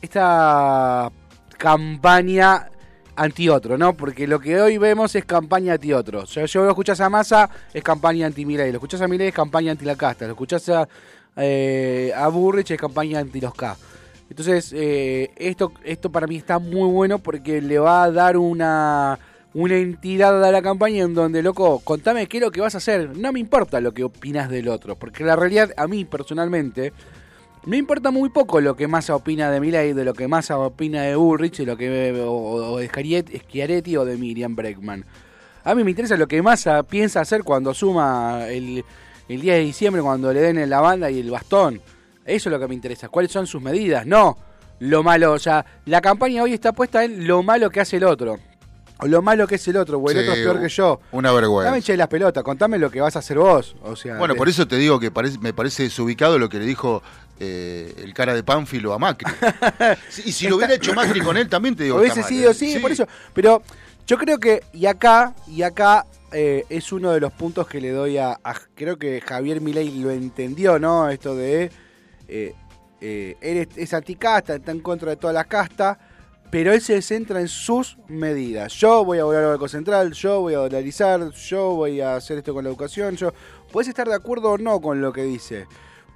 esta 0.00 1.12
campaña 1.58 2.70
anti 3.20 3.50
otro, 3.50 3.76
¿no? 3.76 3.94
Porque 3.94 4.26
lo 4.26 4.40
que 4.40 4.58
hoy 4.58 4.78
vemos 4.78 5.14
es 5.14 5.26
campaña 5.26 5.74
anti 5.74 5.92
otro. 5.92 6.20
O 6.20 6.26
sea, 6.26 6.46
yo 6.46 6.64
lo 6.64 6.70
escuchás 6.70 7.00
a 7.00 7.10
Massa, 7.10 7.50
es 7.72 7.82
campaña 7.82 8.26
anti 8.26 8.46
Milei. 8.46 8.72
Lo 8.72 8.78
escuchás 8.78 9.02
a 9.02 9.08
Milei, 9.08 9.28
es 9.28 9.34
campaña 9.34 9.72
anti 9.72 9.84
la 9.84 9.94
casta. 9.94 10.24
Lo 10.24 10.32
escuchás 10.32 10.66
a, 10.70 10.88
eh, 11.36 12.12
a 12.16 12.28
Burrich, 12.28 12.70
es 12.70 12.80
campaña 12.80 13.18
anti 13.18 13.38
los 13.38 13.54
K. 13.54 13.76
Entonces, 14.30 14.72
eh, 14.74 15.32
esto, 15.36 15.72
esto 15.84 16.10
para 16.10 16.26
mí 16.26 16.36
está 16.36 16.58
muy 16.58 16.90
bueno 16.90 17.18
porque 17.18 17.60
le 17.60 17.78
va 17.78 18.04
a 18.04 18.10
dar 18.10 18.38
una, 18.38 19.18
una 19.52 19.76
entidad 19.76 20.42
a 20.42 20.50
la 20.50 20.62
campaña 20.62 21.04
en 21.04 21.12
donde, 21.12 21.42
loco, 21.42 21.80
contame 21.80 22.26
qué 22.26 22.38
es 22.38 22.42
lo 22.42 22.50
que 22.50 22.62
vas 22.62 22.74
a 22.74 22.78
hacer. 22.78 23.18
No 23.18 23.32
me 23.32 23.40
importa 23.40 23.82
lo 23.82 23.92
que 23.92 24.02
opinas 24.02 24.48
del 24.48 24.68
otro, 24.68 24.96
porque 24.96 25.24
la 25.24 25.36
realidad, 25.36 25.72
a 25.76 25.86
mí 25.86 26.06
personalmente, 26.06 26.94
me 27.66 27.76
importa 27.76 28.10
muy 28.10 28.30
poco 28.30 28.60
lo 28.60 28.74
que 28.76 28.88
Massa 28.88 29.14
opina 29.14 29.50
de 29.50 29.60
Milei, 29.60 29.92
de 29.92 30.04
lo 30.04 30.14
que 30.14 30.26
Massa 30.28 30.58
opina 30.58 31.02
de 31.02 31.14
Bullrich, 31.16 31.58
de 31.58 31.66
lo 31.66 31.76
que, 31.76 32.12
o, 32.26 32.32
o 32.72 32.78
de 32.78 32.88
Schiaretti- 32.90 33.96
o 33.98 34.04
de 34.04 34.16
Miriam 34.16 34.56
Breckman. 34.56 35.04
A 35.64 35.74
mí 35.74 35.84
me 35.84 35.90
interesa 35.90 36.16
lo 36.16 36.26
que 36.26 36.40
Massa 36.42 36.82
piensa 36.82 37.20
hacer 37.20 37.42
cuando 37.44 37.74
suma 37.74 38.46
el, 38.48 38.82
el 39.28 39.40
10 39.40 39.56
de 39.56 39.60
diciembre, 39.64 40.02
cuando 40.02 40.32
le 40.32 40.40
den 40.40 40.70
la 40.70 40.80
banda 40.80 41.10
y 41.10 41.20
el 41.20 41.30
bastón. 41.30 41.80
Eso 42.24 42.48
es 42.48 42.52
lo 42.52 42.58
que 42.58 42.66
me 42.68 42.74
interesa. 42.74 43.08
¿Cuáles 43.08 43.30
son 43.32 43.46
sus 43.46 43.60
medidas? 43.60 44.06
No 44.06 44.38
lo 44.78 45.02
malo. 45.02 45.32
O 45.32 45.38
sea, 45.38 45.64
la 45.84 46.00
campaña 46.00 46.42
hoy 46.42 46.54
está 46.54 46.72
puesta 46.72 47.04
en 47.04 47.26
lo 47.26 47.42
malo 47.42 47.68
que 47.70 47.80
hace 47.80 47.98
el 47.98 48.04
otro. 48.04 48.38
o 49.02 49.06
lo 49.06 49.20
malo 49.22 49.46
que 49.46 49.54
es 49.56 49.68
el 49.68 49.76
otro, 49.76 49.98
o 49.98 50.10
el 50.10 50.18
otro 50.18 50.32
es 50.32 50.38
peor 50.40 50.60
que 50.62 50.68
yo. 50.68 51.00
Una 51.12 51.28
Dame 51.30 51.40
vergüenza. 51.42 51.76
hincha 51.76 51.92
de 51.92 51.96
las 51.98 52.08
pelotas, 52.08 52.42
contame 52.42 52.78
lo 52.78 52.90
que 52.90 53.00
vas 53.00 53.16
a 53.16 53.18
hacer 53.20 53.38
vos. 53.38 53.74
O 53.82 53.96
sea, 53.96 54.16
Bueno, 54.18 54.34
por 54.34 54.48
eso 54.48 54.66
te 54.68 54.76
digo 54.76 54.98
que 55.00 55.10
parece- 55.10 55.38
me 55.38 55.52
parece 55.54 55.82
desubicado 55.84 56.38
lo 56.38 56.48
que 56.48 56.58
le 56.58 56.66
dijo 56.66 57.02
eh, 57.40 57.94
el 57.98 58.14
cara 58.14 58.34
de 58.34 58.44
Pánfilo 58.44 58.92
a 58.92 58.98
Macri. 58.98 59.30
Y 60.24 60.32
si 60.32 60.46
lo 60.48 60.56
hubiera 60.56 60.74
hecho 60.74 60.94
Macri 60.94 61.20
con 61.20 61.36
él, 61.36 61.48
también 61.48 61.74
te 61.74 61.84
digo 61.84 61.96
que 61.96 62.02
hubiese 62.02 62.22
sido, 62.22 62.50
¿eh? 62.50 62.54
sí, 62.54 62.78
por 62.78 62.92
eso. 62.92 63.06
Pero 63.34 63.62
yo 64.06 64.18
creo 64.18 64.38
que, 64.38 64.62
y 64.72 64.86
acá, 64.86 65.34
y 65.48 65.62
acá 65.62 66.06
eh, 66.32 66.64
es 66.68 66.92
uno 66.92 67.10
de 67.12 67.20
los 67.20 67.32
puntos 67.32 67.66
que 67.66 67.80
le 67.80 67.90
doy 67.90 68.18
a, 68.18 68.38
a- 68.44 68.54
creo 68.74 68.98
que 68.98 69.20
Javier 69.20 69.60
Milei 69.60 69.90
lo 70.00 70.10
entendió, 70.10 70.78
¿no? 70.78 71.08
Esto 71.08 71.34
de, 71.34 71.70
eh, 72.28 72.54
eh, 73.00 73.36
él 73.40 73.56
es, 73.58 73.68
es 73.76 73.94
anticasta, 73.94 74.54
está 74.56 74.70
en 74.72 74.80
contra 74.80 75.10
de 75.10 75.16
todas 75.16 75.34
las 75.34 75.46
castas, 75.46 75.96
pero 76.50 76.72
él 76.72 76.80
se 76.80 77.00
centra 77.00 77.40
en 77.40 77.48
sus 77.48 77.96
medidas. 78.08 78.72
Yo 78.74 79.04
voy 79.04 79.18
a 79.18 79.24
volar 79.24 79.44
al 79.44 79.50
Banco 79.52 79.68
Central, 79.68 80.12
yo 80.12 80.40
voy 80.40 80.54
a 80.54 80.58
dolarizar, 80.58 81.30
yo 81.30 81.74
voy 81.74 82.00
a 82.00 82.16
hacer 82.16 82.38
esto 82.38 82.52
con 82.52 82.64
la 82.64 82.70
educación, 82.70 83.16
yo... 83.16 83.32
Puedes 83.70 83.86
estar 83.86 84.08
de 84.08 84.16
acuerdo 84.16 84.50
o 84.50 84.58
no 84.58 84.80
con 84.80 85.00
lo 85.00 85.12
que 85.12 85.22
dice. 85.22 85.68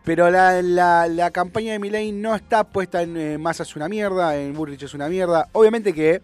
Pero 0.04 0.30
la, 0.30 0.60
la, 0.60 1.08
la 1.08 1.30
campaña 1.30 1.72
de 1.72 1.78
Milei 1.78 2.12
no 2.12 2.34
está 2.34 2.64
puesta 2.64 3.00
en 3.02 3.16
eh, 3.16 3.38
Massa 3.38 3.62
es 3.62 3.74
una 3.74 3.88
mierda, 3.88 4.36
en 4.36 4.52
Burrich 4.52 4.82
es 4.82 4.92
una 4.94 5.08
mierda. 5.08 5.48
Obviamente 5.52 5.94
que 5.94 6.20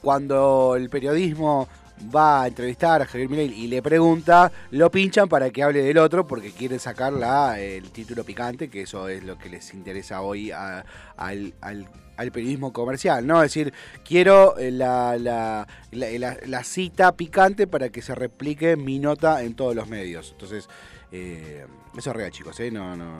cuando 0.00 0.74
el 0.76 0.88
periodismo 0.88 1.68
va 2.14 2.42
a 2.44 2.46
entrevistar 2.46 3.02
a 3.02 3.06
Javier 3.06 3.28
Milei 3.28 3.52
y 3.52 3.66
le 3.66 3.82
pregunta, 3.82 4.50
lo 4.70 4.90
pinchan 4.90 5.28
para 5.28 5.50
que 5.50 5.62
hable 5.62 5.82
del 5.82 5.98
otro 5.98 6.26
porque 6.26 6.52
quieren 6.52 6.78
sacar 6.78 7.12
la, 7.12 7.60
el 7.60 7.90
título 7.90 8.24
picante, 8.24 8.70
que 8.70 8.82
eso 8.82 9.08
es 9.08 9.22
lo 9.24 9.36
que 9.36 9.50
les 9.50 9.74
interesa 9.74 10.22
hoy 10.22 10.50
a- 10.50 10.84
al, 11.16 11.52
al- 11.60 11.88
al 12.16 12.32
periodismo 12.32 12.72
comercial, 12.72 13.26
¿no? 13.26 13.42
Es 13.42 13.52
decir, 13.54 13.72
quiero 14.04 14.56
eh, 14.58 14.70
la, 14.70 15.16
la, 15.18 15.66
la- 15.90 16.10
la- 16.18 16.36
la 16.46 16.64
cita 16.64 17.12
picante 17.16 17.66
para 17.66 17.88
que 17.90 18.02
se 18.02 18.14
replique 18.14 18.76
mi 18.76 18.98
nota 18.98 19.42
en 19.42 19.54
todos 19.54 19.74
los 19.74 19.88
medios. 19.88 20.30
Entonces, 20.32 20.68
eh, 21.12 21.66
eso 21.96 22.10
es 22.10 22.16
real, 22.16 22.30
chicos, 22.30 22.58
¿eh? 22.60 22.70
No, 22.70 22.96
no, 22.96 23.16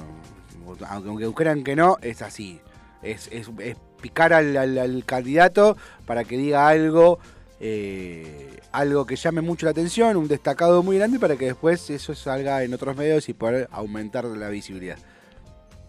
aunque, 0.88 1.32
crean 1.34 1.64
que 1.64 1.74
no, 1.76 1.96
es 2.02 2.22
así. 2.22 2.60
Es 3.02 3.30
picar 4.00 4.32
al, 4.32 4.56
al- 4.56 4.78
al 4.78 5.04
candidato 5.04 5.76
para 6.06 6.24
que 6.24 6.36
diga 6.36 6.68
algo, 6.68 7.18
eh, 7.60 8.58
algo 8.72 9.06
que 9.06 9.16
llame 9.16 9.40
mucho 9.40 9.66
la 9.66 9.70
atención, 9.72 10.16
un 10.16 10.28
destacado 10.28 10.82
muy 10.82 10.98
grande 10.98 11.18
para 11.18 11.36
que 11.36 11.46
después 11.46 11.88
eso 11.90 12.14
salga 12.14 12.62
en 12.62 12.74
otros 12.74 12.96
medios 12.96 13.28
y 13.28 13.32
poder 13.34 13.68
aumentar 13.72 14.24
la 14.24 14.48
visibilidad. 14.48 14.98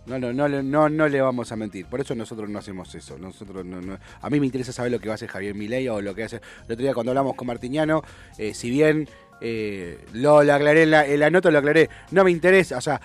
No, 0.06 0.18
no, 0.18 0.34
no, 0.34 0.48
no, 0.50 0.90
no 0.90 1.08
le 1.08 1.21
vamos 1.21 1.52
a 1.52 1.56
mentir. 1.56 1.86
Por 1.86 2.02
eso 2.02 2.15
nosotros 2.15 2.50
no 2.50 2.60
hacemos 2.60 2.94
eso. 2.96 3.17
Nosotros 3.17 3.65
no, 3.65 3.82
no- 3.82 3.98
A 4.21 4.30
mí 4.30 4.40
me 4.40 4.48
interesa 4.48 4.71
saber 4.71 4.92
lo 4.92 5.00
que 5.00 5.08
va 5.08 5.13
a 5.13 5.15
hacer 5.15 5.30
Javier 5.30 5.54
Milei 5.54 5.88
o 5.90 6.02
lo 6.02 6.15
que 6.15 6.23
hace. 6.23 6.38
El 6.38 6.73
otro 6.73 6.78
día 6.78 6.94
cuando 6.94 7.12
hablamos 7.12 7.36
con 7.36 7.48
Martiñano, 7.48 8.02
eh, 8.38 8.54
si 8.54 8.69
bien 8.69 9.08
eh, 9.42 10.04
lo, 10.13 10.40
aclaré 10.40 10.84
en 10.84 10.92
la, 10.92 11.06
en 11.06 11.19
la 11.19 11.30
nota, 11.30 11.52
lo 11.52 11.60
aclaré. 11.60 11.90
No 12.12 12.23
me 12.23 12.32
interesa, 12.32 12.78
o 12.78 12.82
sea, 12.82 13.00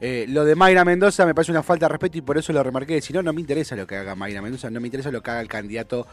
eh, 0.00 0.26
lo 0.28 0.44
de 0.44 0.54
Mayra 0.54 0.84
Mendoza 0.84 1.24
me 1.26 1.34
parece 1.34 1.52
una 1.52 1.62
falta 1.62 1.86
de 1.86 1.90
respeto 1.90 2.18
y 2.18 2.20
por 2.20 2.38
eso 2.38 2.52
lo 2.52 2.62
remarqué. 2.62 3.00
Si 3.00 3.12
no, 3.12 3.22
no 3.22 3.32
me 3.32 3.40
interesa 3.40 3.74
lo 3.74 3.86
que 3.86 3.96
haga 3.96 4.14
Mayra 4.14 4.42
Mendoza, 4.42 4.70
no 4.70 4.80
me 4.80 4.86
interesa 4.88 5.10
lo 5.10 5.22
que 5.22 5.30
haga 5.30 5.40
el 5.40 5.48
candidato 5.48 6.06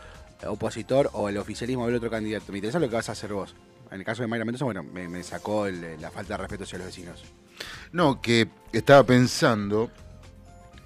opositor 0.48 1.10
o 1.14 1.30
el 1.30 1.38
oficialismo 1.38 1.86
del 1.86 1.96
otro 1.96 2.10
candidato. 2.10 2.52
Me 2.52 2.58
interesa 2.58 2.80
lo 2.80 2.90
que 2.90 2.96
vas 2.96 3.10
a 3.10 3.14
hacer 3.14 3.34
vos. 3.34 3.56
En 3.92 4.00
el 4.00 4.06
caso 4.06 4.24
de 4.24 4.28
Mayra 4.28 4.46
Mendoza, 4.46 4.66
bueno, 4.66 4.84
me, 4.84 5.22
sacó 5.24 5.68
la 5.70 6.10
falta 6.10 6.34
de 6.34 6.38
respeto 6.38 6.64
hacia 6.64 6.80
los 6.80 6.88
vecinos. 6.88 7.24
No, 7.92 8.22
que 8.22 8.48
estaba 8.72 9.04
pensando, 9.04 9.92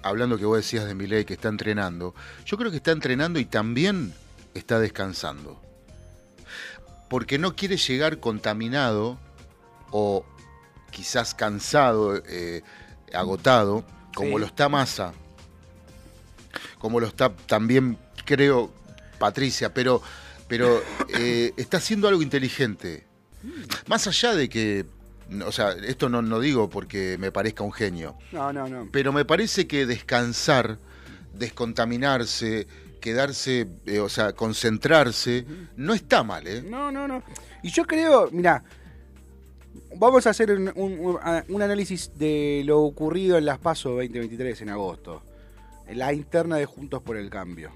hablando 0.02 0.38
que 0.38 0.44
vos 0.44 0.56
decías 0.58 0.86
de 0.86 0.94
Milei 0.94 1.24
que 1.24 1.34
está 1.34 1.48
entrenando, 1.48 2.14
yo 2.44 2.56
creo 2.56 2.70
que 2.70 2.76
está 2.78 2.92
entrenando 2.92 3.38
y 3.38 3.44
también 3.44 4.12
está 4.54 4.78
descansando. 4.78 5.60
Porque 7.08 7.38
no 7.38 7.56
quiere 7.56 7.76
llegar 7.76 8.18
contaminado 8.20 9.18
o 9.90 10.24
quizás 10.90 11.34
cansado, 11.34 12.22
eh, 12.26 12.62
agotado, 13.12 13.84
como 14.14 14.32
Sí. 14.32 14.40
lo 14.40 14.46
está 14.46 14.68
Massa, 14.68 15.12
como 16.78 17.00
lo 17.00 17.06
está 17.06 17.34
también, 17.34 17.98
creo, 18.24 18.72
Patricia, 19.18 19.72
pero, 19.72 20.02
pero 20.48 20.82
eh, 21.14 21.52
está 21.56 21.78
haciendo 21.78 22.08
algo 22.08 22.22
inteligente. 22.22 23.06
Más 23.86 24.06
allá 24.06 24.34
de 24.34 24.48
que, 24.48 24.84
o 25.46 25.52
sea, 25.52 25.72
esto 25.72 26.08
no, 26.08 26.22
no 26.22 26.40
digo 26.40 26.68
porque 26.70 27.16
me 27.18 27.30
parezca 27.32 27.62
un 27.64 27.72
genio, 27.72 28.16
No, 28.32 28.52
no, 28.52 28.68
no. 28.68 28.88
pero 28.92 29.12
me 29.12 29.24
parece 29.24 29.66
que 29.66 29.84
descansar, 29.86 30.78
descontaminarse, 31.34 32.66
quedarse, 33.00 33.68
eh, 33.86 34.00
o 34.00 34.08
sea, 34.08 34.32
concentrarse, 34.32 35.44
no 35.76 35.94
está 35.94 36.22
mal, 36.22 36.46
¿eh? 36.46 36.62
No, 36.62 36.90
no, 36.90 37.06
no. 37.06 37.22
Y 37.62 37.70
yo 37.70 37.84
creo, 37.84 38.28
mira, 38.32 38.64
vamos 39.96 40.26
a 40.26 40.30
hacer 40.30 40.50
un, 40.52 40.72
un- 40.74 41.62
análisis 41.62 42.10
de 42.16 42.62
lo 42.64 42.80
ocurrido 42.80 43.36
en 43.38 43.44
las 43.44 43.58
PASO 43.58 43.90
2023 43.90 44.62
en 44.62 44.68
agosto. 44.70 45.22
En 45.86 45.98
la 45.98 46.12
interna 46.12 46.56
de 46.56 46.66
Juntos 46.66 47.02
por 47.02 47.16
el 47.16 47.30
Cambio. 47.30 47.70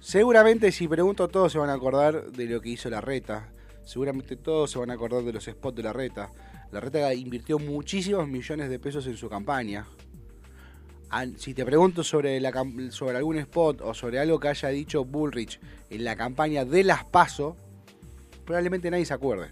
Seguramente 0.00 0.72
si 0.72 0.88
pregunto 0.88 1.28
todos 1.28 1.52
se 1.52 1.58
van 1.58 1.68
a 1.70 1.74
acordar 1.74 2.30
de 2.32 2.46
lo 2.46 2.60
que 2.60 2.70
hizo 2.70 2.88
la 2.90 3.00
reta. 3.00 3.48
Seguramente 3.84 4.36
todos 4.36 4.70
se 4.70 4.78
van 4.78 4.90
a 4.90 4.94
acordar 4.94 5.22
de 5.22 5.32
los 5.32 5.44
spots 5.44 5.76
de 5.76 5.82
la 5.82 5.92
reta. 5.92 6.30
La 6.70 6.80
reta 6.80 7.12
invirtió 7.14 7.58
muchísimos 7.58 8.28
millones 8.28 8.70
de 8.70 8.78
pesos 8.78 9.06
en 9.06 9.16
su 9.16 9.28
campaña. 9.28 9.86
Si 11.36 11.54
te 11.54 11.64
pregunto 11.64 12.04
sobre, 12.04 12.40
sobre 12.90 13.16
algún 13.16 13.36
spot 13.38 13.80
o 13.80 13.94
sobre 13.94 14.20
algo 14.20 14.38
que 14.38 14.48
haya 14.48 14.68
dicho 14.68 15.04
Bullrich 15.04 15.58
en 15.90 16.04
la 16.04 16.14
campaña 16.14 16.64
de 16.64 16.84
las 16.84 17.04
PASO, 17.04 17.56
probablemente 18.44 18.90
nadie 18.90 19.04
se 19.04 19.14
acuerde. 19.14 19.48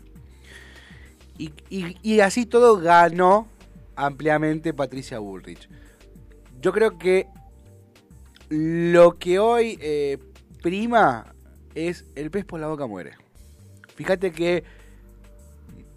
Y 1.36 2.20
así 2.20 2.46
todo 2.46 2.78
ganó 2.78 3.48
ampliamente 3.96 4.72
Patricia 4.72 5.18
Bullrich. 5.18 5.68
Yo 6.60 6.72
creo 6.72 6.98
que 6.98 7.26
lo 8.48 9.18
que 9.18 9.38
hoy 9.38 9.78
eh, 9.80 10.18
prima 10.62 11.34
es 11.74 12.06
el 12.14 12.30
pez 12.30 12.44
por 12.44 12.60
la 12.60 12.68
boca 12.68 12.86
muere. 12.86 13.12
Fíjate 13.98 14.30
que 14.30 14.62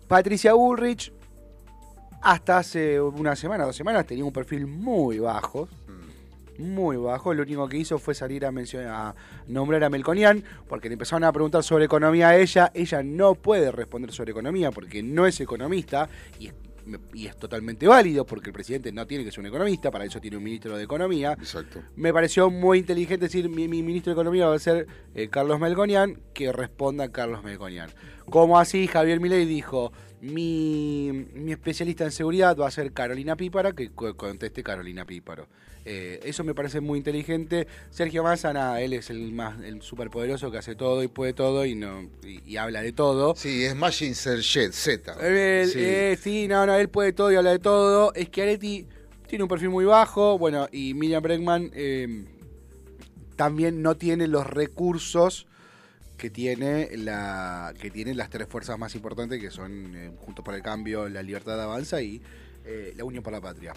Patricia 0.07 0.55
Bullrich 0.55 1.13
hasta 2.23 2.57
hace 2.57 2.99
una 2.99 3.35
semana, 3.35 3.63
dos 3.63 3.75
semanas 3.75 4.07
tenía 4.07 4.25
un 4.25 4.33
perfil 4.33 4.65
muy 4.65 5.19
bajo. 5.19 5.69
Muy 6.57 6.97
bajo, 6.97 7.31
lo 7.35 7.43
único 7.43 7.69
que 7.69 7.77
hizo 7.77 7.99
fue 7.99 8.15
salir 8.15 8.43
a 8.43 8.51
mencionar, 8.51 8.89
a 8.89 9.15
nombrar 9.47 9.83
a 9.83 9.89
Melconian, 9.91 10.43
porque 10.67 10.89
le 10.89 10.93
empezaron 10.93 11.25
a 11.25 11.31
preguntar 11.31 11.61
sobre 11.61 11.85
economía 11.85 12.29
a 12.29 12.37
ella. 12.37 12.71
Ella 12.73 13.03
no 13.03 13.35
puede 13.35 13.71
responder 13.71 14.11
sobre 14.11 14.31
economía 14.31 14.71
porque 14.71 15.03
no 15.03 15.27
es 15.27 15.39
economista 15.39 16.09
y 16.39 16.49
y 17.13 17.27
es 17.27 17.37
totalmente 17.37 17.87
válido 17.87 18.25
porque 18.25 18.49
el 18.49 18.53
presidente 18.53 18.91
no 18.91 19.05
tiene 19.07 19.23
que 19.23 19.31
ser 19.31 19.39
un 19.41 19.45
economista, 19.47 19.91
para 19.91 20.05
eso 20.05 20.19
tiene 20.19 20.37
un 20.37 20.43
ministro 20.43 20.77
de 20.77 20.83
economía. 20.83 21.33
Exacto. 21.33 21.81
Me 21.95 22.13
pareció 22.13 22.49
muy 22.49 22.79
inteligente 22.79 23.25
decir 23.25 23.49
mi, 23.49 23.67
mi 23.67 23.83
ministro 23.83 24.11
de 24.11 24.15
Economía 24.19 24.47
va 24.47 24.55
a 24.55 24.59
ser 24.59 24.87
eh, 25.15 25.27
Carlos 25.29 25.59
Melconian, 25.59 26.21
que 26.33 26.51
responda 26.51 27.11
Carlos 27.11 27.43
Melconian. 27.43 27.89
Como 28.29 28.59
así 28.59 28.87
Javier 28.87 29.19
Milei 29.19 29.45
dijo, 29.45 29.91
mi, 30.21 31.27
mi 31.33 31.51
especialista 31.51 32.03
en 32.05 32.11
seguridad 32.11 32.55
va 32.57 32.67
a 32.67 32.71
ser 32.71 32.93
Carolina 32.93 33.35
Pípara, 33.35 33.73
que 33.73 33.91
co- 33.91 34.15
conteste 34.15 34.63
Carolina 34.63 35.05
Píparo. 35.05 35.47
Eh, 35.83 36.19
eso 36.23 36.43
me 36.43 36.53
parece 36.53 36.79
muy 36.79 36.97
inteligente. 36.99 37.67
Sergio 37.89 38.21
Massa, 38.23 38.53
nada, 38.53 38.81
él 38.81 38.93
es 38.93 39.09
el 39.09 39.31
más 39.31 39.59
el 39.63 39.81
superpoderoso 39.81 40.51
que 40.51 40.59
hace 40.59 40.75
todo 40.75 41.01
y 41.01 41.07
puede 41.07 41.33
todo 41.33 41.65
y 41.65 41.73
no 41.73 42.03
y, 42.23 42.41
y 42.45 42.57
habla 42.57 42.81
de 42.83 42.91
todo. 42.93 43.35
Sí, 43.35 43.63
es 43.65 43.75
Machine 43.75 44.13
Serget, 44.13 44.73
Z. 44.73 45.13
Él, 45.21 45.67
Sí. 45.69 45.79
eh, 45.81 46.17
sí, 46.21 46.47
no, 46.47 46.65
no, 46.67 46.75
él 46.75 46.89
puede 46.89 47.13
todo 47.13 47.31
y 47.31 47.35
habla 47.35 47.51
de 47.51 47.59
todo. 47.59 48.13
Schiaretti 48.15 48.85
tiene 49.27 49.43
un 49.43 49.49
perfil 49.49 49.69
muy 49.69 49.85
bajo, 49.85 50.37
bueno, 50.37 50.67
y 50.71 50.93
Miriam 50.93 51.23
Bregman 51.23 51.71
eh, 51.73 52.25
también 53.35 53.81
no 53.81 53.95
tiene 53.97 54.27
los 54.27 54.45
recursos 54.45 55.47
que 56.17 56.29
tiene 56.29 56.89
la 56.97 57.73
que 57.81 57.89
tienen 57.89 58.15
las 58.17 58.29
tres 58.29 58.47
fuerzas 58.47 58.77
más 58.77 58.93
importantes 58.93 59.39
que 59.41 59.49
son 59.49 59.95
eh, 59.95 60.11
Juntos 60.19 60.45
por 60.45 60.53
el 60.53 60.61
Cambio, 60.61 61.09
La 61.09 61.23
Libertad 61.23 61.59
Avanza 61.59 62.01
y 62.03 62.21
La 62.95 63.03
Unión 63.03 63.23
por 63.23 63.33
la 63.33 63.41
Patria. 63.41 63.73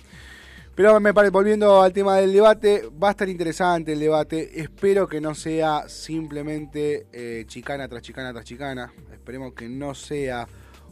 Pero 0.74 0.98
me 1.00 1.14
parece, 1.14 1.30
volviendo 1.30 1.82
al 1.82 1.92
tema 1.92 2.16
del 2.16 2.32
debate, 2.32 2.88
va 3.02 3.08
a 3.08 3.10
estar 3.12 3.28
interesante 3.28 3.92
el 3.92 4.00
debate. 4.00 4.60
Espero 4.60 5.06
que 5.06 5.20
no 5.20 5.34
sea 5.34 5.88
simplemente 5.88 7.06
eh, 7.12 7.44
chicana 7.46 7.86
tras 7.88 8.02
chicana 8.02 8.32
tras 8.32 8.44
chicana. 8.44 8.92
Esperemos 9.12 9.52
que 9.54 9.68
no 9.68 9.94
sea 9.94 10.48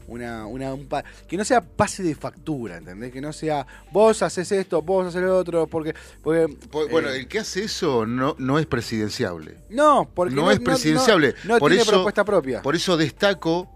una, 0.07 0.47
una 0.47 0.73
un 0.75 0.87
pa- 0.87 1.05
que 1.27 1.37
no 1.37 1.45
sea 1.45 1.61
pase 1.63 2.03
de 2.03 2.15
factura, 2.15 2.77
¿entendés? 2.77 3.13
Que 3.13 3.21
no 3.21 3.33
sea 3.33 3.67
vos 3.91 4.23
haces 4.23 4.53
esto, 4.53 4.83
vos 4.83 5.07
haces 5.09 5.23
lo 5.23 5.37
otro, 5.37 5.67
porque, 5.67 5.95
porque 6.23 6.55
Po- 6.71 6.87
Bueno, 6.89 7.09
eh, 7.11 7.17
el 7.19 7.29
que 7.29 7.39
hace 7.41 7.65
eso 7.65 8.07
no, 8.07 8.37
no 8.39 8.59
es 8.59 8.67
presidenciable. 8.67 9.57
no, 9.71 10.09
porque 10.15 10.35
no, 10.35 10.51
es 10.51 10.61
presidenciable. 10.61 11.35
No, 11.45 11.59
por 11.59 11.71
tiene 11.71 11.83
eso, 11.83 11.93
propuesta 11.93 12.25
propia. 12.25 12.63
Por 12.63 12.77
eso 12.77 12.97
destaco 12.97 13.69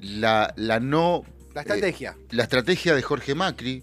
la, 0.00 0.52
la 0.56 0.78
no. 0.80 1.24
la 1.54 1.62
estrategia. 1.62 2.16
eh, 2.18 2.26
la 2.30 2.42
estrategia 2.44 2.94
de 2.94 3.02
Jorge 3.02 3.34
Macri, 3.34 3.82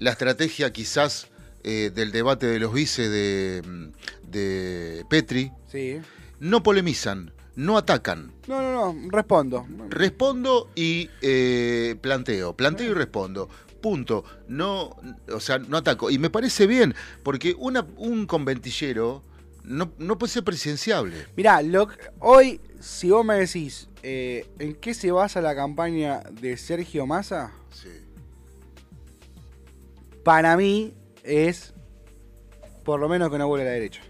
la 0.00 0.10
estrategia 0.10 0.72
quizás 0.72 1.28
eh, 1.62 1.90
del 1.94 2.10
debate 2.10 2.46
de 2.46 2.58
los 2.58 2.72
vices 2.72 3.10
de, 3.10 3.62
de 4.28 5.04
Petri. 5.08 5.52
sí. 5.70 6.00
No 6.40 6.62
polemizan, 6.62 7.32
no 7.54 7.76
atacan. 7.76 8.32
No, 8.48 8.62
no, 8.62 8.94
no, 8.94 9.10
respondo. 9.10 9.66
Respondo 9.90 10.70
y 10.74 11.10
eh, 11.20 11.96
planteo, 12.00 12.56
planteo 12.56 12.90
y 12.90 12.94
respondo. 12.94 13.46
Punto. 13.82 14.24
No, 14.48 14.96
o 15.30 15.38
sea, 15.40 15.58
no 15.58 15.76
ataco. 15.76 16.10
Y 16.10 16.18
me 16.18 16.30
parece 16.30 16.66
bien, 16.66 16.94
porque 17.22 17.54
una, 17.58 17.86
un 17.98 18.24
conventillero 18.24 19.22
no, 19.64 19.92
no 19.98 20.16
puede 20.16 20.32
ser 20.32 20.44
presidenciable. 20.44 21.26
Mirá, 21.36 21.60
lo 21.60 21.88
hoy, 22.20 22.58
si 22.80 23.10
vos 23.10 23.22
me 23.22 23.34
decís 23.34 23.88
eh, 24.02 24.46
en 24.58 24.74
qué 24.76 24.94
se 24.94 25.12
basa 25.12 25.42
la 25.42 25.54
campaña 25.54 26.22
de 26.40 26.56
Sergio 26.56 27.06
Massa, 27.06 27.52
Sí. 27.70 27.90
Para 30.24 30.56
mí 30.56 30.94
es 31.22 31.74
por 32.84 33.00
lo 33.00 33.08
menos 33.08 33.30
que 33.30 33.38
no 33.38 33.48
vuelva 33.48 33.66
a 33.66 33.68
la 33.68 33.74
derecha. 33.74 34.00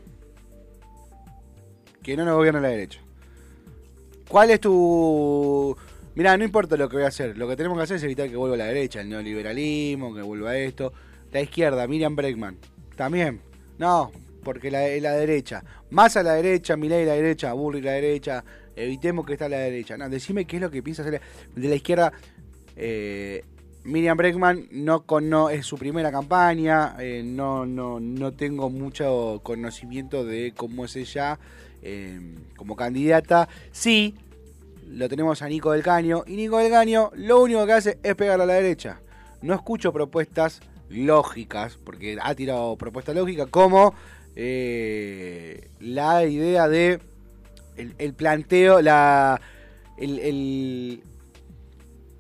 Que 2.03 2.17
no 2.17 2.25
nos 2.25 2.37
gobierne 2.37 2.61
la 2.61 2.69
derecha. 2.69 3.01
¿Cuál 4.29 4.51
es 4.51 4.61
tu...? 4.61 5.77
Mirá, 6.15 6.37
no 6.37 6.45
importa 6.45 6.77
lo 6.77 6.89
que 6.89 6.97
voy 6.97 7.05
a 7.05 7.09
hacer. 7.09 7.37
Lo 7.37 7.49
que 7.49 7.57
tenemos 7.57 7.77
que 7.79 7.85
hacer 7.85 7.97
es 7.97 8.03
evitar 8.03 8.29
que 8.29 8.37
vuelva 8.37 8.55
a 8.55 8.59
la 8.59 8.67
derecha. 8.67 9.01
El 9.01 9.09
neoliberalismo, 9.09 10.15
que 10.15 10.23
vuelva 10.23 10.57
esto. 10.57 10.93
La 11.33 11.41
izquierda, 11.41 11.87
Miriam 11.87 12.17
Bregman. 12.17 12.59
También. 12.97 13.41
No, 13.79 14.11
porque 14.43 14.71
la, 14.71 14.81
derecha. 14.81 15.63
Más 15.91 16.17
a 16.17 16.23
la 16.23 16.35
derecha, 16.35 16.77
Milei 16.77 17.05
la 17.05 17.15
derecha, 17.15 17.53
Burri 17.53 17.81
la 17.81 17.93
derecha. 17.93 18.45
Evitemos 18.75 19.27
que 19.27 19.35
está 19.35 19.49
la 19.49 19.59
derecha. 19.59 19.97
No, 19.97 20.09
decime 20.09 20.47
qué 20.47 20.57
es 20.57 20.63
lo 20.63 20.71
que 20.71 20.83
piensa 20.83 21.03
hacer 21.03 21.21
de 21.55 21.69
la 21.69 21.75
izquierda. 21.75 22.13
Eh, 22.77 23.45
Miriam 23.85 24.17
Bregman 24.17 24.69
no, 24.73 25.51
es 25.51 25.65
su 25.67 25.79
primera 25.79 26.13
campaña, 26.13 26.97
eh, 26.99 27.23
no, 27.25 27.65
no, 27.65 27.99
no 27.99 28.33
tengo 28.33 28.69
mucho 28.69 29.41
conocimiento 29.43 30.25
de 30.25 30.53
cómo 30.57 30.85
es 30.85 30.97
ella 30.97 31.39
eh, 31.83 32.21
como 32.57 32.77
candidata. 32.77 33.49
Sí, 33.73 34.15
lo 34.89 35.09
tenemos 35.09 35.41
a 35.43 35.49
Nico 35.49 35.73
del 35.73 35.83
Caño, 35.83 36.25
y 36.27 36.37
Nico 36.37 36.59
del 36.59 36.71
Caño 36.71 37.11
lo 37.15 37.41
único 37.41 37.65
que 37.65 37.73
hace 37.73 37.99
es 38.03 38.15
pegar 38.17 38.41
a 38.41 38.47
la 38.47 38.55
derecha. 38.55 39.01
No 39.41 39.55
escucho 39.55 39.93
propuestas 39.93 40.61
lógicas, 40.91 41.79
porque 41.83 42.19
ha 42.21 42.35
tirado 42.35 42.77
propuestas 42.77 43.15
lógicas, 43.15 43.49
como 43.49 43.95
eh, 44.37 45.69
la 45.81 46.25
idea 46.27 46.69
de 46.69 47.01
el, 47.99 48.13
planteo, 48.13 48.83
la, 48.83 49.41
el- 49.97 51.03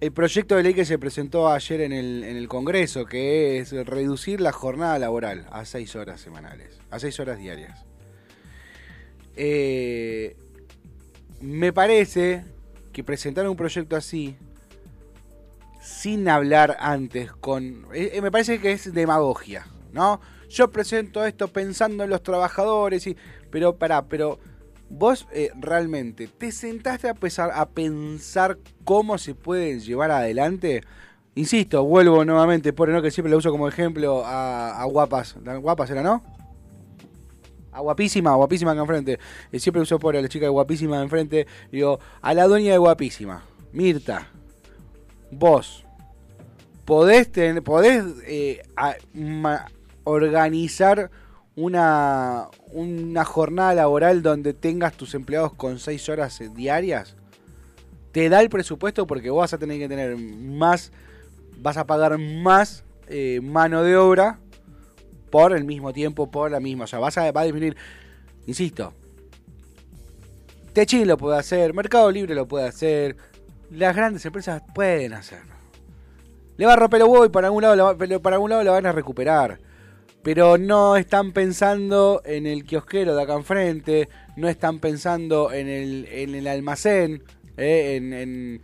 el 0.01 0.13
proyecto 0.13 0.57
de 0.57 0.63
ley 0.63 0.75
que 0.75 0.87
se 0.87 0.99
presentó 0.99 1.49
ayer 1.49 1.83
en 1.83 1.93
el, 1.93 2.49
Congreso, 2.49 3.05
que 3.05 3.59
es 3.59 3.73
reducir 3.87 4.41
la 4.41 4.51
jornada 4.51 4.99
laboral 4.99 5.47
a 5.53 5.65
seis 5.67 5.95
horas 5.95 6.21
semanales, 6.21 6.81
a 6.91 6.99
seis 6.99 7.21
horas 7.21 7.39
diarias. 7.39 7.85
Eh, 9.37 10.37
me 11.43 11.73
parece 11.73 12.45
que 12.93 13.05
presentar 13.05 13.47
un 13.49 13.57
proyecto 13.57 13.95
así, 13.95 14.37
sin 15.83 16.29
hablar 16.29 16.79
antes 16.81 17.33
con... 17.33 17.87
eh, 17.93 18.13
eh, 18.15 18.23
me 18.23 18.31
parece 18.31 18.59
que 18.59 18.73
es 18.73 18.93
demagogia, 18.95 19.67
¿no? 19.93 20.21
Yo 20.49 20.71
presento 20.71 21.25
esto 21.25 21.49
pensando 21.49 22.05
en 22.05 22.11
los 22.11 22.23
trabajadores, 22.23 23.07
y, 23.07 23.17
pero 23.51 23.77
pará, 23.77 24.07
pero 24.07 24.39
vos 24.91 25.27
eh, 25.33 25.51
realmente 25.59 26.27
te 26.29 26.53
sentaste 26.53 27.09
a, 27.09 27.15
a 27.55 27.69
pensar 27.69 28.59
cómo 28.85 29.17
se 29.17 29.35
puede 29.35 29.81
llevar 29.81 30.11
adelante. 30.11 30.83
Insisto, 31.37 31.85
vuelvo 31.85 32.25
nuevamente, 32.25 32.73
por 32.73 32.89
no 32.89 33.01
que 33.01 33.11
siempre 33.11 33.31
lo 33.31 33.39
uso 33.39 33.51
como 33.53 33.69
ejemplo 33.69 34.25
a, 34.27 34.83
a 34.83 34.85
Guapas. 34.85 35.37
¿La 35.45 35.57
Guapas 35.57 35.89
era, 35.91 36.03
no? 36.03 36.23
A 37.73 37.81
Guapísima, 37.81 38.35
Guapísima 38.35 38.73
acá 38.73 38.81
enfrente. 38.81 39.21
Eh, 39.53 39.61
siempre 39.61 39.81
uso 39.81 39.99
por 40.01 40.17
a 40.17 40.21
la 40.21 40.29
chica 40.29 40.47
de 40.47 40.51
Guapísima 40.51 40.97
de 40.99 41.05
enfrente. 41.05 41.47
Digo, 41.71 42.01
a 42.21 42.35
la 42.35 42.47
dueña 42.49 42.73
de 42.73 42.79
Guapísima. 42.79 43.45
Mirta, 43.73 44.29
vos 45.31 45.85
podés, 46.85 47.29
podés 47.63 48.05
eh, 48.27 48.61
a- 48.77 48.97
organizar 50.03 51.13
una, 51.57 52.49
una 52.73 53.25
jornada 53.25 53.75
laboral 53.75 54.23
donde 54.23 54.55
tengas 54.55 54.95
tus 54.95 55.15
empleados 55.15 55.53
con 55.55 55.79
seis 55.79 56.09
horas 56.09 56.41
diarias, 56.55 57.17
te 58.13 58.29
da 58.29 58.41
el 58.41 58.49
presupuesto 58.49 59.07
porque 59.07 59.31
vos 59.31 59.41
vas 59.41 59.55
a 59.55 59.59
tener 59.59 59.79
que 59.79 59.89
tener 59.89 60.17
más, 60.17 60.93
vas 61.59 61.77
a 61.77 61.87
pagar 61.87 62.19
más 62.19 62.85
eh, 63.09 63.41
mano 63.43 63.83
de 63.83 63.97
obra 63.97 64.39
por 65.31 65.53
el 65.55 65.65
mismo 65.65 65.93
tiempo, 65.93 66.31
por 66.31 66.51
la 66.51 66.61
misma, 66.61 66.85
o 66.85 66.87
sea, 66.87 66.99
vas 66.99 67.17
a, 67.19 67.31
va 67.33 67.43
a 67.43 67.45
disminuir, 67.45 67.77
insisto, 68.47 68.93
Techin 70.73 71.07
lo 71.07 71.17
puede 71.17 71.39
hacer, 71.39 71.75
Mercado 71.75 72.11
Libre 72.11 72.35
lo 72.35 72.47
puede 72.47 72.67
hacer, 72.69 73.17
las 73.71 73.95
grandes 73.95 74.25
empresas 74.25 74.63
pueden 74.75 75.13
hacerlo. 75.13 75.55
Le 76.57 76.67
va 76.67 76.75
a 76.75 76.77
romper 76.77 77.01
los 77.01 77.09
huevos 77.09 77.27
y 77.27 77.31
para 77.31 77.49
algún 77.49 77.63
lado, 77.63 77.97
para 78.23 78.37
algún 78.37 78.51
lado 78.51 78.63
la 78.63 78.73
van 78.73 78.87
a 78.87 78.93
recuperar. 78.93 79.59
Pero 80.23 80.59
no 80.59 80.97
están 80.97 81.33
pensando 81.33 82.21
en 82.25 82.47
el 82.47 82.65
kiosquero 82.65 83.15
de 83.17 83.23
acá 83.23 83.35
enfrente, 83.35 84.09
no 84.37 84.49
están 84.49 84.79
pensando 84.79 85.51
en 85.53 85.67
el, 85.69 86.07
en 86.11 86.35
el 86.35 86.47
almacén, 86.47 87.23
eh, 87.57 87.97
en, 87.97 88.61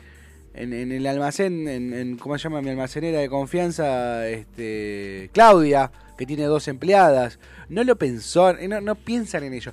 en, 0.54 0.92
el 0.92 1.06
almacén, 1.06 1.66
en- 1.66 2.18
¿cómo 2.18 2.36
se 2.36 2.44
llama 2.44 2.60
mi 2.62 2.70
almacenera 2.70 3.18
de 3.20 3.28
confianza? 3.28 4.28
Este, 4.28 5.30
Claudia, 5.32 5.90
que 6.18 6.26
tiene 6.26 6.44
dos 6.44 6.68
empleadas. 6.68 7.38
No 7.68 7.84
lo 7.84 7.96
pensó, 7.96 8.50
eh, 8.50 8.68
no, 8.68 8.80
no 8.82 8.94
piensan 8.94 9.44
en 9.44 9.54
ello. 9.54 9.72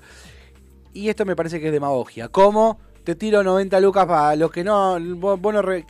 Y 0.93 1.09
esto 1.09 1.25
me 1.25 1.35
parece 1.35 1.59
que 1.59 1.67
es 1.67 1.73
demagogia. 1.73 2.29
¿Cómo? 2.29 2.79
Te 3.03 3.15
tiro 3.15 3.43
90 3.43 3.79
lucas 3.81 4.05
para 4.05 4.35
los 4.37 4.49
que 4.51 4.63
no, 4.63 4.97
vos- 5.17 5.39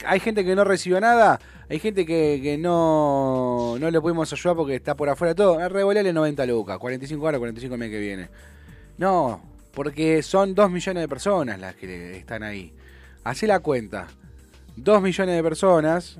Hay 0.06 0.20
gente 0.20 0.44
que 0.44 0.56
no 0.56 0.64
recibió 0.64 1.00
nada. 1.00 1.40
Hay 1.70 1.80
gente 1.80 2.06
que, 2.06 2.58
no, 2.60 3.78
no 3.80 3.92
le 3.92 4.02
pudimos 4.02 4.32
ayudar 4.34 4.56
porque 4.56 4.76
está 4.76 4.96
por 4.96 5.10
afuera 5.10 5.36
todo. 5.36 5.60
Eh, 5.60 5.70
Revolale 5.70 6.12
90 6.12 6.46
lucas. 6.48 6.78
45 6.80 7.24
horas, 7.26 7.40
45 7.40 7.76
el 7.76 7.80
mes 7.80 7.90
que 7.92 8.00
viene. 8.00 8.30
No, 8.98 9.42
porque 9.74 10.24
son 10.24 10.56
2 10.56 10.72
millones 10.72 11.02
de 11.02 11.08
personas 11.08 11.60
las 11.60 11.76
que 11.76 12.18
están 12.18 12.42
ahí. 12.44 12.74
Hacé 13.24 13.46
la 13.48 13.60
cuenta. 13.60 14.08
2 14.76 15.02
millones 15.02 15.36
de 15.36 15.44
personas. 15.44 16.18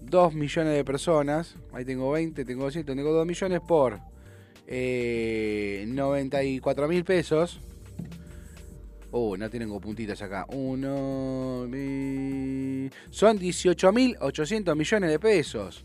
2 0.00 0.32
millones 0.34 0.72
de 0.74 0.84
personas. 0.84 1.54
Ahí 1.74 1.84
tengo 1.84 2.10
20, 2.12 2.44
tengo 2.46 2.64
200, 2.64 2.96
tengo 2.96 3.12
2 3.12 3.26
millones 3.26 3.60
por 3.60 3.98
eh, 4.66 5.84
94 5.88 6.88
mil 6.88 7.04
pesos. 7.04 7.60
Uh, 9.12 9.36
no 9.36 9.50
tengo 9.50 9.80
puntitas 9.80 10.22
acá. 10.22 10.46
Uno. 10.52 11.66
mi- 11.68 12.88
Son 13.10 13.38
18.800 13.38 14.76
millones 14.76 15.10
de 15.10 15.18
pesos. 15.18 15.84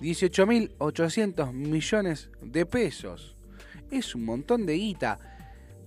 18.800 0.00 1.52
millones 1.52 2.30
de 2.42 2.66
pesos. 2.66 3.36
Es 3.90 4.14
un 4.14 4.24
montón 4.24 4.66
de 4.66 4.74
guita. 4.74 5.18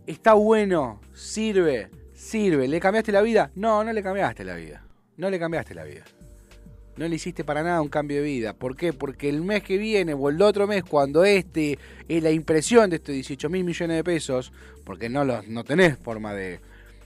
Está 0.07 0.33
bueno, 0.33 1.01
sirve, 1.13 1.89
sirve. 2.13 2.67
¿Le 2.67 2.79
cambiaste 2.79 3.11
la 3.11 3.21
vida? 3.21 3.51
No, 3.55 3.83
no 3.83 3.93
le 3.93 4.01
cambiaste 4.01 4.43
la 4.43 4.55
vida. 4.55 4.83
No 5.17 5.29
le 5.29 5.39
cambiaste 5.39 5.75
la 5.75 5.83
vida. 5.83 6.03
No 7.01 7.07
le 7.07 7.15
hiciste 7.15 7.43
para 7.43 7.63
nada 7.63 7.81
un 7.81 7.89
cambio 7.89 8.17
de 8.17 8.23
vida. 8.23 8.53
¿Por 8.53 8.75
qué? 8.75 8.93
Porque 8.93 9.27
el 9.27 9.41
mes 9.41 9.63
que 9.63 9.77
viene 9.79 10.13
o 10.13 10.29
el 10.29 10.39
otro 10.41 10.67
mes, 10.67 10.83
cuando 10.83 11.25
este 11.25 11.79
es 12.07 12.21
la 12.21 12.29
impresión 12.29 12.91
de 12.91 12.97
estos 12.97 13.13
18 13.15 13.49
mil 13.49 13.63
millones 13.63 13.97
de 13.97 14.03
pesos, 14.03 14.53
porque 14.85 15.09
no, 15.09 15.25
los, 15.25 15.47
no 15.47 15.63
tenés 15.63 15.97
forma 15.97 16.33
de, 16.35 16.59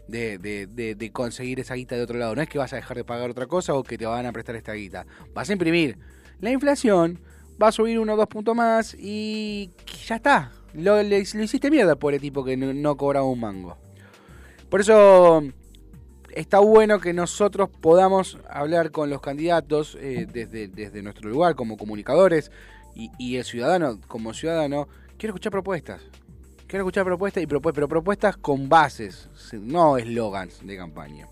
de, 0.10 0.38
de- 0.38 1.12
conseguir 1.12 1.62
esa 1.62 1.76
guita 1.76 1.96
de 1.96 2.02
otro 2.02 2.18
lado. 2.18 2.36
No 2.36 2.42
es 2.42 2.50
que 2.50 2.58
vas 2.58 2.74
a 2.74 2.76
dejar 2.76 2.98
de 2.98 3.06
pagar 3.06 3.30
otra 3.30 3.48
cosa 3.48 3.74
o 3.74 3.84
que 3.84 3.98
te 3.98 4.06
van 4.06 4.26
a 4.26 4.34
prestar 4.34 4.58
esta 4.58 4.74
guita. 4.74 5.06
Vas 5.34 5.50
a 5.50 5.54
imprimir. 5.54 5.98
La 6.42 6.52
inflación 6.52 7.20
va 7.62 7.70
a 7.70 7.72
subir 7.72 7.98
uno 7.98 8.16
o 8.16 8.18
dos 8.18 8.28
puntos 8.28 8.54
más 8.54 8.98
y 9.00 9.70
ya 10.06 10.18
está. 10.18 10.52
Lo, 10.74 11.02
le- 11.02 11.24
lo 11.34 11.44
hiciste 11.44 11.72
mierda 11.72 11.96
por 11.96 12.14
el 12.14 12.20
tipo 12.20 12.44
que 12.44 12.58
no, 12.58 12.74
no 12.74 12.98
cobraba 12.98 13.26
un 13.26 13.40
mango. 13.40 13.78
Por 14.70 14.82
eso 14.82 15.42
está 16.36 16.60
bueno 16.60 17.00
que 17.00 17.14
nosotros 17.14 17.70
podamos 17.82 18.38
hablar 18.50 18.92
con 18.92 19.10
los 19.10 19.22
candidatos 19.22 19.98
eh, 20.00 20.28
desde, 20.32 21.02
nuestro 21.02 21.30
lugar 21.30 21.56
como 21.56 21.78
comunicadores 21.78 22.52
y, 22.94 23.36
el 23.38 23.44
ciudadano 23.44 24.00
como 24.08 24.34
ciudadano. 24.34 24.88
Quiero 25.18 25.32
escuchar 25.32 25.52
propuestas. 25.52 26.02
Quiero 26.68 26.84
escuchar 26.84 27.06
propuestas, 27.06 27.44
y 27.44 27.48
propu- 27.48 27.72
pero 27.74 27.88
propuestas 27.88 28.38
con 28.38 28.70
bases, 28.70 29.30
no 29.54 29.98
eslogans 29.98 30.66
de 30.66 30.78
campaña. 30.78 31.28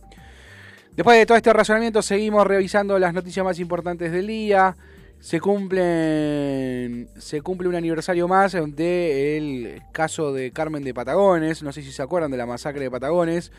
Después 0.95 1.17
de 1.17 1.25
todo 1.25 1.37
este 1.37 1.51
razonamiento, 1.51 2.01
seguimos 2.01 2.45
revisando 2.45 2.99
las 2.99 3.13
noticias 3.13 3.43
más 3.43 3.59
importantes 3.59 4.11
del 4.11 4.27
día. 4.27 4.75
Se 5.19 5.39
cumplen. 5.39 7.07
Se 7.17 7.41
cumple 7.41 7.67
un 7.67 7.75
aniversario 7.75 8.27
más 8.27 8.51
del 8.75 9.81
caso 9.91 10.33
de 10.33 10.51
Carmen 10.51 10.83
de 10.83 10.93
Patagones. 10.93 11.63
No 11.63 11.71
sé 11.71 11.81
si 11.81 11.91
se 11.91 12.01
acuerdan 12.03 12.29
de 12.29 12.37
la 12.37 12.45
masacre 12.45 12.83
de 12.83 12.91
Patagones. 12.91 13.51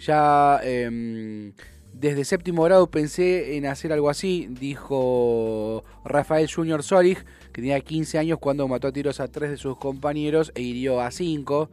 Ya 0.00 0.60
em, 0.62 1.52
desde 1.92 2.24
séptimo 2.24 2.62
grado 2.62 2.88
pensé 2.88 3.56
en 3.56 3.66
hacer 3.66 3.92
algo 3.92 4.08
así, 4.08 4.46
dijo 4.50 5.82
Rafael 6.04 6.48
Junior 6.50 6.82
Solig, 6.82 7.24
que 7.52 7.60
tenía 7.60 7.80
15 7.80 8.18
años 8.18 8.38
cuando 8.38 8.68
mató 8.68 8.88
a 8.88 8.92
tiros 8.92 9.18
a 9.20 9.28
tres 9.28 9.50
de 9.50 9.56
sus 9.56 9.76
compañeros 9.78 10.52
e 10.54 10.62
hirió 10.62 11.00
a 11.00 11.10
cinco. 11.10 11.70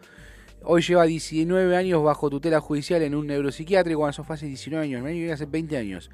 Hoy 0.64 0.82
lleva 0.82 1.06
19 1.06 1.76
años 1.76 2.04
bajo 2.04 2.32
tutela 2.32 2.60
judicial 2.60 3.04
en 3.04 3.14
un 3.14 3.28
neuropsiquiátrico. 3.28 4.00
Cuando 4.00 4.12
eso 4.12 4.24
fue 4.24 4.34
hace 4.34 4.48
19 4.48 4.84
años, 4.84 5.04
viene 5.04 5.32
hace 5.32 5.46
20 5.46 5.78
años. 5.78 6.10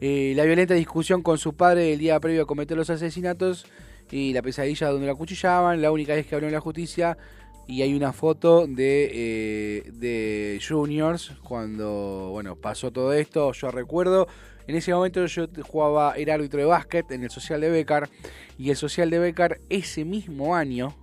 Eh, 0.00 0.34
la 0.36 0.44
violenta 0.44 0.74
discusión 0.74 1.22
con 1.22 1.36
su 1.38 1.54
padre 1.54 1.92
el 1.92 1.98
día 1.98 2.20
previo 2.20 2.42
a 2.42 2.46
cometer 2.46 2.76
los 2.76 2.90
asesinatos 2.90 3.66
y 4.12 4.32
la 4.32 4.42
pesadilla 4.42 4.88
donde 4.88 5.08
la 5.08 5.16
cuchillaban. 5.16 5.82
La 5.82 5.90
única 5.90 6.14
vez 6.14 6.26
que 6.26 6.36
habló 6.36 6.46
en 6.46 6.52
la 6.52 6.60
justicia. 6.60 7.18
Y 7.68 7.82
hay 7.82 7.94
una 7.94 8.12
foto 8.12 8.66
de, 8.66 9.10
eh, 9.12 9.90
de 9.92 10.60
Juniors 10.66 11.32
cuando 11.44 12.30
bueno 12.30 12.56
pasó 12.56 12.90
todo 12.90 13.12
esto. 13.12 13.52
Yo 13.52 13.70
recuerdo, 13.70 14.26
en 14.66 14.74
ese 14.74 14.92
momento 14.92 15.24
yo 15.26 15.46
jugaba, 15.62 16.14
era 16.16 16.34
árbitro 16.34 16.58
de 16.58 16.66
básquet 16.66 17.10
en 17.12 17.22
el 17.22 17.30
social 17.30 17.60
de 17.60 17.70
Becar. 17.70 18.08
Y 18.58 18.70
el 18.70 18.76
social 18.76 19.10
de 19.10 19.18
Becar 19.18 19.60
ese 19.68 20.04
mismo 20.06 20.56
año, 20.56 20.96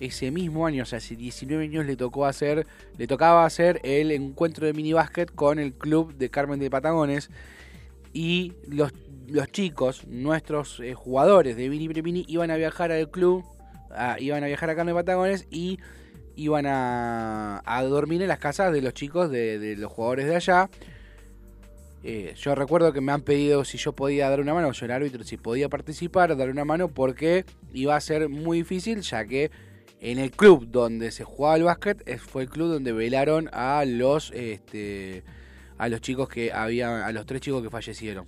ese 0.00 0.32
mismo 0.32 0.66
año, 0.66 0.82
o 0.82 0.86
sea, 0.86 0.98
hace 0.98 1.14
19 1.14 1.64
años 1.64 1.86
le 1.86 1.96
tocó 1.96 2.26
hacer, 2.26 2.66
le 2.98 3.06
tocaba 3.06 3.46
hacer 3.46 3.80
el 3.84 4.10
encuentro 4.10 4.66
de 4.66 4.72
mini 4.72 4.92
básquet 4.92 5.32
con 5.32 5.60
el 5.60 5.72
club 5.72 6.14
de 6.16 6.30
Carmen 6.30 6.58
de 6.58 6.68
Patagones 6.68 7.30
y 8.12 8.54
los, 8.68 8.92
los 9.28 9.50
chicos, 9.50 10.06
nuestros 10.06 10.80
eh, 10.80 10.94
jugadores 10.94 11.56
de 11.56 11.68
Mini 11.68 11.88
Premini 11.88 12.24
iban 12.28 12.50
a 12.50 12.56
viajar 12.56 12.92
al 12.92 13.10
club, 13.10 13.44
iban 14.18 14.44
a 14.44 14.46
viajar 14.46 14.70
a 14.70 14.74
Carmen 14.74 14.94
de 14.94 15.00
Patagones 15.00 15.46
y 15.50 15.78
iban 16.36 16.66
a, 16.66 17.84
dormir 17.88 18.22
en 18.22 18.28
las 18.28 18.38
casas 18.38 18.72
de 18.72 18.82
los 18.82 18.94
chicos 18.94 19.30
de, 19.30 19.58
de 19.58 19.76
los 19.76 19.90
jugadores 19.90 20.26
de 20.26 20.36
allá. 20.36 20.70
Eh, 22.04 22.34
yo 22.36 22.54
recuerdo 22.56 22.92
que 22.92 23.00
me 23.00 23.12
han 23.12 23.22
pedido 23.22 23.64
si 23.64 23.78
yo 23.78 23.92
podía 23.92 24.28
dar 24.28 24.40
una 24.40 24.54
mano, 24.54 24.72
yo 24.72 24.84
era 24.84 24.96
árbitro, 24.96 25.22
si 25.22 25.36
podía 25.36 25.68
participar, 25.68 26.36
dar 26.36 26.50
una 26.50 26.64
mano, 26.64 26.88
porque 26.88 27.44
iba 27.72 27.94
a 27.94 28.00
ser 28.00 28.28
muy 28.28 28.58
difícil, 28.58 29.02
ya 29.02 29.24
que 29.24 29.52
en 30.00 30.18
el 30.18 30.32
club 30.32 30.66
donde 30.68 31.12
se 31.12 31.22
jugaba 31.22 31.56
el 31.56 31.62
básquet 31.62 32.02
eh, 32.06 32.18
fue 32.18 32.42
el 32.42 32.48
club 32.48 32.68
donde 32.68 32.92
velaron 32.92 33.48
a 33.52 33.84
los 33.86 34.32
este, 34.32 35.22
a 35.78 35.88
los 35.88 36.00
chicos 36.00 36.28
que 36.28 36.52
había, 36.52 37.06
a 37.06 37.12
los 37.12 37.24
tres 37.24 37.40
chicos 37.40 37.62
que 37.62 37.70
fallecieron. 37.70 38.26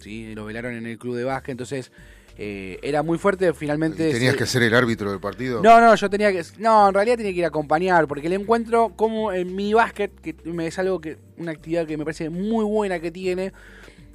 ¿sí? 0.00 0.34
Los 0.34 0.46
velaron 0.46 0.74
en 0.74 0.86
el 0.86 0.98
club 0.98 1.16
de 1.16 1.24
básquet, 1.24 1.52
entonces 1.52 1.92
eh, 2.36 2.78
era 2.82 3.02
muy 3.02 3.18
fuerte. 3.18 3.52
Finalmente 3.54 4.10
¿Tenías 4.12 4.32
se- 4.32 4.38
que 4.38 4.46
ser 4.46 4.62
el 4.62 4.74
árbitro 4.74 5.10
del 5.10 5.20
partido? 5.20 5.62
no, 5.62 5.80
no, 5.80 5.94
yo 5.94 6.10
tenía 6.10 6.32
que. 6.32 6.42
No, 6.58 6.88
en 6.88 6.94
realidad 6.94 7.16
tenía 7.16 7.32
que 7.32 7.38
ir 7.38 7.44
a 7.44 7.48
acompañar, 7.48 8.06
porque 8.08 8.26
el 8.26 8.32
encuentro, 8.34 8.92
como 8.96 9.32
en 9.32 9.54
mi 9.54 9.72
básquet, 9.74 10.12
que 10.20 10.34
es 10.66 10.78
algo 10.78 11.00
que. 11.00 11.18
Una 11.38 11.52
actividad 11.52 11.86
que 11.86 11.96
me 11.96 12.04
parece 12.04 12.30
muy 12.30 12.64
buena 12.64 13.00
que 13.00 13.10
tiene, 13.10 13.52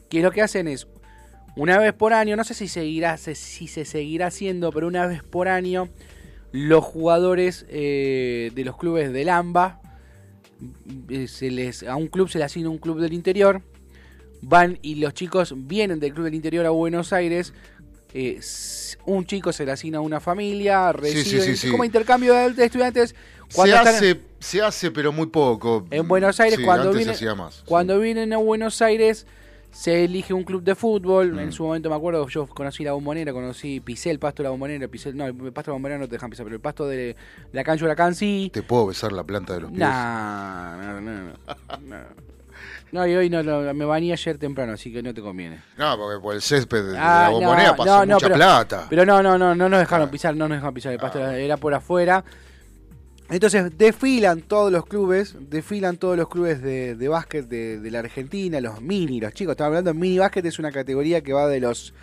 que 0.09 0.21
lo 0.21 0.31
que 0.31 0.41
hacen 0.41 0.67
es. 0.67 0.87
Una 1.55 1.77
vez 1.79 1.93
por 1.93 2.13
año, 2.13 2.35
no 2.35 2.43
sé 2.43 2.53
si 2.53 2.67
seguirá, 2.67 3.17
se- 3.17 3.35
si 3.35 3.67
se 3.67 3.83
seguirá 3.85 4.27
haciendo, 4.27 4.71
pero 4.71 4.87
una 4.87 5.07
vez 5.07 5.23
por 5.23 5.47
año, 5.47 5.89
los 6.51 6.83
jugadores 6.85 7.65
eh, 7.69 8.51
de 8.55 8.63
los 8.63 8.77
clubes 8.77 9.11
del 9.11 9.29
AMBA, 9.29 9.81
eh, 11.09 11.27
se 11.27 11.49
les, 11.51 11.83
a 11.83 11.95
un 11.95 12.07
club 12.07 12.29
se 12.29 12.37
le 12.37 12.43
asigna 12.45 12.69
un 12.69 12.77
club 12.77 12.99
del 12.99 13.13
interior, 13.13 13.61
van 14.41 14.77
y 14.81 14.95
los 14.95 15.13
chicos 15.13 15.53
vienen 15.55 15.99
del 15.99 16.13
club 16.13 16.25
del 16.25 16.35
interior 16.35 16.65
a 16.65 16.69
Buenos 16.69 17.11
Aires, 17.13 17.53
eh, 18.13 18.39
un 19.05 19.25
chico 19.25 19.51
se 19.51 19.65
le 19.65 19.71
asigna 19.71 19.99
a 19.99 20.01
una 20.01 20.19
familia, 20.19 20.93
sí, 21.03 21.55
sí. 21.55 21.69
como 21.69 21.83
intercambio 21.83 22.33
de, 22.33 22.53
de 22.53 22.65
estudiantes. 22.65 23.15
Se 23.47 23.55
Cuando 23.55 23.77
hace, 23.77 24.19
se 24.39 24.61
hace, 24.61 24.91
pero 24.91 25.11
muy 25.11 25.27
poco. 25.27 25.85
en 25.89 26.07
Buenos 26.07 26.39
Aires, 26.39 26.59
cuando, 26.63 26.91
hacía 26.91 27.35
más. 27.35 27.63
cuando 27.65 27.99
vienen 27.99 28.33
a 28.33 28.37
Buenos 28.37 28.81
Aires, 28.81 29.25
se 29.71 30.05
elige 30.05 30.33
un 30.33 30.43
club 30.43 30.63
de 30.63 30.75
fútbol. 30.75 31.33
Mm. 31.33 31.39
En 31.39 31.51
su 31.51 31.63
momento 31.63 31.89
me 31.89 31.95
acuerdo, 31.95 32.27
yo 32.27 32.47
conocí 32.47 32.83
la 32.83 32.93
bombonera, 32.93 33.33
conocí, 33.33 33.79
pisé 33.79 34.11
el 34.11 34.19
pasto 34.19 34.43
de 34.43 34.45
la 34.45 34.51
bombonera, 34.51 34.87
pisé, 34.87 35.13
no, 35.13 35.25
el 35.25 35.35
pasto 35.35 35.71
de 35.71 35.73
la 35.73 35.73
bombonera 35.73 35.99
no 35.99 36.07
te 36.07 36.13
dejan 36.13 36.29
pisar, 36.29 36.45
pero 36.45 36.55
el 36.55 36.61
pasto 36.61 36.87
de 36.87 37.15
la 37.51 37.63
cancha 37.63 37.85
Huracán 37.85 38.15
sí. 38.15 38.49
¿Te 38.53 38.63
puedo 38.63 38.87
besar 38.87 39.11
la 39.11 39.23
planta 39.23 39.53
de 39.53 39.61
los 39.61 39.71
pies? 39.71 39.79
Nah, 39.79 40.77
no, 40.77 41.01
no, 41.01 41.33
no. 41.81 42.05
no. 42.91 43.07
Y 43.07 43.15
hoy 43.15 43.29
no, 43.29 43.41
no, 43.43 43.73
me 43.73 43.85
bañé 43.85 44.11
ayer 44.13 44.37
temprano, 44.37 44.73
así 44.73 44.91
que 44.91 45.01
no 45.03 45.13
te 45.13 45.21
conviene. 45.21 45.61
No, 45.77 45.97
porque 45.97 46.19
por 46.21 46.35
el 46.35 46.41
césped 46.41 46.91
de 46.91 46.97
Ah, 46.97 47.23
la 47.23 47.29
bombonera 47.29 47.69
no, 47.71 47.75
pasó 47.77 47.89
no, 47.99 48.05
no, 48.05 48.13
mucha 48.15 48.25
pero- 48.27 48.35
plata. 48.35 48.87
Pero 48.89 49.05
no, 49.05 49.21
no, 49.23 49.37
no, 49.37 49.55
no 49.55 49.69
nos 49.69 49.79
dejaron 49.79 50.07
Ah. 50.07 50.11
pisar, 50.11 50.35
no 50.35 50.47
nos 50.47 50.57
dejaron 50.57 50.73
pisar 50.73 50.93
el 50.93 50.99
pasto, 50.99 51.23
Ah. 51.23 51.37
era 51.37 51.57
por 51.57 51.73
afuera. 51.73 52.23
Entonces 53.29 53.77
desfilan 53.77 54.41
todos 54.41 54.71
los 54.71 54.85
clubes, 54.87 55.35
desfilan 55.39 55.97
todos 55.97 56.17
los 56.17 56.29
clubes 56.29 56.63
de, 56.63 56.95
de 56.95 57.07
básquet 57.07 57.47
de, 57.47 57.79
de 57.79 57.91
la 57.91 57.99
Argentina, 57.99 58.59
los 58.59 58.81
mini, 58.81 59.19
los 59.21 59.33
chicos, 59.33 59.51
estaba 59.51 59.67
hablando, 59.67 59.93
mini 59.93 60.17
básquet 60.17 60.43
es 60.47 60.57
una 60.57 60.71
categoría 60.71 61.21
que 61.21 61.31
va 61.33 61.47
de 61.47 61.59
los 61.59 61.93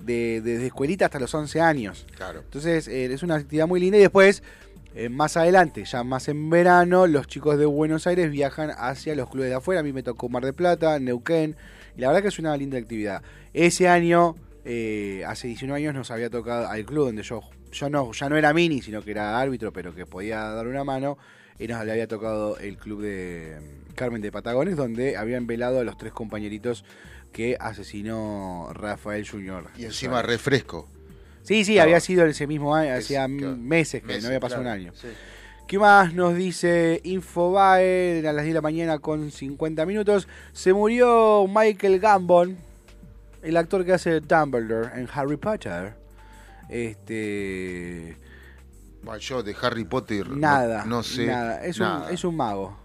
de, 0.00 0.40
desde 0.40 0.66
escuelita 0.66 1.06
hasta 1.06 1.18
los 1.18 1.34
11 1.34 1.60
años. 1.60 2.06
Claro. 2.16 2.38
Entonces 2.44 2.86
eh, 2.86 3.12
es 3.12 3.24
una 3.24 3.34
actividad 3.34 3.66
muy 3.66 3.80
linda 3.80 3.98
y 3.98 4.02
después, 4.02 4.44
eh, 4.98 5.08
más 5.10 5.36
adelante, 5.36 5.84
ya 5.84 6.02
más 6.02 6.26
en 6.26 6.50
verano, 6.50 7.06
los 7.06 7.28
chicos 7.28 7.56
de 7.56 7.66
Buenos 7.66 8.08
Aires 8.08 8.32
viajan 8.32 8.72
hacia 8.76 9.14
los 9.14 9.30
clubes 9.30 9.48
de 9.48 9.54
afuera. 9.54 9.80
A 9.80 9.84
mí 9.84 9.92
me 9.92 10.02
tocó 10.02 10.28
Mar 10.28 10.44
de 10.44 10.52
Plata, 10.52 10.98
Neuquén, 10.98 11.54
y 11.96 12.00
la 12.00 12.08
verdad 12.08 12.22
que 12.22 12.28
es 12.28 12.40
una 12.40 12.56
linda 12.56 12.78
actividad. 12.78 13.22
Ese 13.54 13.88
año, 13.88 14.34
eh, 14.64 15.22
hace 15.24 15.46
19 15.46 15.80
años, 15.80 15.94
nos 15.94 16.10
había 16.10 16.30
tocado 16.30 16.66
al 16.66 16.84
club 16.84 17.06
donde 17.06 17.22
yo, 17.22 17.42
yo 17.70 17.88
no, 17.88 18.10
ya 18.10 18.28
no 18.28 18.36
era 18.36 18.52
mini, 18.52 18.82
sino 18.82 19.00
que 19.00 19.12
era 19.12 19.38
árbitro, 19.38 19.72
pero 19.72 19.94
que 19.94 20.04
podía 20.04 20.40
dar 20.40 20.66
una 20.66 20.82
mano, 20.82 21.16
y 21.60 21.68
nos 21.68 21.84
le 21.84 21.92
había 21.92 22.08
tocado 22.08 22.58
el 22.58 22.76
club 22.76 23.02
de 23.02 23.56
mm, 23.60 23.94
Carmen 23.94 24.20
de 24.20 24.32
Patagones, 24.32 24.74
donde 24.74 25.16
habían 25.16 25.46
velado 25.46 25.78
a 25.78 25.84
los 25.84 25.96
tres 25.96 26.12
compañeritos 26.12 26.84
que 27.30 27.56
asesinó 27.60 28.70
Rafael 28.72 29.24
Junior. 29.24 29.70
Y 29.76 29.84
encima 29.84 30.22
refresco. 30.22 30.88
Sí, 31.48 31.64
sí, 31.64 31.78
había 31.78 31.98
sido 32.00 32.26
ese 32.26 32.46
mismo 32.46 32.74
año, 32.74 32.94
Es- 32.94 33.06
hacía 33.06 33.26
claro, 33.26 33.56
meses 33.56 34.02
que 34.02 34.06
meses, 34.06 34.22
no 34.22 34.28
había 34.28 34.40
pasado 34.40 34.62
claro, 34.62 34.76
un 34.76 34.82
año. 34.86 34.92
sí. 34.94 35.08
¿Qué 35.66 35.78
más 35.78 36.14
nos 36.14 36.34
dice 36.34 37.00
Infobae 37.04 38.26
a 38.26 38.32
las 38.32 38.42
10 38.44 38.48
de 38.48 38.54
la 38.54 38.60
mañana 38.62 38.98
con 39.00 39.30
50 39.30 39.84
minutos? 39.84 40.26
Se 40.54 40.72
murió 40.72 41.46
Michael 41.46 42.00
Gambon, 42.00 42.56
el 43.42 43.56
actor 43.56 43.84
que 43.84 43.92
hace 43.92 44.20
Dumbledore 44.20 44.98
en 44.98 45.06
Harry 45.12 45.36
Potter. 45.36 45.92
Este. 46.70 48.16
Bueno, 49.02 49.18
yo 49.20 49.42
de 49.42 49.54
Harry 49.62 49.84
Potter 49.84 50.28
no- 50.30 50.36
Nada. 50.36 50.84
no, 50.86 51.02
sé. 51.02 51.26
Nada. 51.26 51.64
Es, 51.64 51.78
nada. 51.78 52.06
Un, 52.08 52.14
es 52.14 52.24
un 52.24 52.36
mago. 52.36 52.76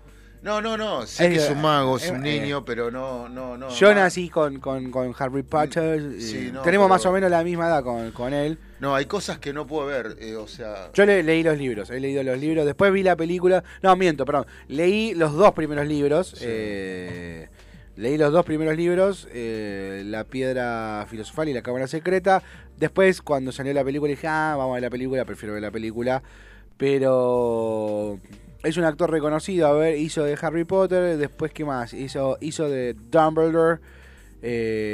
No, 0.44 0.62
no, 0.62 0.76
no. 0.78 1.08
Sé 1.08 1.26
Es- 1.26 1.30
que 1.32 1.36
es 1.46 1.50
un 1.50 1.62
mago, 1.62 1.96
es 1.98 2.08
eh, 2.08 2.12
un 2.12 2.26
eh, 2.26 2.40
niño, 2.42 2.66
pero 2.66 2.92
no, 2.92 3.30
no, 3.30 3.58
no. 3.58 3.70
Yo 3.70 3.94
nací 3.96 4.30
con, 4.30 4.60
con, 4.60 4.92
con 4.92 5.16
Harry 5.18 5.42
Potter. 5.44 6.20
Sí, 6.20 6.48
eh, 6.48 6.52
no, 6.54 6.62
tenemos 6.64 6.90
más 6.90 7.06
o 7.06 7.12
menos 7.14 7.32
la 7.32 7.44
misma 7.44 7.68
edad 7.68 7.82
con, 7.84 8.12
con 8.12 8.34
él. 8.34 8.58
No, 8.82 8.94
hay 8.94 9.06
cosas 9.06 9.40
que 9.40 9.54
no 9.54 9.66
puedo 9.66 9.88
ver. 9.88 10.18
eh, 10.20 10.36
o 10.36 10.46
sea. 10.48 10.92
Yo 10.94 11.06
le, 11.06 11.24
leí 11.24 11.44
los 11.44 11.58
libros, 11.58 11.90
he 11.90 12.00
leído 12.02 12.22
los 12.24 12.38
libros, 12.38 12.66
después 12.66 12.92
vi 12.92 13.04
la 13.04 13.16
película, 13.16 13.64
no, 13.82 13.96
miento, 13.96 14.26
perdón, 14.26 14.46
leí 14.68 15.14
los 15.16 15.34
dos 15.34 15.54
primeros 15.54 15.88
libros, 15.88 16.28
Sí. 16.36 16.44
eh, 16.46 17.48
leí 17.96 18.18
los 18.18 18.34
dos 18.34 18.44
primeros 18.46 18.76
libros, 18.76 19.30
eh, 19.32 20.04
La 20.06 20.26
Piedra 20.26 21.06
Filosofal 21.10 21.48
y 21.48 21.54
La 21.54 21.62
Cámara 21.62 21.88
Secreta, 21.88 22.44
después 22.78 23.22
cuando 23.22 23.54
salió 23.54 23.72
la 23.74 23.86
película 23.86 24.10
dije, 24.10 24.28
ah, 24.28 24.56
vamos 24.58 24.72
a 24.72 24.74
ver 24.74 24.84
la 24.84 24.90
película, 24.90 25.24
prefiero 25.24 25.54
ver 25.54 25.62
la 25.64 25.72
película, 25.72 26.22
pero 26.78 28.20
es 28.64 28.78
un 28.78 28.86
actor 28.86 29.12
reconocido, 29.12 29.68
a 29.68 29.74
ver, 29.74 29.98
hizo 29.98 30.24
de 30.24 30.38
Harry 30.42 30.64
Potter, 30.64 31.18
después 31.18 31.52
qué 31.52 31.66
más, 31.66 31.94
hizo, 31.94 32.38
hizo 32.42 32.70
de 32.70 32.94
Dumbledore, 33.12 33.80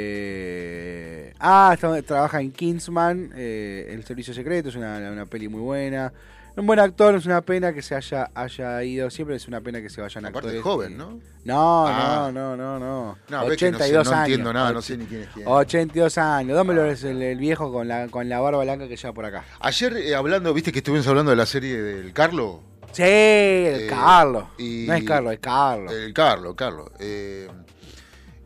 eh, 0.00 1.32
ah, 1.38 1.70
está- 1.74 2.02
trabaja 2.02 2.40
en 2.40 2.52
Kingsman, 2.52 3.32
eh, 3.34 3.88
El 3.92 4.04
Servicio 4.04 4.32
Secreto, 4.34 4.68
es 4.70 4.76
una, 4.76 4.96
una 5.12 5.26
peli 5.26 5.48
muy 5.48 5.60
buena. 5.60 6.12
Un 6.56 6.66
buen 6.66 6.80
actor, 6.80 7.14
es 7.14 7.26
una 7.26 7.40
pena 7.42 7.72
que 7.72 7.80
se 7.80 7.94
haya, 7.94 8.28
haya 8.34 8.82
ido, 8.82 9.08
siempre 9.08 9.36
es 9.36 9.46
una 9.46 9.60
pena 9.60 9.80
que 9.80 9.88
se 9.88 10.00
vayan 10.00 10.24
Aparte 10.26 10.48
actores. 10.48 10.58
es 10.58 10.62
joven, 10.64 10.98
¿no? 10.98 11.20
No, 11.44 11.86
Ah. 11.86 12.30
no, 12.34 12.56
no, 12.56 12.56
no, 12.56 12.78
no. 12.78 13.18
No, 13.28 13.46
ves 13.46 13.56
que 13.56 13.70
no 13.70 13.78
sé, 13.78 13.84
82 13.84 14.06
no 14.06 14.12
años. 14.12 14.28
entiendo 14.28 14.52
nada, 14.52 14.72
no 14.72 14.82
sé 14.82 14.96
ni 14.96 15.04
quién 15.06 15.22
es 15.22 15.28
quién. 15.32 15.46
82 15.46 16.18
años. 16.18 16.58
Dumbledore 16.58 16.90
Ah. 16.90 16.92
es 16.92 17.04
el, 17.04 17.22
el 17.22 17.38
viejo 17.38 17.72
con 17.72 17.86
la, 17.86 18.08
con 18.08 18.28
la 18.28 18.40
barba 18.40 18.64
blanca 18.64 18.88
que 18.88 18.96
lleva 18.96 19.14
por 19.14 19.24
acá. 19.24 19.44
Ayer 19.60 19.96
eh, 19.96 20.14
hablando, 20.14 20.52
viste 20.52 20.72
que 20.72 20.80
estuvimos 20.80 21.06
hablando 21.06 21.30
de 21.30 21.36
la 21.36 21.46
serie 21.46 21.80
del 21.80 22.12
Carlo. 22.12 22.62
Sí, 22.92 23.02
el 23.02 23.82
Eh, 23.82 23.86
Carlos. 23.88 24.44
y- 24.58 24.84
No 24.86 24.94
es 24.94 25.04
Carlos, 25.04 25.32
es 25.34 25.38
Carlos. 25.40 25.92
El 25.92 26.12
Carlo, 26.12 26.56
Carlo. 26.56 26.90
eh, 26.98 27.48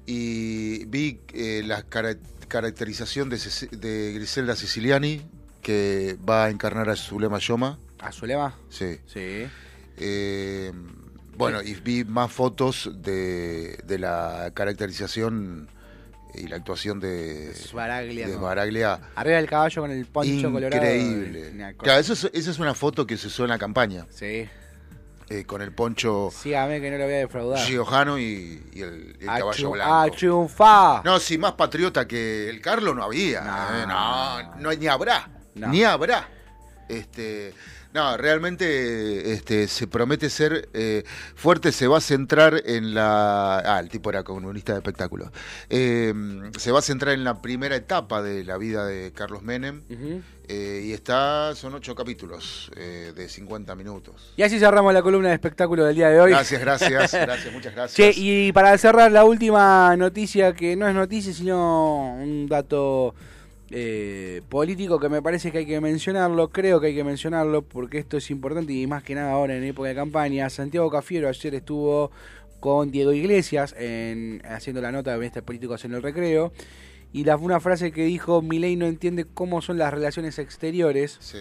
y 0.07 0.85
vi 0.87 1.21
eh, 1.33 1.63
la 1.65 1.83
cara- 1.83 2.17
caracterización 2.49 3.31
de, 3.31 3.39
de 3.73 4.13
Griselda 4.15 4.55
Siciliani, 4.55 5.23
que 5.63 6.17
va 6.29 6.45
a 6.45 6.51
encarnar 6.51 6.91
a 6.91 6.97
Zulema 6.97 7.39
Yoma. 7.39 7.79
¿A 8.01 8.13
Zulema? 8.13 8.55
Sí. 8.69 8.99
Sí. 9.07 9.47
Eh, 9.97 10.73
bueno, 11.37 11.63
y 11.63 11.75
vi 11.75 12.05
más 12.05 12.31
fotos 12.31 12.91
de, 12.97 13.79
de 13.85 13.99
la 13.99 14.51
caracterización 14.55 15.69
y 16.35 16.47
la 16.49 16.57
actuación 16.57 17.01
de, 17.01 17.55
Sbaraglia. 17.55 18.27
de 18.27 18.35
¿no? 18.35 18.41
Maraglia. 18.41 19.01
Arriba 19.15 19.37
del 19.37 19.49
caballo 19.49 19.83
con 19.83 19.91
el 19.91 20.07
poncho 20.07 20.51
colorado. 20.53 20.77
Increíble. 20.85 21.51
Una 21.55 21.73
cosa- 21.73 21.83
Claro, 21.85 22.01
eso 22.01 22.13
es- 22.15 22.31
esa 22.33 22.51
es 22.51 22.59
una 22.59 22.75
foto 22.75 23.07
que 23.07 23.17
se 23.17 23.29
usó 23.29 23.45
en 23.45 23.51
la 23.51 23.59
campaña, 23.59 24.07
Sí. 24.11 24.49
eh, 25.31 25.45
con 25.47 25.63
el 25.63 25.73
poncho 25.73 26.31
Sígame 26.33 26.81
que 26.81 26.91
no 26.91 26.99
lo 26.99 27.05
voy 27.05 27.15
a 27.15 27.19
defraudar. 27.19 27.59
Giojano 27.67 28.19
y, 28.19 28.63
y 28.73 28.81
el, 28.83 29.17
caballo 29.25 29.71
blanco. 29.71 29.95
A 29.95 30.11
triunfar. 30.11 31.05
No, 31.05 31.19
sí, 31.21 31.39
más 31.39 31.53
patriota 31.53 32.07
que 32.07 32.49
el 32.51 32.61
Carlos 32.61 32.95
no 32.95 33.05
había. 33.05 33.41
No. 33.41 33.79
eh, 33.83 33.87
No, 33.87 34.57
no, 34.61 34.73
ni 34.73 34.87
habrá. 34.87 35.29
No. 35.55 35.69
Ni 35.69 35.83
habrá. 35.85 36.29
Este, 36.89 37.55
No, 37.95 38.17
realmente 38.17 39.33
este, 39.33 39.69
se 39.69 39.87
promete 39.87 40.29
ser 40.29 40.69
eh, 40.75 41.05
fuerte, 41.37 41.71
se 41.71 41.87
va 41.87 41.99
a 41.99 42.01
centrar 42.01 42.61
en 42.67 42.93
la... 42.93 43.59
Ah, 43.59 43.79
el 43.79 43.89
tipo 43.89 44.11
era 44.11 44.25
comunista 44.25 44.73
de 44.73 44.79
espectáculos. 44.79 45.29
Eh, 45.71 46.13
se 46.59 46.73
va 46.73 46.81
a 46.81 46.83
centrar 46.83 47.15
en 47.15 47.23
la 47.23 47.41
primera 47.41 47.77
etapa 47.77 48.21
de 48.21 48.43
la 48.43 48.59
vida 48.59 48.85
de 48.85 49.13
Carlos 49.13 49.43
Menem 49.43 49.83
eh, 50.49 50.83
y 50.87 50.93
está, 50.93 51.55
son 51.55 51.75
ocho 51.75 51.95
capítulos 51.95 52.69
eh, 52.77 53.13
de 53.15 53.29
50 53.29 53.77
minutos. 53.77 54.33
Y 54.37 54.43
así 54.43 54.59
cerramos 54.59 54.93
la 54.93 55.01
columna 55.01 55.29
de 55.29 55.35
espectáculo 55.35 55.85
del 55.85 55.95
día 55.95 56.09
de 56.09 56.21
hoy. 56.21 56.31
Gracias, 56.33 56.61
gracias, 56.61 57.13
gracias, 57.13 57.55
muchas 57.55 57.77
gracias. 57.77 57.95
Che, 57.95 58.21
y 58.21 58.51
para 58.51 58.77
cerrar 58.77 59.13
la 59.13 59.25
última 59.25 59.97
noticia, 59.97 60.53
que 60.53 60.75
no 60.75 60.89
es 60.89 60.97
noticia, 60.97 61.33
sino 61.33 62.17
un 62.17 62.49
dato 62.49 63.15
eh, 63.77 64.41
político 64.49 65.01
que 65.01 65.09
me 65.09 65.21
parece 65.21 65.51
que 65.51 65.59
hay 65.59 65.67
que 65.67 65.81
mencionarlo, 65.81 66.49
creo 66.51 66.81
que 66.81 66.87
hay 66.87 66.95
que 66.95 67.03
mencionarlo 67.03 67.63
porque 67.63 67.99
esto 67.99 68.17
es 68.17 68.31
importante 68.31 68.73
y 68.73 68.87
más 68.87 69.03
que 69.03 69.17
nada 69.17 69.33
ahora 69.33 69.57
en 69.57 69.65
época 69.65 69.89
de 69.89 69.97
campaña. 69.97 70.49
Santiago 70.49 70.89
Cafiero 70.91 71.29
ayer 71.29 71.57
estuvo 71.57 72.13
con 72.61 72.93
Diego 72.93 73.13
Iglesias 73.13 73.75
en, 73.77 74.43
haciendo 74.45 74.81
la 74.81 74.93
nota 74.93 75.19
de 75.19 75.27
este 75.27 75.43
políticos 75.43 75.85
en 75.85 75.93
el 75.93 76.03
recreo. 76.03 76.53
Y 77.13 77.25
la, 77.25 77.37
una 77.37 77.59
frase 77.59 77.91
que 77.91 78.05
dijo, 78.05 78.43
Milei 78.43 78.77
no 78.77 78.87
entiende 78.87 79.25
cómo 79.25 79.61
son 79.61 79.77
las 79.77 79.93
relaciones 79.93 80.39
exteriores. 80.39 81.17
Sí. 81.19 81.39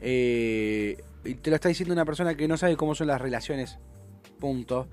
Eh, 0.00 0.96
y 1.26 1.34
te 1.34 1.50
lo 1.50 1.56
está 1.56 1.68
diciendo 1.68 1.92
una 1.92 2.06
persona 2.06 2.34
que 2.36 2.48
no 2.48 2.56
sabe 2.56 2.78
cómo 2.78 2.94
son 2.94 3.08
las 3.08 3.20
relaciones. 3.20 3.76
Punto. 4.40 4.88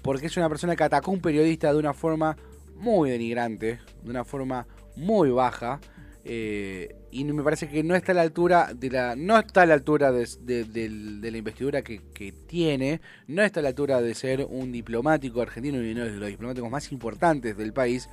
Porque 0.00 0.26
es 0.26 0.36
una 0.36 0.48
persona 0.48 0.76
que 0.76 0.84
atacó 0.84 1.10
a 1.10 1.14
un 1.14 1.20
periodista 1.20 1.72
de 1.72 1.80
una 1.80 1.92
forma 1.92 2.36
muy 2.76 3.10
denigrante, 3.10 3.80
de 4.04 4.10
una 4.10 4.24
forma 4.24 4.68
muy 4.96 5.30
baja. 5.30 5.80
eh, 6.24 6.94
y 7.10 7.24
me 7.24 7.42
parece 7.42 7.68
que 7.68 7.82
no 7.82 7.94
está 7.94 8.12
a 8.12 8.14
la 8.14 8.22
altura 8.22 8.72
de 8.74 8.90
la 8.90 9.14
no 9.16 9.38
está 9.38 9.62
a 9.62 9.66
la 9.66 9.74
altura 9.74 10.10
de, 10.10 11.20
la 11.22 11.36
investidura 11.36 11.82
que, 11.82 12.00
tiene 12.46 13.00
no 13.26 13.42
está 13.42 13.60
a 13.60 13.62
la 13.62 13.68
altura 13.68 14.00
de 14.00 14.14
ser 14.14 14.46
un 14.48 14.72
diplomático 14.72 15.42
argentino 15.42 15.82
y 15.82 15.92
uno 15.92 16.04
de 16.04 16.12
los 16.12 16.28
diplomáticos 16.28 16.70
más 16.70 16.90
importantes 16.90 17.56
del 17.56 17.72
país 17.74 18.08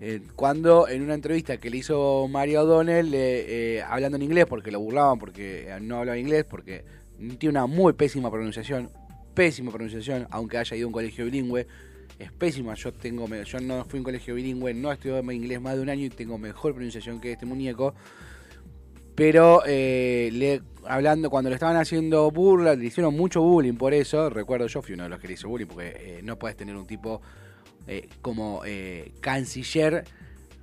eh, 0.00 0.22
cuando 0.34 0.88
en 0.88 1.02
una 1.02 1.14
entrevista 1.14 1.56
que 1.56 1.70
le 1.70 1.78
hizo 1.78 2.28
Mario 2.28 2.62
O'Donnell, 2.62 3.12
eh, 3.14 3.82
hablando 3.88 4.16
en 4.16 4.22
inglés, 4.22 4.44
porque 4.46 4.70
lo 4.70 4.78
burlaban, 4.78 5.18
porque 5.18 5.74
no 5.80 5.98
hablaba 5.98 6.18
inglés, 6.18 6.44
porque 6.44 6.84
tiene 7.38 7.50
una 7.50 7.66
muy 7.66 7.94
pésima 7.94 8.30
pronunciación, 8.30 8.90
pésima 9.32 9.72
pronunciación, 9.72 10.26
aunque 10.30 10.58
haya 10.58 10.76
ido 10.76 10.86
a 10.86 10.88
un 10.88 10.92
colegio 10.92 11.24
bilingüe, 11.24 11.66
es 12.18 12.32
pésima. 12.32 12.74
Yo 12.74 12.92
tengo, 12.92 13.26
yo 13.28 13.60
no 13.60 13.84
fui 13.84 13.98
a 13.98 14.00
un 14.00 14.04
colegio 14.04 14.34
bilingüe, 14.34 14.72
no 14.74 14.90
estudié 14.92 15.20
inglés 15.34 15.60
más 15.60 15.76
de 15.76 15.82
un 15.82 15.90
año 15.90 16.04
y 16.06 16.10
tengo 16.10 16.38
mejor 16.38 16.72
pronunciación 16.74 17.20
que 17.20 17.32
este 17.32 17.46
muñeco. 17.46 17.94
Pero 19.14 19.62
eh, 19.66 20.28
le, 20.32 20.62
hablando, 20.86 21.30
cuando 21.30 21.48
le 21.48 21.54
estaban 21.56 21.76
haciendo 21.76 22.30
burla, 22.30 22.74
le 22.74 22.84
hicieron 22.86 23.14
mucho 23.16 23.40
bullying 23.40 23.74
por 23.74 23.94
eso. 23.94 24.28
Recuerdo, 24.28 24.66
yo 24.66 24.82
fui 24.82 24.94
uno 24.94 25.04
de 25.04 25.08
los 25.08 25.20
que 25.20 25.28
le 25.28 25.34
hizo 25.34 25.48
bullying, 25.48 25.66
porque 25.66 25.92
eh, 25.96 26.20
no 26.22 26.38
puedes 26.38 26.56
tener 26.56 26.76
un 26.76 26.86
tipo 26.86 27.22
eh, 27.86 28.08
como 28.20 28.60
eh, 28.66 29.12
canciller 29.20 30.04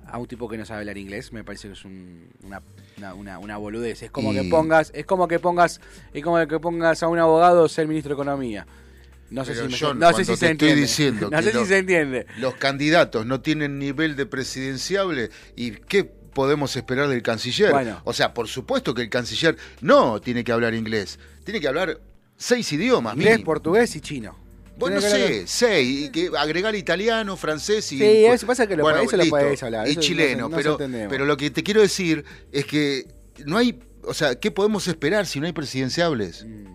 a 0.06 0.18
un 0.18 0.26
tipo 0.26 0.48
que 0.48 0.56
no 0.56 0.64
sabe 0.64 0.80
hablar 0.80 0.98
inglés. 0.98 1.32
Me 1.32 1.42
parece 1.42 1.66
que 1.66 1.72
es 1.74 1.84
un- 1.84 2.28
una, 2.44 2.62
una, 2.98 3.14
una, 3.14 3.38
una 3.40 3.56
boludez. 3.56 4.04
Es 4.04 4.10
como 4.12 4.32
Y- 4.32 4.36
que 4.36 4.44
pongas, 4.44 4.92
es 4.94 5.04
como 5.04 5.26
que 5.26 5.40
pongas, 5.40 5.80
es 6.12 6.22
como 6.22 6.46
que 6.46 6.60
pongas 6.60 7.02
a 7.02 7.08
un 7.08 7.18
abogado 7.18 7.66
ser 7.68 7.88
ministro 7.88 8.10
de 8.10 8.22
economía. 8.22 8.66
No 9.30 9.44
sé 9.44 9.52
Pero, 9.52 9.66
si, 9.66 9.72
me- 9.72 9.78
John, 9.78 9.98
no 9.98 10.12
sé 10.12 10.16
si 10.16 10.18
te 10.18 10.24
se 10.26 10.32
estoy 10.32 10.48
entiende. 10.50 10.80
diciendo 10.82 11.28
no 11.30 11.36
que 11.38 11.42
sé 11.42 11.50
si 11.52 11.56
lo- 11.58 11.66
se 11.66 11.78
entiende. 11.78 12.26
Los 12.38 12.54
candidatos 12.56 13.26
no 13.26 13.40
tienen 13.40 13.78
nivel 13.78 14.16
de 14.16 14.26
presidenciable 14.26 15.30
y 15.56 15.72
qué 15.72 16.04
podemos 16.04 16.76
esperar 16.76 17.08
del 17.08 17.22
canciller. 17.22 17.70
Bueno. 17.72 18.00
O 18.04 18.12
sea, 18.12 18.34
por 18.34 18.48
supuesto 18.48 18.92
que 18.94 19.02
el 19.02 19.08
canciller 19.10 19.56
no 19.80 20.20
tiene 20.20 20.44
que 20.44 20.52
hablar 20.52 20.74
inglés, 20.74 21.18
tiene 21.44 21.60
que 21.60 21.68
hablar 21.68 22.00
seis 22.36 22.70
idiomas. 22.72 23.14
Inglés, 23.14 23.32
mínimo. 23.34 23.46
portugués 23.46 23.94
y 23.96 24.00
chino. 24.00 24.36
Bueno, 24.76 24.96
hablar- 24.96 25.12
sé, 25.12 25.44
seis, 25.46 26.06
y 26.06 26.10
que 26.10 26.30
agregar 26.36 26.74
italiano, 26.74 27.36
francés 27.36 27.92
y... 27.92 27.98
Sí, 27.98 28.04
eso 28.24 28.44
pasa 28.46 28.66
que 28.66 28.76
lo- 28.76 28.90
eso 28.90 29.16
lo 29.16 29.26
podés 29.28 29.62
hablar, 29.62 29.88
Y 29.88 29.94
no 29.94 30.00
chileno, 30.00 30.48
no 30.48 30.56
pero, 30.56 30.76
pero 31.08 31.24
lo 31.26 31.36
que 31.36 31.50
te 31.50 31.62
quiero 31.62 31.80
decir 31.80 32.24
es 32.50 32.64
que 32.66 33.06
no 33.46 33.56
hay... 33.56 33.78
O 34.02 34.12
sea, 34.12 34.34
¿qué 34.34 34.50
podemos 34.50 34.88
esperar 34.88 35.26
si 35.26 35.38
no 35.40 35.46
hay 35.46 35.52
presidenciables? 35.52 36.44
Mm. 36.44 36.66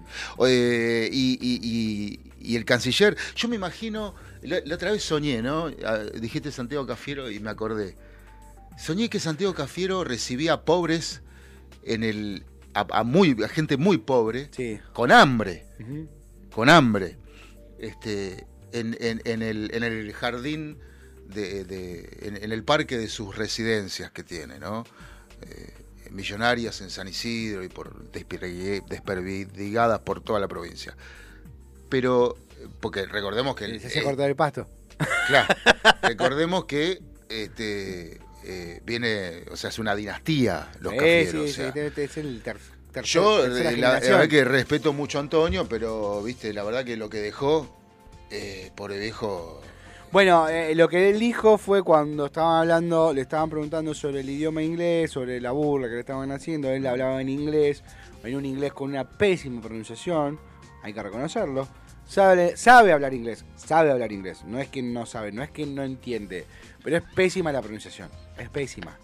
Eh, 0.47 1.09
y, 1.11 1.37
y- 1.41 2.19
y- 2.51 2.55
el 2.55 2.65
canciller, 2.65 3.15
yo 3.35 3.47
me 3.47 3.55
imagino, 3.55 4.15
la, 4.41 4.59
la 4.65 4.75
otra 4.75 4.91
vez 4.91 5.03
soñé, 5.03 5.41
¿no? 5.41 5.71
Ah, 5.85 5.99
Dijiste 6.19 6.51
Santiago 6.51 6.85
Cafiero 6.87 7.29
y 7.31 7.39
me 7.39 7.49
acordé. 7.49 7.95
Soñé 8.77 9.09
que 9.09 9.19
Santiago 9.19 9.53
Cafiero 9.53 10.03
recibía 10.03 10.53
a 10.53 10.61
pobres 10.65 11.21
en 11.83 12.03
el 12.03 12.43
a, 12.73 12.85
a 12.99 13.03
muy 13.03 13.35
a 13.43 13.47
gente 13.49 13.77
muy 13.77 13.97
pobre 13.97 14.49
Sí. 14.55 14.79
con 14.93 15.11
hambre, 15.11 15.65
con 16.53 16.69
hambre, 16.69 17.17
este, 17.79 18.45
en, 18.71 18.95
en- 18.99 19.21
en 19.25 19.41
el, 19.41 19.71
en 19.73 19.83
el 19.83 20.13
jardín 20.13 20.77
de, 21.27 21.63
de- 21.65 22.17
en, 22.21 22.37
en 22.43 22.51
el 22.51 22.63
parque 22.63 22.97
de 22.97 23.07
sus 23.09 23.35
residencias 23.35 24.11
que 24.11 24.23
tiene, 24.23 24.59
¿no? 24.59 24.83
Eh, 25.41 25.73
millonarias 26.11 26.81
en 26.81 26.89
San 26.89 27.07
Isidro 27.07 27.63
y 27.63 27.69
por 27.69 28.11
desperdigadas 28.11 29.99
por 29.99 30.21
toda 30.21 30.39
la 30.39 30.47
provincia. 30.47 30.95
Pero, 31.89 32.35
porque 32.79 33.05
recordemos 33.05 33.55
que... 33.55 33.79
Se 33.79 33.99
eh, 33.99 34.03
cortar 34.03 34.29
el 34.29 34.35
pasto. 34.35 34.67
Claro. 35.27 35.47
Recordemos 36.03 36.65
que 36.65 36.99
este 37.29 38.19
eh, 38.43 38.81
viene, 38.85 39.43
o 39.51 39.55
sea, 39.55 39.69
es 39.69 39.79
una 39.79 39.95
dinastía 39.95 40.69
los 40.81 40.93
Eh, 40.93 40.97
Cafiero. 40.97 41.31
sí, 41.31 41.37
o 41.37 41.53
sea. 41.53 41.67
sí, 41.67 41.71
ser 42.07 42.25
el 42.25 42.41
ter- 42.41 42.57
tercer- 42.93 43.03
Yo, 43.03 43.45
eh, 43.45 43.63
la, 43.77 43.93
la 43.93 43.99
verdad 43.99 44.27
que 44.27 44.43
respeto 44.43 44.91
mucho 44.93 45.17
a 45.19 45.21
Antonio, 45.21 45.67
pero, 45.69 46.21
viste, 46.23 46.51
la 46.53 46.63
verdad 46.63 46.83
que 46.83 46.97
lo 46.97 47.09
que 47.09 47.19
dejó, 47.19 47.75
por 48.75 48.91
el 48.91 48.99
viejo... 48.99 49.61
Bueno, 50.11 50.47
lo 50.73 50.89
que 50.89 51.09
él 51.11 51.19
dijo 51.19 51.57
fue 51.59 51.83
cuando 51.83 52.25
estaban 52.25 52.61
hablando, 52.61 53.13
le 53.13 53.21
estaban 53.21 53.47
preguntando 53.49 53.93
sobre 53.93 54.21
el 54.21 54.29
idioma 54.29 54.63
inglés, 54.63 55.11
sobre 55.11 55.39
la 55.39 55.51
burla 55.51 55.87
que 55.87 55.93
le 55.93 55.99
estaban 55.99 56.31
haciendo, 56.31 56.71
él 56.71 56.85
hablaba 56.87 57.21
en 57.21 57.29
inglés, 57.29 57.83
en 58.23 58.35
un 58.35 58.43
inglés 58.45 58.73
con 58.73 58.89
una 58.89 59.07
pésima 59.07 59.61
pronunciación, 59.61 60.39
hay 60.81 60.93
que 60.93 61.03
reconocerlo. 61.03 61.67
Sabe, 62.09 62.57
sabe 62.57 62.91
hablar 62.91 63.13
inglés, 63.13 63.45
sabe 63.55 63.91
hablar 63.91 64.11
inglés, 64.11 64.43
no 64.45 64.59
es 64.59 64.67
que 64.67 64.81
no 64.81 65.05
sabe, 65.05 65.31
no 65.31 65.43
es 65.43 65.51
que 65.51 65.65
no 65.67 65.83
entiende, 65.83 66.45
pero 66.83 66.97
es 66.97 67.03
pésima 67.15 67.51
la 67.51 67.61
pronunciación, 67.61 68.09
es 68.37 68.49
pésima. 68.49 68.97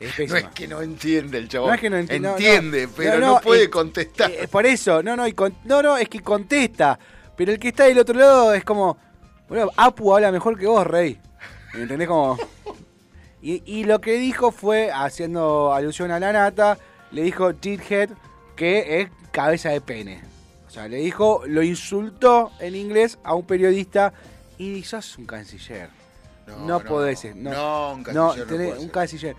Es 0.00 0.10
No 0.12 0.16
pésima. 0.16 0.38
es 0.38 0.48
que 0.54 0.66
no 0.66 0.80
entiende 0.80 1.36
el 1.38 1.48
chabón. 1.48 1.68
No 1.68 1.74
es 1.74 1.80
que 1.80 1.90
no 1.90 1.98
enti- 1.98 2.20
no, 2.20 2.30
Entiende, 2.30 2.86
no. 2.86 2.92
pero 2.96 3.14
no, 3.14 3.26
No, 3.26 3.34
no, 3.34 3.40
puede 3.42 3.68
contestar. 3.68 4.30
Eh, 4.30 4.48
por 4.48 4.64
eso, 4.64 5.02
no, 5.02 5.14
no, 5.14 5.26
y 5.28 5.32
con- 5.34 5.56
no, 5.64 5.82
no, 5.82 5.98
es 5.98 6.08
que 6.08 6.20
contesta. 6.20 6.98
Pero 7.36 7.52
el 7.52 7.58
que 7.58 7.68
está 7.68 7.84
del 7.84 7.98
otro 7.98 8.18
lado 8.18 8.54
es 8.54 8.64
como, 8.64 8.96
bueno, 9.48 9.70
Apu 9.76 10.14
habla 10.14 10.32
mejor 10.32 10.58
que 10.58 10.66
vos, 10.66 10.86
Rey. 10.86 11.20
¿Me 11.74 11.82
entendés? 11.82 12.08
Como. 12.08 12.38
Y, 13.40 13.62
y 13.66 13.84
lo 13.84 14.00
que 14.00 14.14
dijo 14.18 14.50
fue, 14.50 14.90
haciendo 14.90 15.72
alusión 15.72 16.10
a 16.10 16.18
la 16.18 16.32
nata, 16.32 16.76
le 17.12 17.22
dijo 17.22 17.54
Tithead 17.54 18.10
que 18.56 19.00
es 19.00 19.10
cabeza 19.30 19.68
de 19.68 19.80
pene. 19.80 20.20
O 20.68 20.70
sea, 20.70 20.86
le 20.86 20.98
dijo, 20.98 21.42
lo 21.46 21.62
insultó 21.62 22.52
en 22.60 22.76
inglés 22.76 23.18
a 23.24 23.34
un 23.34 23.46
periodista 23.46 24.12
y 24.58 24.82
sos 24.84 25.16
un 25.18 25.24
canciller. 25.26 25.88
No, 26.66 26.80
podés 26.80 27.20
ser. 27.20 27.34
No, 27.36 27.50
No, 27.52 27.92
un 27.94 28.02
no, 28.02 28.04
canciller 28.34 28.46
no 28.46 28.56
tenés- 28.56 28.78
un 28.78 28.88
canciller. 28.88 29.36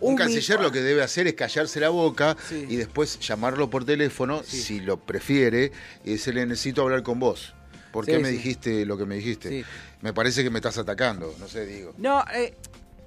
Un 0.00 0.16
canciller 0.16 0.60
lo 0.60 0.70
que 0.72 0.80
debe 0.80 1.02
hacer 1.02 1.26
es 1.26 1.34
callarse 1.34 1.80
la 1.80 1.88
boca 1.88 2.36
Sí. 2.48 2.66
y 2.68 2.76
después 2.76 3.18
llamarlo 3.20 3.70
por 3.70 3.84
teléfono, 3.84 4.42
Sí. 4.42 4.60
si 4.60 4.80
lo 4.80 4.98
prefiere, 4.98 5.72
y 6.04 6.12
decirle 6.12 6.44
necesito 6.46 6.82
hablar 6.82 7.02
con 7.02 7.18
vos. 7.20 7.54
¿Por 7.92 8.04
qué 8.04 8.18
me 8.18 8.28
dijiste 8.28 8.84
lo 8.84 8.98
que 8.98 9.06
me 9.06 9.14
dijiste? 9.16 9.64
Me 10.02 10.12
parece 10.12 10.42
que 10.42 10.50
me 10.50 10.58
estás 10.58 10.76
atacando, 10.78 11.32
no 11.38 11.46
sé, 11.48 11.64
digo. 11.64 11.94
No, 11.96 12.24
eh, 12.34 12.54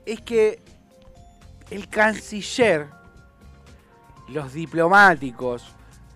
es 0.06 0.22
que 0.22 0.60
el 1.70 1.90
canciller, 1.90 2.88
los 4.30 4.54
diplomáticos, 4.54 5.64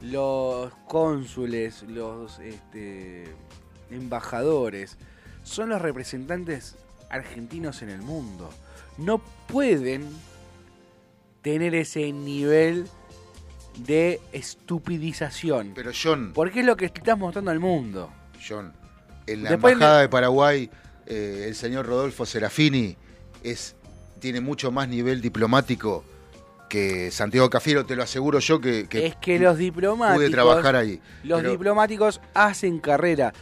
los 0.02 0.74
cónsules, 0.88 1.84
los 1.84 2.40
este, 2.40 3.26
embajadores, 3.90 4.98
son 5.44 5.70
los 5.70 5.82
representantes 5.82 6.76
argentinos 7.10 7.82
en 7.82 7.90
el 7.90 8.02
mundo. 8.02 8.50
No 8.98 9.20
pueden 9.48 10.08
tener 11.42 11.76
ese 11.76 12.12
nivel 12.12 12.88
de 13.78 14.20
estupidización. 14.32 15.74
Pero 15.76 15.92
John, 15.92 16.32
Porque 16.34 16.62
es 16.62 16.66
lo 16.66 16.76
que 16.76 16.86
estás 16.86 17.18
mostrando 17.18 17.52
al 17.52 17.60
mundo. 17.60 18.12
John, 18.48 18.74
en 19.28 19.44
la 19.44 19.52
Después 19.52 19.74
embajada 19.74 20.02
de 20.02 20.10
Paraguay, 20.10 20.70
eh, 21.06 21.46
el 21.48 21.56
señor 21.56 21.86
Rodolfo 21.86 22.26
Serafini 22.26 22.96
es, 23.44 23.76
tiene 24.20 24.42
mucho 24.42 24.72
más 24.72 24.88
nivel 24.88 25.22
diplomático 25.22 26.04
que 26.72 27.12
Santiago 27.12 27.50
Cafiero, 27.50 27.86
te 27.86 27.98
lo 27.98 28.04
aseguro 28.04 28.40
yo 28.40 28.62
que, 28.62 28.88
que 28.88 29.06
es 29.08 29.16
que 29.18 29.38
los 29.38 29.58
diplomáticos 29.58 30.18
pude 30.24 30.30
trabajar 30.32 30.78
ahí. 30.78 31.02
Los 31.26 31.42
Pero- 31.42 31.52
diplomáticos 31.52 32.22
hacen 32.34 32.80
carrera. 32.80 33.34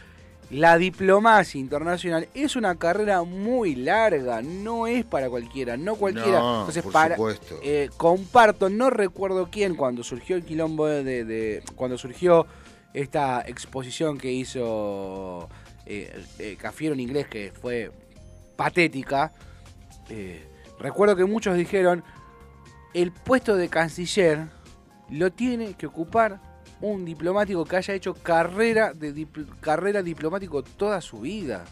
la 0.50 0.76
diplomacia 0.78 1.60
internacional 1.60 2.26
es 2.34 2.56
una 2.56 2.74
carrera 2.74 3.22
muy 3.22 3.76
larga, 3.76 4.42
no 4.42 4.88
es 4.88 5.04
para 5.04 5.30
cualquiera, 5.30 5.76
no 5.76 5.94
cualquiera. 5.94 6.40
No, 6.40 6.58
Entonces, 6.62 6.82
por 6.82 6.92
para, 6.92 7.14
supuesto. 7.14 7.60
eh, 7.62 7.88
comparto, 7.96 8.68
no 8.68 8.90
recuerdo 8.90 9.48
quién 9.48 9.76
cuando 9.76 10.02
surgió 10.02 10.34
el 10.34 10.44
quilombo 10.44 10.86
de, 10.88 11.24
de- 11.24 11.62
cuando 11.76 11.96
surgió 11.98 12.46
esta 12.92 13.44
exposición 13.46 14.18
que 14.18 14.32
hizo 14.32 15.48
eh, 15.86 16.20
eh, 16.40 16.56
Cafiero 16.60 16.94
en 16.94 17.00
inglés 17.00 17.28
que 17.28 17.52
fue 17.52 17.92
patética. 18.56 19.32
eh, 20.08 20.44
recuerdo 20.80 21.14
que 21.14 21.24
muchos 21.26 21.56
dijeron 21.56 22.02
el 22.94 23.12
puesto 23.12 23.56
de 23.56 23.68
canciller 23.68 24.46
lo 25.10 25.30
tiene 25.32 25.74
que 25.74 25.86
ocupar 25.86 26.40
un 26.80 27.04
diplomático 27.04 27.64
que 27.64 27.76
haya 27.76 27.94
hecho 27.94 28.14
carrera 28.14 28.92
de 28.94 29.14
dipl- 29.14 29.46
carrera 29.60 30.02
diplomático 30.02 30.62
toda 30.62 31.00
su 31.00 31.20
vida. 31.20 31.64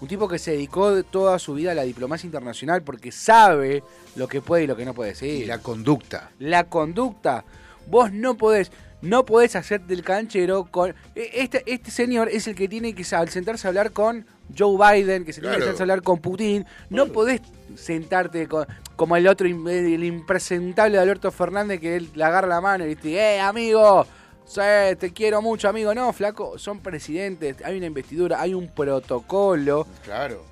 Un 0.00 0.08
tipo 0.08 0.26
que 0.28 0.38
se 0.38 0.50
dedicó 0.52 0.92
de 0.94 1.02
toda 1.04 1.38
su 1.38 1.54
vida 1.54 1.70
a 1.72 1.74
la 1.74 1.82
diplomacia 1.84 2.26
internacional 2.26 2.82
porque 2.82 3.12
sabe 3.12 3.82
lo 4.16 4.26
que 4.28 4.42
puede 4.42 4.64
y 4.64 4.66
lo 4.66 4.76
que 4.76 4.84
no 4.84 4.92
puede 4.92 5.10
decir. 5.10 5.42
Y 5.42 5.46
la 5.46 5.58
conducta. 5.58 6.30
La 6.40 6.64
conducta. 6.64 7.44
Vos 7.86 8.12
no 8.12 8.36
podés, 8.36 8.72
no 9.02 9.24
podés 9.24 9.54
hacerte 9.56 9.94
el 9.94 10.02
canchero 10.02 10.64
con. 10.70 10.90
e- 11.14 11.30
Este, 11.34 11.62
este 11.72 11.90
señor 11.90 12.28
es 12.28 12.46
el 12.48 12.54
que 12.54 12.68
tiene 12.68 12.94
que 12.94 13.04
sentarse 13.04 13.66
a 13.66 13.68
hablar 13.68 13.92
con 13.92 14.26
Joe 14.58 14.76
Biden, 14.76 15.24
que 15.24 15.32
se 15.32 15.40
tiene 15.40 15.56
que 15.56 15.62
Claro. 15.62 15.72
sentarse 15.72 15.82
a 15.82 15.84
hablar 15.84 16.02
con 16.02 16.18
Putin. 16.18 16.66
No 16.90 17.06
podés 17.06 17.40
sentarte 17.76 18.46
con, 18.48 18.66
como 18.96 19.16
el 19.16 19.26
otro, 19.26 19.46
el 19.46 20.04
impresentable 20.04 20.96
de 20.96 21.02
Alberto 21.02 21.30
Fernández, 21.30 21.80
que 21.80 21.96
él 21.96 22.10
le 22.14 22.24
agarra 22.24 22.46
la 22.46 22.60
mano 22.60 22.84
y 22.84 22.94
dice, 22.94 23.14
¡eh, 23.14 23.40
amigo! 23.40 24.06
Te 24.54 25.12
quiero 25.14 25.40
mucho, 25.40 25.68
amigo. 25.68 25.94
No, 25.94 26.12
flaco, 26.12 26.58
son 26.58 26.80
presidentes, 26.80 27.56
hay 27.64 27.78
una 27.78 27.86
investidura, 27.86 28.40
hay 28.40 28.52
un 28.52 28.68
protocolo. 28.68 29.86
Claro. 30.04 30.44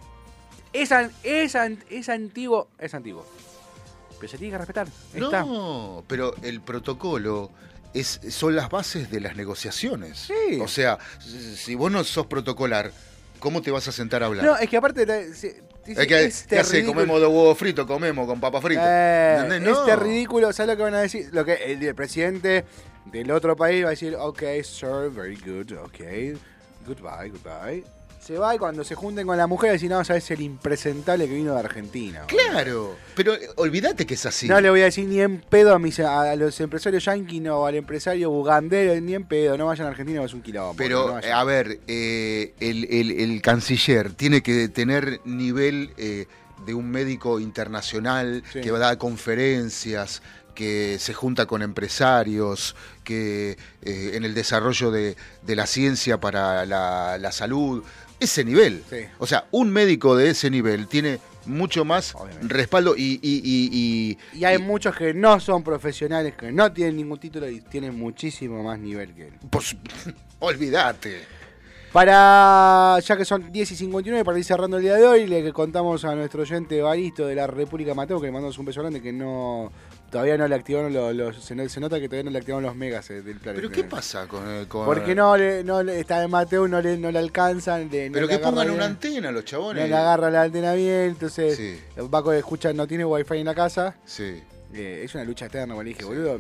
Es, 0.72 0.90
es, 1.22 1.54
es 1.90 2.08
antiguo, 2.08 2.68
es 2.78 2.94
antiguo. 2.94 3.26
Pero 4.18 4.30
se 4.30 4.38
tiene 4.38 4.52
que 4.52 4.58
respetar. 4.58 4.86
Ahí 5.14 5.22
está. 5.22 5.40
No, 5.40 6.04
pero 6.06 6.34
el 6.42 6.62
protocolo 6.62 7.50
es, 7.92 8.20
son 8.30 8.56
las 8.56 8.70
bases 8.70 9.10
de 9.10 9.20
las 9.20 9.36
negociaciones. 9.36 10.18
Sí. 10.18 10.60
O 10.60 10.68
sea, 10.68 10.98
si 11.20 11.74
vos 11.74 11.92
no 11.92 12.02
sos 12.04 12.26
protocolar, 12.26 12.92
¿cómo 13.40 13.60
te 13.60 13.70
vas 13.70 13.88
a 13.88 13.92
sentar 13.92 14.22
a 14.22 14.26
hablar? 14.26 14.44
No, 14.44 14.56
es 14.56 14.70
que 14.70 14.76
aparte. 14.76 15.04
Dice, 15.86 16.02
es 16.02 16.06
que, 16.08 16.24
este 16.24 16.48
¿qué 16.56 16.60
hace? 16.60 16.76
ridículo- 16.80 16.94
Comemos 16.94 17.20
de 17.20 17.26
huevo 17.26 17.54
frito, 17.54 17.86
comemos 17.86 18.26
con 18.26 18.40
papa 18.40 18.60
frita. 18.60 18.82
Eh, 18.84 19.40
¿Entendés? 19.42 19.72
No. 19.74 19.80
Este 19.80 19.96
ridículo, 19.96 20.52
¿sabes 20.52 20.70
lo 20.72 20.76
que 20.76 20.82
van 20.82 20.94
a 20.94 21.00
decir? 21.00 21.28
Lo 21.32 21.44
que 21.44 21.54
el, 21.54 21.82
el 21.82 21.94
presidente 21.94 22.64
del 23.06 23.30
otro 23.30 23.56
país 23.56 23.82
va 23.84 23.88
a 23.88 23.90
decir, 23.90 24.14
ok, 24.18 24.42
sir, 24.62 25.10
very 25.10 25.36
good, 25.36 25.72
ok, 25.78 26.38
goodbye, 26.86 27.30
goodbye. 27.30 27.84
Se 28.24 28.38
va 28.38 28.54
y 28.54 28.58
cuando 28.58 28.84
se 28.84 28.94
junten 28.94 29.26
con 29.26 29.36
la 29.36 29.48
mujer, 29.48 29.68
va 29.68 29.70
a 29.70 29.72
decir, 29.72 29.90
no, 29.90 30.04
sabes 30.04 30.30
el 30.30 30.42
impresentable 30.42 31.26
que 31.26 31.34
vino 31.34 31.54
de 31.54 31.58
Argentina. 31.58 32.22
boludo". 32.22 32.38
Claro, 32.52 32.96
pero 33.16 33.34
eh, 33.34 33.48
olvídate 33.56 34.06
que 34.06 34.14
es 34.14 34.24
así. 34.26 34.46
No 34.46 34.60
le 34.60 34.70
voy 34.70 34.80
a 34.82 34.84
decir 34.84 35.08
ni 35.08 35.20
en 35.20 35.40
pedo 35.40 35.74
a, 35.74 35.78
mis, 35.80 35.98
a 35.98 36.36
los 36.36 36.60
empresarios 36.60 37.04
yanquis 37.04 37.44
o 37.48 37.66
al 37.66 37.74
empresario 37.74 38.30
bugandero, 38.30 38.98
ni 39.00 39.14
en 39.14 39.24
pedo, 39.24 39.58
no 39.58 39.66
vayan 39.66 39.86
a 39.88 39.90
Argentina, 39.90 40.22
es 40.22 40.34
un 40.34 40.42
quilombo. 40.42 40.72
no 40.72 40.76
Pero, 40.76 41.12
vayan. 41.14 41.30
eh, 41.30 41.32
a 41.32 41.42
ver, 41.42 41.80
eh, 41.88 42.54
el, 42.60 42.84
el- 42.90 43.10
el 43.10 43.42
canciller 43.42 44.12
tiene 44.12 44.40
que 44.40 44.68
tener 44.68 45.20
nivel 45.24 45.90
eh, 45.96 46.26
de 46.64 46.74
un 46.74 46.90
médico 46.92 47.40
internacional 47.40 48.44
Sí. 48.52 48.60
que 48.60 48.70
da 48.70 48.96
conferencias, 48.98 50.22
que 50.54 50.98
se 51.00 51.14
junta 51.14 51.46
con 51.46 51.62
empresarios, 51.62 52.76
que 53.04 53.56
eh, 53.80 54.10
en 54.14 54.24
el 54.24 54.34
desarrollo 54.34 54.90
de, 54.90 55.16
de 55.42 55.56
la 55.56 55.66
ciencia 55.66 56.20
para 56.20 56.66
la, 56.66 57.16
la 57.18 57.32
salud, 57.32 57.82
ese 58.22 58.44
nivel. 58.44 58.82
Sí. 58.88 58.96
O 59.18 59.26
sea, 59.26 59.44
un 59.50 59.70
médico 59.70 60.16
de 60.16 60.30
ese 60.30 60.50
nivel 60.50 60.86
tiene 60.88 61.18
mucho 61.46 61.84
más 61.84 62.14
Obviamente. 62.14 62.54
respaldo 62.54 62.94
y... 62.96 63.18
y- 63.22 63.40
y- 63.44 64.16
y- 64.34 64.38
Y 64.38 64.44
hay 64.44 64.58
muchos 64.58 64.94
que 64.96 65.12
no 65.12 65.40
son 65.40 65.62
profesionales, 65.64 66.34
que 66.36 66.52
no 66.52 66.72
tienen 66.72 66.96
ningún 66.96 67.18
título 67.18 67.48
y 67.48 67.60
tienen 67.60 67.96
muchísimo 67.98 68.62
más 68.62 68.78
nivel 68.78 69.12
que 69.14 69.28
él. 69.28 69.32
su- 69.60 69.76
olvídate. 70.38 71.22
Para, 71.92 72.98
ya 73.00 73.16
que 73.18 73.24
son 73.26 73.52
10 73.52 73.70
y 73.72 73.76
59, 73.76 74.24
para 74.24 74.38
ir 74.38 74.44
cerrando 74.44 74.78
el 74.78 74.82
día 74.82 74.94
de 74.96 75.04
hoy, 75.04 75.26
le 75.26 75.52
contamos 75.52 76.04
a 76.06 76.14
nuestro 76.14 76.40
oyente 76.40 76.80
Baristo 76.80 77.26
de 77.26 77.34
la 77.34 77.46
República 77.46 77.92
Mateo, 77.92 78.18
que 78.18 78.26
le 78.28 78.32
mandamos 78.32 78.56
un 78.58 78.64
beso 78.64 78.80
grande, 78.80 79.02
que 79.02 79.12
no 79.12 79.70
todavía 80.12 80.36
no 80.38 80.46
le 80.46 80.54
activaron 80.54 80.92
los, 80.92 81.12
los- 81.16 81.42
se, 81.42 81.54
no- 81.56 81.68
se 81.68 81.80
nota 81.80 81.98
que 81.98 82.06
todavía 82.08 82.24
no 82.24 82.30
le 82.30 82.38
activaron 82.38 82.62
los 82.62 82.76
megas 82.76 83.10
eh, 83.10 83.22
del 83.22 83.38
planeta. 83.40 83.62
¿Pero 83.66 83.70
qué 83.74 83.82
pasa 83.82 84.28
con...? 84.28 84.46
el- 84.48 84.68
con- 84.68 84.84
Porque 84.84 85.14
no 85.14 85.36
le, 85.36 85.64
no 85.64 85.82
le- 85.82 85.98
está 85.98 86.22
en 86.22 86.30
Mateo, 86.30 86.68
no 86.68 86.80
le, 86.80 86.98
no 86.98 87.10
le 87.10 87.18
alcanzan. 87.18 87.88
le- 87.90 88.10
no 88.10 88.12
Pero 88.14 88.28
que 88.28 88.38
pongan 88.38 88.66
bien, 88.66 88.76
una 88.76 88.84
antena 88.84 89.32
los 89.32 89.42
No 89.42 89.46
chabones. 89.48 89.88
le 89.88 89.96
agarra 89.96 90.30
la 90.30 90.42
antena 90.42 90.74
bien, 90.74 91.00
entonces 91.10 91.56
Sí. 91.56 91.80
va 92.02 92.22
con 92.22 92.36
escucha, 92.36 92.72
no 92.74 92.86
tiene 92.86 93.04
wifi 93.04 93.38
en 93.38 93.46
la 93.46 93.54
casa. 93.54 93.96
Sí. 94.04 94.40
Eh, 94.74 95.00
es 95.04 95.14
una 95.14 95.24
lucha 95.24 95.46
eterna, 95.46 95.72
como 95.74 95.82
le 95.82 95.88
dije, 95.90 96.04
boludo. 96.04 96.38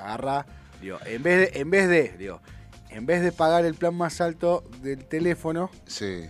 agarra, 0.00 0.46
digo, 0.80 0.98
en 1.04 1.22
vez 1.22 1.52
de, 1.52 1.60
en 1.60 1.70
vez 1.70 1.88
de, 1.88 2.14
digo, 2.16 2.40
en 2.90 3.06
vez 3.06 3.22
de 3.22 3.32
pagar 3.32 3.64
el 3.64 3.74
plan 3.74 3.94
más 3.94 4.20
alto 4.20 4.64
del 4.82 5.04
teléfono, 5.04 5.70
Sí, 5.86 6.24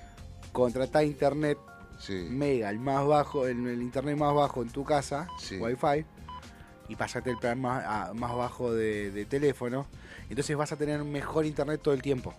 contratá 0.52 1.02
internet 1.04 1.56
sí. 1.98 2.26
mega, 2.30 2.68
el 2.70 2.78
más 2.78 3.06
bajo, 3.06 3.46
el, 3.46 3.66
el 3.66 3.82
internet 3.82 4.16
más 4.16 4.34
bajo 4.34 4.62
en 4.62 4.68
tu 4.70 4.84
casa, 4.84 5.28
Sí. 5.38 5.56
wifi, 5.58 6.04
y 6.90 6.96
pasate 6.96 7.30
el 7.30 7.38
plan 7.38 7.60
más, 7.60 7.84
a- 7.86 8.12
más 8.14 8.34
bajo 8.34 8.72
de, 8.74 9.10
de 9.10 9.24
teléfono. 9.24 9.86
Entonces 10.28 10.56
vas 10.56 10.72
a 10.72 10.76
tener 10.76 11.02
mejor 11.04 11.46
internet 11.46 11.80
todo 11.82 11.94
el 11.94 12.02
tiempo. 12.02 12.34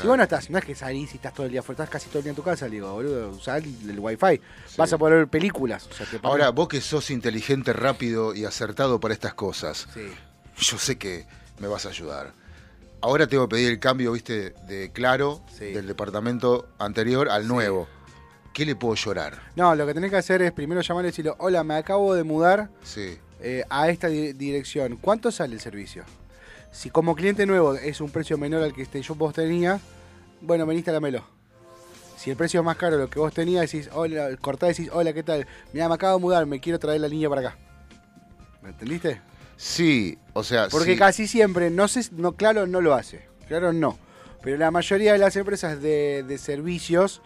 Si 0.00 0.06
vos 0.06 0.16
no 0.16 0.22
estás, 0.22 0.48
no 0.48 0.56
es 0.56 0.64
que 0.64 0.74
salís 0.74 1.12
y 1.12 1.16
estás 1.16 1.34
todo 1.34 1.44
el 1.44 1.52
día 1.52 1.60
estás 1.60 1.90
casi 1.90 2.08
todo 2.08 2.18
el 2.20 2.24
día 2.24 2.30
en 2.30 2.36
tu 2.36 2.42
casa, 2.42 2.66
digo, 2.66 2.90
boludo, 2.92 3.28
usá 3.28 3.58
el, 3.58 3.90
el 3.90 4.00
wifi. 4.00 4.40
Vas 4.78 4.90
a 4.92 4.96
poder 4.96 5.16
ver 5.18 5.28
películas. 5.28 5.86
o 5.86 5.92
sea, 5.92 6.06
te 6.06 6.18
pones- 6.18 6.24
Ahora, 6.30 6.48
vos 6.50 6.68
que 6.68 6.80
sos 6.80 7.10
inteligente, 7.10 7.74
rápido 7.74 8.34
y 8.34 8.46
acertado 8.46 8.98
para 9.00 9.12
estas 9.12 9.34
cosas, 9.34 9.86
Sí. 9.92 10.08
yo 10.56 10.78
sé 10.78 10.96
que 10.96 11.26
me 11.60 11.68
vas 11.68 11.84
a 11.84 11.90
ayudar. 11.90 12.32
Ahora 13.02 13.26
tengo 13.26 13.46
que 13.48 13.56
pedir 13.56 13.70
el 13.70 13.80
cambio, 13.80 14.12
viste, 14.12 14.54
de 14.66 14.90
Claro, 14.92 15.42
Sí. 15.58 15.66
del 15.72 15.86
departamento 15.86 16.68
anterior 16.78 17.28
al 17.28 17.46
nuevo. 17.46 17.86
¿Qué 18.54 18.64
le 18.64 18.76
puedo 18.76 18.94
llorar? 18.94 19.40
No, 19.56 19.74
lo 19.74 19.86
que 19.86 19.92
tenés 19.94 20.10
que 20.10 20.16
hacer 20.18 20.40
es 20.42 20.52
primero 20.52 20.80
llamarle 20.82 21.08
y 21.08 21.10
decirle, 21.12 21.32
hola, 21.38 21.64
me 21.64 21.74
acabo 21.74 22.14
de 22.14 22.22
mudar 22.22 22.70
Sí, 22.82 23.18
eh, 23.42 23.64
a 23.68 23.88
esta 23.90 24.08
di- 24.08 24.32
dirección. 24.32 24.96
¿Cuánto 25.00 25.30
sale 25.30 25.54
el 25.54 25.60
servicio? 25.60 26.04
Si 26.70 26.90
como 26.90 27.14
cliente 27.14 27.44
nuevo 27.46 27.74
es 27.74 28.00
un 28.00 28.10
precio 28.10 28.38
menor 28.38 28.62
al 28.62 28.72
que 28.72 28.82
este, 28.82 29.02
yo 29.02 29.14
vos 29.14 29.34
tenías, 29.34 29.80
bueno, 30.40 30.64
veniste 30.66 30.90
a 30.90 30.94
dámelo. 30.94 31.24
Si 32.16 32.30
el 32.30 32.36
precio 32.36 32.60
es 32.60 32.64
más 32.66 32.76
caro 32.76 32.96
lo 32.98 33.10
que 33.10 33.18
vos 33.18 33.34
tenías, 33.34 33.70
decís, 33.70 33.90
hola, 33.92 34.28
cortá 34.40 34.66
decís, 34.68 34.88
hola, 34.92 35.12
¿qué 35.12 35.22
tal? 35.22 35.46
Mira, 35.72 35.88
me 35.88 35.94
acabo 35.96 36.16
de 36.16 36.22
mudar, 36.22 36.46
me 36.46 36.60
quiero 36.60 36.78
traer 36.78 37.00
la 37.00 37.08
línea 37.08 37.28
para 37.28 37.40
acá. 37.48 37.58
¿Me 38.62 38.68
entendiste? 38.70 39.20
sí, 39.56 40.18
o 40.32 40.42
sea, 40.42 40.68
Porque 40.68 40.92
sí. 40.94 40.98
casi 40.98 41.26
siempre, 41.28 41.70
no 41.70 41.88
sé, 41.88 42.02
no, 42.12 42.32
claro, 42.32 42.66
no 42.66 42.80
lo 42.80 42.94
hace. 42.94 43.26
Claro, 43.48 43.72
no. 43.72 43.98
Pero 44.42 44.56
la 44.56 44.70
mayoría 44.70 45.12
de 45.12 45.18
las 45.18 45.36
empresas 45.36 45.80
de, 45.82 46.24
de 46.26 46.38
servicios, 46.38 47.22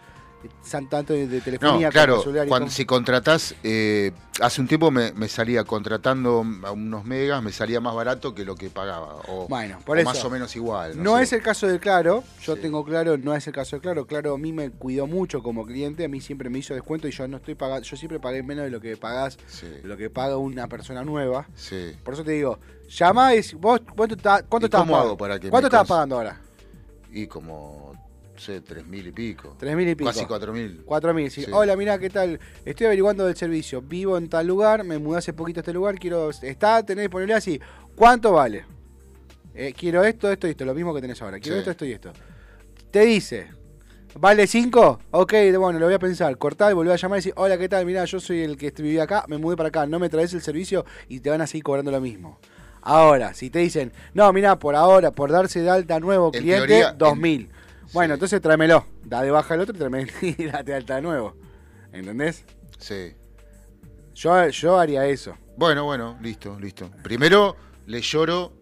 tanto 0.89 1.13
de, 1.13 1.41
telefonía 1.41 1.87
No, 1.87 1.91
claro, 1.91 2.13
como 2.13 2.23
celular 2.23 2.45
y 2.45 2.49
cuando, 2.49 2.69
si 2.69 2.85
contratás, 2.85 3.55
eh, 3.63 4.11
hace 4.41 4.61
un 4.61 4.67
tiempo 4.67 4.91
me, 4.91 5.11
me 5.13 5.27
salía 5.27 5.63
contratando 5.63 6.45
a 6.63 6.71
unos 6.71 7.05
megas, 7.05 7.41
me 7.41 7.51
salía 7.51 7.79
más 7.81 7.95
barato 7.95 8.35
que 8.35 8.45
lo 8.45 8.55
que 8.55 8.69
pagaba. 8.69 9.15
O, 9.27 9.47
Bueno, 9.47 9.79
por 9.85 9.97
o 9.97 10.01
eso. 10.01 10.09
más 10.09 10.23
o 10.25 10.29
menos 10.29 10.55
igual. 10.55 11.01
No, 11.01 11.17
sé. 11.17 11.23
es 11.23 11.33
el 11.33 11.41
caso 11.41 11.67
de 11.67 11.79
Claro, 11.79 12.23
yo 12.41 12.55
Sí. 12.55 12.61
tengo 12.61 12.83
Claro, 12.85 13.17
no 13.17 13.33
es 13.35 13.47
el 13.47 13.53
caso 13.53 13.77
de 13.77 13.81
Claro. 13.81 14.05
Claro 14.05 14.35
a 14.35 14.37
mí 14.37 14.53
me 14.53 14.69
cuidó 14.69 15.07
mucho 15.07 15.41
como 15.41 15.65
cliente, 15.65 16.05
a 16.05 16.09
mí 16.09 16.21
siempre 16.21 16.49
me 16.49 16.59
hizo 16.59 16.73
descuento 16.73 17.07
y 17.07 17.11
yo 17.11 17.27
no 17.27 17.37
estoy 17.37 17.55
pagando, 17.55 17.83
yo 17.85 17.97
siempre 17.97 18.19
pagué 18.19 18.43
menos 18.43 18.65
de 18.65 18.71
lo 18.71 18.79
que 18.79 18.95
pagás, 18.97 19.37
Sí, 19.47 19.67
de 19.67 19.83
lo 19.87 19.97
que 19.97 20.09
paga 20.09 20.37
una 20.37 20.67
persona 20.67 21.03
nueva. 21.03 21.47
sí. 21.55 21.93
Por 22.03 22.13
eso 22.13 22.23
te 22.23 22.31
digo, 22.31 22.59
llama 22.89 23.33
y 23.35 23.41
vos 23.55 23.81
cuánto, 23.95 24.15
está- 24.15 24.43
cuánto 24.43 24.65
¿Y 24.65 24.67
estabas 24.67 24.85
cómo 24.85 24.93
pagando? 24.93 25.09
hago 25.09 25.17
para 25.17 25.39
que 25.39 25.47
me 25.47 25.51
¿Cuánto 25.51 25.69
cons- 25.69 25.87
pagando 25.87 26.15
ahora? 26.17 26.41
Y 27.11 27.25
como, 27.27 27.93
sé, 28.37 28.61
tres 28.61 28.85
mil 28.87 29.07
y 29.07 29.11
pico. 29.11 29.55
Tres 29.59 29.75
mil 29.75 29.87
y 29.87 29.95
pico. 29.95 30.09
Casi 30.09 30.25
cuatro 30.25 30.53
mil. 30.53 30.81
Cuatro 30.85 31.13
mil, 31.13 31.29
sí. 31.31 31.43
Sí. 31.43 31.51
Hola, 31.51 31.75
mira, 31.75 31.97
¿qué 31.99 32.09
tal? 32.09 32.39
Estoy 32.65 32.85
averiguando 32.87 33.25
del 33.25 33.35
servicio. 33.35 33.81
Vivo 33.81 34.17
en 34.17 34.29
tal 34.29 34.47
lugar, 34.47 34.83
me 34.83 34.97
mudé 34.99 35.19
hace 35.19 35.33
poquito 35.33 35.59
a 35.59 35.61
este 35.61 35.73
lugar, 35.73 35.95
quiero. 35.99 36.29
Está, 36.29 36.83
tenés 36.85 37.03
disponibilidad 37.03 37.37
así. 37.37 37.59
¿Cuánto 37.95 38.33
vale? 38.33 38.65
Eh, 39.55 39.73
quiero 39.77 40.03
esto, 40.03 40.31
esto 40.31 40.47
y 40.47 40.51
esto, 40.51 40.65
lo 40.65 40.73
mismo 40.75 40.93
que 40.93 41.01
tenés 41.01 41.21
ahora. 41.21 41.39
Quiero 41.39 41.55
Sí. 41.55 41.59
esto, 41.61 41.71
esto 41.71 41.85
y 41.85 41.91
esto. 41.93 42.13
Te 42.91 43.01
dice, 43.01 43.47
¿vale 44.19 44.45
5? 44.47 44.99
Ok, 45.11 45.33
bueno, 45.57 45.79
lo 45.79 45.85
voy 45.85 45.95
a 45.95 45.99
pensar. 45.99 46.37
Cortar, 46.37 46.73
volver 46.75 46.93
a 46.93 46.95
llamar 46.97 47.17
y 47.17 47.19
decir, 47.19 47.33
hola, 47.37 47.57
¿qué 47.57 47.67
tal? 47.67 47.85
Mira, 47.85 48.05
yo 48.05 48.19
soy 48.19 48.41
el 48.41 48.55
que 48.57 48.69
vivía 48.71 49.03
acá, 49.03 49.25
me 49.27 49.37
mudé 49.37 49.57
para 49.57 49.69
acá, 49.69 49.85
no 49.87 49.97
me 49.99 50.09
traes 50.09 50.33
el 50.33 50.41
servicio 50.41 50.85
y 51.07 51.19
te 51.21 51.29
van 51.29 51.41
a 51.41 51.47
seguir 51.47 51.63
cobrando 51.63 51.91
lo 51.91 51.99
mismo. 51.99 52.39
Ahora, 52.81 53.33
si 53.33 53.49
te 53.49 53.59
dicen, 53.59 53.91
no, 54.13 54.31
mira, 54.31 54.57
por 54.59 54.75
ahora, 54.75 55.11
por 55.11 55.31
darse 55.31 55.61
de 55.61 55.69
alta 55.69 55.99
nuevo 55.99 56.31
En 56.33 56.39
cliente, 56.41 56.67
teoría, 56.67 56.89
en- 56.91 56.97
2000. 56.97 57.49
Bueno, 57.93 58.15
entonces 58.15 58.41
tráemelo. 58.41 58.85
Da 59.03 59.21
de 59.21 59.31
baja 59.31 59.55
el 59.55 59.61
otro 59.61 59.75
y 59.75 59.77
tráeme 59.77 60.07
y 60.21 60.45
date 60.45 60.73
alta 60.73 60.95
de 60.95 61.01
nuevo. 61.01 61.35
¿Entendés? 61.91 62.43
Sí. 62.77 63.13
Yo, 64.13 64.49
yo 64.49 64.77
haría 64.77 65.05
eso. 65.05 65.37
Bueno, 65.57 65.85
bueno, 65.85 66.17
listo, 66.21 66.59
listo. 66.59 66.89
Primero 67.03 67.55
le 67.85 68.01
lloro 68.01 68.53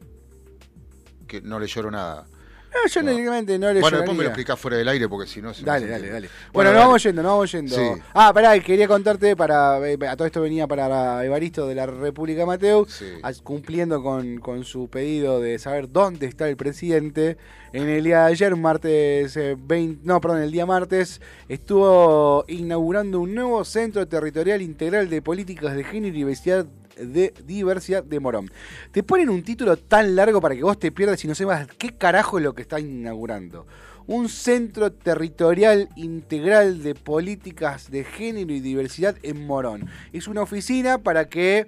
que 1.27 1.41
no 1.41 1.59
le 1.59 1.67
lloro 1.67 1.91
nada. 1.91 2.27
No, 2.75 2.89
yo 2.89 3.01
No. 3.01 3.11
directamente 3.11 3.57
no 3.57 3.71
le 3.73 3.79
Bueno, 3.79 3.97
después 3.97 4.17
me 4.17 4.23
lo 4.23 4.29
explicás 4.29 4.59
fuera 4.59 4.77
del 4.77 4.87
aire 4.89 5.07
porque 5.07 5.27
si 5.29 5.41
no... 5.41 5.53
Dale, 5.63 5.87
dale, 5.87 6.09
dale. 6.09 6.29
Bueno, 6.51 6.73
nos 6.73 6.81
vamos 6.81 7.03
yendo, 7.03 7.23
nos 7.23 7.31
vamos 7.31 7.51
yendo. 7.51 7.75
Sí. 7.75 8.01
Ah, 8.13 8.31
pará, 8.33 8.59
quería 8.59 8.87
contarte 8.87 9.35
para. 9.35 9.79
eh, 9.89 9.97
A 10.07 10.15
todo 10.17 10.25
esto 10.25 10.41
venía 10.41 10.67
para 10.67 11.23
Evaristo 11.23 11.67
de 11.67 11.75
la 11.75 11.85
República 11.85 12.45
Mateo, 12.45 12.85
Sí. 12.87 13.05
cumpliendo 13.43 14.03
con, 14.03 14.37
con 14.39 14.63
su 14.65 14.89
pedido 14.89 15.39
de 15.39 15.57
saber 15.57 15.89
dónde 15.91 16.25
está 16.25 16.49
el 16.49 16.57
presidente. 16.57 17.37
En 17.73 17.89
el 17.89 18.03
día 18.03 18.21
de 18.25 18.31
ayer, 18.31 18.55
martes 18.55 19.35
eh, 19.37 19.55
20. 19.57 20.01
No, 20.05 20.21
perdón, 20.21 20.41
el 20.43 20.51
día 20.51 20.65
martes, 20.65 21.19
estuvo 21.49 22.45
inaugurando 22.47 23.19
un 23.19 23.33
nuevo 23.35 23.63
centro 23.65 24.07
territorial 24.07 24.61
integral 24.61 25.09
de 25.09 25.21
políticas 25.21 25.75
de 25.75 25.83
género 25.83 26.13
y 26.13 26.17
diversidad 26.19 26.65
de 26.97 27.33
diversidad 27.45 28.03
de 28.03 28.19
Morón. 28.19 28.49
Te 28.91 29.03
ponen 29.03 29.29
un 29.29 29.43
título 29.43 29.77
tan 29.77 30.15
largo 30.15 30.41
para 30.41 30.55
que 30.55 30.63
vos 30.63 30.79
te 30.79 30.91
pierdas 30.91 31.23
y 31.23 31.27
no 31.27 31.35
sepas 31.35 31.67
qué 31.77 31.95
carajo 31.97 32.37
es 32.37 32.43
lo 32.43 32.53
que 32.53 32.61
está 32.61 32.79
inaugurando. 32.79 33.65
Un 34.07 34.29
centro 34.29 34.91
territorial 34.91 35.89
integral 35.95 36.83
de 36.83 36.93
políticas 36.93 37.89
de 37.89 38.03
género 38.03 38.53
y 38.53 38.59
diversidad 38.59 39.15
en 39.23 39.45
Morón. 39.47 39.89
Es 40.13 40.27
una 40.27 40.41
oficina 40.43 40.99
para 40.99 41.27
que... 41.27 41.65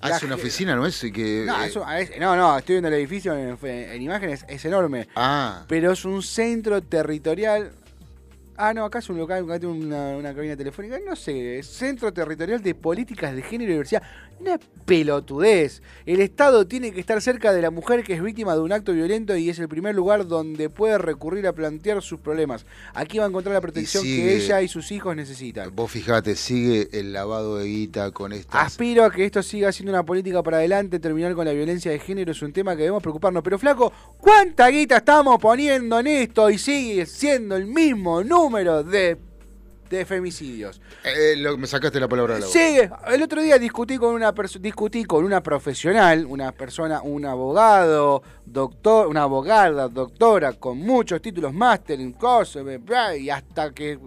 Ah, 0.00 0.10
es 0.16 0.22
una 0.24 0.34
oficina, 0.36 0.74
¿no 0.76 0.84
es? 0.86 1.00
Que, 1.00 1.44
No, 1.46 1.62
eh, 1.64 1.72
es- 2.00 2.20
no, 2.20 2.34
no, 2.36 2.58
estoy 2.58 2.74
viendo 2.74 2.88
el 2.88 2.94
edificio 2.94 3.36
en, 3.36 3.56
en 3.64 4.02
imágenes, 4.02 4.44
es 4.48 4.64
enorme. 4.64 5.06
Ah, 5.14 5.64
Pero 5.68 5.92
es 5.92 6.04
un 6.04 6.22
centro 6.22 6.82
territorial. 6.82 7.72
Ah, 8.56 8.74
no, 8.74 8.84
acá 8.84 8.98
es 8.98 9.08
un 9.08 9.16
local, 9.18 9.44
acá 9.44 9.58
tiene 9.60 9.74
una, 9.74 10.08
una 10.16 10.34
cabina 10.34 10.56
telefónica. 10.56 10.98
No 11.04 11.16
sé, 11.16 11.58
es 11.58 11.66
Centro 11.68 12.12
Territorial 12.12 12.62
de 12.62 12.74
Políticas 12.74 13.34
de 13.34 13.42
Género 13.42 13.70
y 13.70 13.74
Diversidad. 13.74 14.02
Una 14.42 14.58
pelotudez. 14.86 15.82
El 16.04 16.20
Estado 16.20 16.66
tiene 16.66 16.90
que 16.92 16.98
estar 16.98 17.22
cerca 17.22 17.52
de 17.52 17.62
la 17.62 17.70
mujer 17.70 18.02
que 18.02 18.14
es 18.14 18.20
víctima 18.20 18.54
de 18.54 18.60
un 18.60 18.72
acto 18.72 18.92
violento 18.92 19.36
y 19.36 19.48
es 19.48 19.60
el 19.60 19.68
primer 19.68 19.94
lugar 19.94 20.26
donde 20.26 20.68
puede 20.68 20.98
recurrir 20.98 21.46
a 21.46 21.52
plantear 21.52 22.02
sus 22.02 22.18
problemas. 22.18 22.66
Aquí 22.92 23.18
va 23.18 23.26
a 23.26 23.28
encontrar 23.28 23.54
la 23.54 23.60
protección 23.60 24.02
sigue- 24.02 24.22
que 24.24 24.36
ella 24.38 24.60
y 24.60 24.66
sus 24.66 24.90
hijos 24.90 25.14
necesitan. 25.14 25.72
vos 25.76 25.92
fijate, 25.92 26.34
sigue 26.34 26.88
el 26.90 27.12
lavado 27.12 27.58
de 27.58 27.66
guita 27.66 28.10
con 28.10 28.32
estas... 28.32 28.66
Aspiro 28.66 29.04
a 29.04 29.12
que 29.12 29.24
esto 29.26 29.44
siga 29.44 29.70
siendo 29.70 29.92
una 29.92 30.04
política 30.04 30.42
para 30.42 30.56
adelante, 30.56 30.98
terminar 30.98 31.34
con 31.36 31.44
la 31.44 31.52
violencia 31.52 31.92
de 31.92 32.00
género 32.00 32.32
es 32.32 32.42
un 32.42 32.52
tema 32.52 32.72
que 32.72 32.82
debemos 32.82 33.00
preocuparnos. 33.00 33.44
Pero 33.44 33.60
flaco, 33.60 33.92
¿cuánta 34.18 34.66
guita 34.70 34.96
estamos 34.96 35.38
poniendo 35.38 36.00
en 36.00 36.08
esto 36.08 36.50
y 36.50 36.58
sigue 36.58 37.06
siendo 37.06 37.54
el 37.54 37.66
mismo 37.66 38.24
número 38.24 38.82
de, 38.82 39.16
de 39.98 40.04
femicidios? 40.06 40.80
Eh, 41.04 41.34
lo- 41.36 41.56
me 41.58 41.66
sacaste 41.66 41.98
la 42.00 42.08
palabra 42.08 42.34
de 42.34 42.40
la 42.40 42.46
boca. 42.46 42.58
Sigue. 42.58 42.90
El 43.08 43.22
otro 43.22 43.42
día 43.42 43.58
discutí 43.58 43.96
con 43.98 44.14
una 44.14 44.32
discutí 44.60 45.04
con 45.04 45.24
una 45.24 45.42
profesional, 45.42 46.26
una 46.26 46.52
persona, 46.52 47.02
un 47.02 47.24
abogado, 47.24 48.22
doctor, 48.46 49.06
una 49.08 49.22
abogada, 49.22 49.88
doctora 49.88 50.52
con 50.54 50.78
muchos 50.78 51.20
títulos 51.22 51.52
máster 51.52 52.00
en 52.00 52.12
cosas, 52.12 52.64
y 53.18 53.30
hasta 53.30 53.70
que 53.72 53.98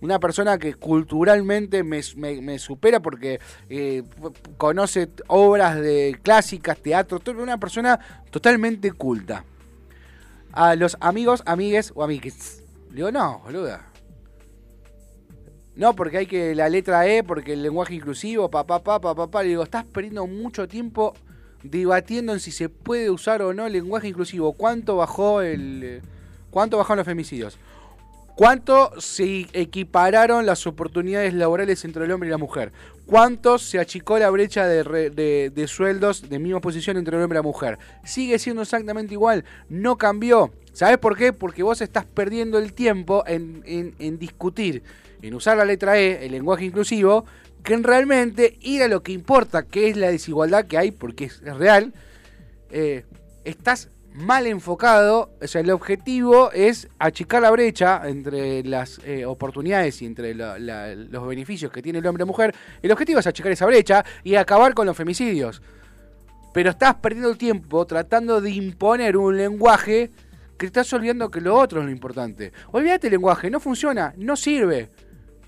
una 0.00 0.20
persona 0.20 0.56
que 0.56 0.74
culturalmente 0.74 1.82
me, 1.82 2.00
me- 2.16 2.40
me 2.40 2.58
supera 2.60 3.00
porque 3.00 3.40
eh, 3.68 4.04
conoce 4.56 5.08
obras 5.26 5.74
de 5.80 6.16
clásicas, 6.22 6.78
teatro, 6.78 7.18
todo- 7.18 7.42
una 7.42 7.58
persona 7.58 7.98
totalmente 8.30 8.92
culta. 8.92 9.44
A 10.52 10.74
los 10.76 10.96
amigos, 11.00 11.42
amigues 11.44 11.92
o 11.94 12.02
amigues. 12.04 12.62
Le 12.90 12.96
digo, 12.96 13.10
no, 13.12 13.40
boluda. 13.44 13.84
No, 15.78 15.94
porque 15.94 16.18
hay 16.18 16.26
que 16.26 16.54
la 16.56 16.68
letra 16.68 17.06
E, 17.06 17.22
porque 17.22 17.52
el 17.54 17.62
lenguaje 17.62 17.94
inclusivo, 17.94 18.50
papá, 18.50 18.82
papá, 18.82 19.14
papá. 19.14 19.42
Le 19.44 19.50
digo, 19.50 19.62
estás 19.62 19.84
perdiendo 19.84 20.26
mucho 20.26 20.66
tiempo 20.68 21.14
debatiendo 21.62 22.32
en 22.32 22.40
si 22.40 22.50
se 22.50 22.68
puede 22.68 23.10
usar 23.10 23.42
o 23.42 23.54
no 23.54 23.64
el 23.66 23.72
lenguaje 23.72 24.08
inclusivo. 24.08 24.52
¿Cuánto 24.54 24.96
bajó 24.96 25.40
el. 25.40 25.80
eh, 25.84 26.02
¿Cuánto 26.50 26.76
bajaron 26.78 26.98
los 26.98 27.06
femicidios? 27.06 27.58
¿Cuánto 28.34 28.92
se 29.00 29.46
equipararon 29.52 30.46
las 30.46 30.66
oportunidades 30.66 31.32
laborales 31.34 31.84
entre 31.84 32.04
el 32.04 32.12
hombre 32.12 32.28
y 32.28 32.30
la 32.32 32.38
mujer? 32.38 32.72
¿Cuánto 33.06 33.58
se 33.58 33.78
achicó 33.78 34.18
la 34.18 34.30
brecha 34.30 34.66
de, 34.66 34.82
re- 34.84 35.10
de- 35.10 35.50
de 35.54 35.66
sueldos 35.68 36.28
de 36.28 36.38
misma 36.38 36.60
posición 36.60 36.96
entre 36.96 37.16
el 37.16 37.22
hombre 37.22 37.36
y 37.36 37.40
la 37.40 37.42
mujer? 37.42 37.78
Sigue 38.04 38.38
siendo 38.38 38.62
exactamente 38.62 39.14
igual, 39.14 39.44
no 39.68 39.96
cambió. 39.96 40.52
¿Sabes 40.78 40.98
por 40.98 41.16
qué? 41.16 41.32
Porque 41.32 41.64
vos 41.64 41.80
estás 41.80 42.04
perdiendo 42.04 42.56
el 42.56 42.72
tiempo 42.72 43.24
en, 43.26 43.64
en- 43.66 43.96
en 43.98 44.16
discutir, 44.16 44.84
en 45.22 45.34
usar 45.34 45.56
la 45.56 45.64
letra 45.64 45.98
E, 45.98 46.24
el 46.24 46.30
lenguaje 46.30 46.66
inclusivo, 46.66 47.24
que 47.64 47.74
en 47.74 47.82
realmente 47.82 48.56
ir 48.60 48.84
a 48.84 48.86
lo 48.86 49.02
que 49.02 49.10
importa, 49.10 49.64
que 49.64 49.88
es 49.88 49.96
la 49.96 50.08
desigualdad 50.08 50.66
que 50.66 50.78
hay, 50.78 50.92
porque 50.92 51.24
es, 51.24 51.40
real, 51.42 51.92
eh, 52.70 53.04
estás 53.44 53.88
mal 54.14 54.46
enfocado, 54.46 55.32
o 55.42 55.46
sea, 55.48 55.62
el 55.62 55.70
objetivo 55.72 56.52
es 56.52 56.86
achicar 57.00 57.42
la 57.42 57.50
brecha 57.50 58.00
entre 58.04 58.62
las 58.62 59.00
eh, 59.04 59.26
oportunidades 59.26 60.00
y 60.02 60.06
entre 60.06 60.32
los 60.36 61.26
beneficios 61.26 61.72
que 61.72 61.82
tiene 61.82 61.98
el 61.98 62.06
hombre 62.06 62.20
y 62.22 62.24
la 62.24 62.26
mujer, 62.26 62.54
el 62.82 62.92
objetivo 62.92 63.18
es 63.18 63.26
achicar 63.26 63.50
esa 63.50 63.66
brecha 63.66 64.04
y 64.22 64.36
acabar 64.36 64.74
con 64.74 64.86
los 64.86 64.96
femicidios. 64.96 65.60
Pero 66.54 66.70
estás 66.70 66.94
perdiendo 66.94 67.30
el 67.30 67.36
tiempo 67.36 67.84
tratando 67.84 68.40
de 68.40 68.52
imponer 68.52 69.16
un 69.16 69.36
lenguaje 69.36 70.10
que 70.58 70.66
estás 70.66 70.92
olvidando 70.92 71.30
que 71.30 71.40
lo 71.40 71.56
otro 71.56 71.80
es 71.80 71.86
lo 71.86 71.92
importante. 71.92 72.52
Olvídate 72.72 73.06
el 73.06 73.12
lenguaje, 73.12 73.48
no 73.48 73.60
funciona, 73.60 74.12
no 74.16 74.36
sirve. 74.36 74.90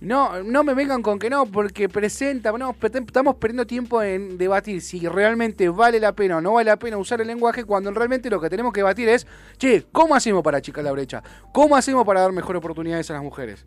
No, 0.01 0.43
no 0.43 0.65
me 0.65 0.73
vengan 0.73 1.03
con 1.03 1.19
que 1.19 1.29
no, 1.29 1.45
porque 1.45 1.91
presenta, 1.91 2.55
estamos 2.83 3.37
perdiendo 3.37 3.67
tiempo 3.67 4.03
en 4.03 4.39
debatir 4.39 4.81
si 4.81 5.07
realmente 5.07 5.69
vale 5.69 6.01
la 6.01 6.15
pena 6.15 6.39
o 6.39 6.41
no 6.41 6.55
vale 6.55 6.71
la 6.71 6.79
pena 6.79 6.97
usar 6.97 7.21
el 7.21 7.27
lenguaje, 7.27 7.65
cuando 7.65 7.91
realmente 7.91 8.31
lo 8.31 8.41
que 8.41 8.49
tenemos 8.49 8.73
que 8.73 8.81
debatir 8.81 9.11
es, 9.11 9.27
che, 9.59 9.85
¿cómo 9.93 10.15
hacemos 10.15 10.43
para 10.43 10.57
achicar 10.57 10.83
la 10.85 10.93
brecha? 10.93 11.23
¿Cómo 11.53 11.77
hacemos 11.77 12.07
para 12.07 12.23
dar 12.23 12.33
mejores 12.33 12.61
oportunidades 12.61 13.11
a 13.11 13.15
las 13.15 13.23
mujeres? 13.23 13.67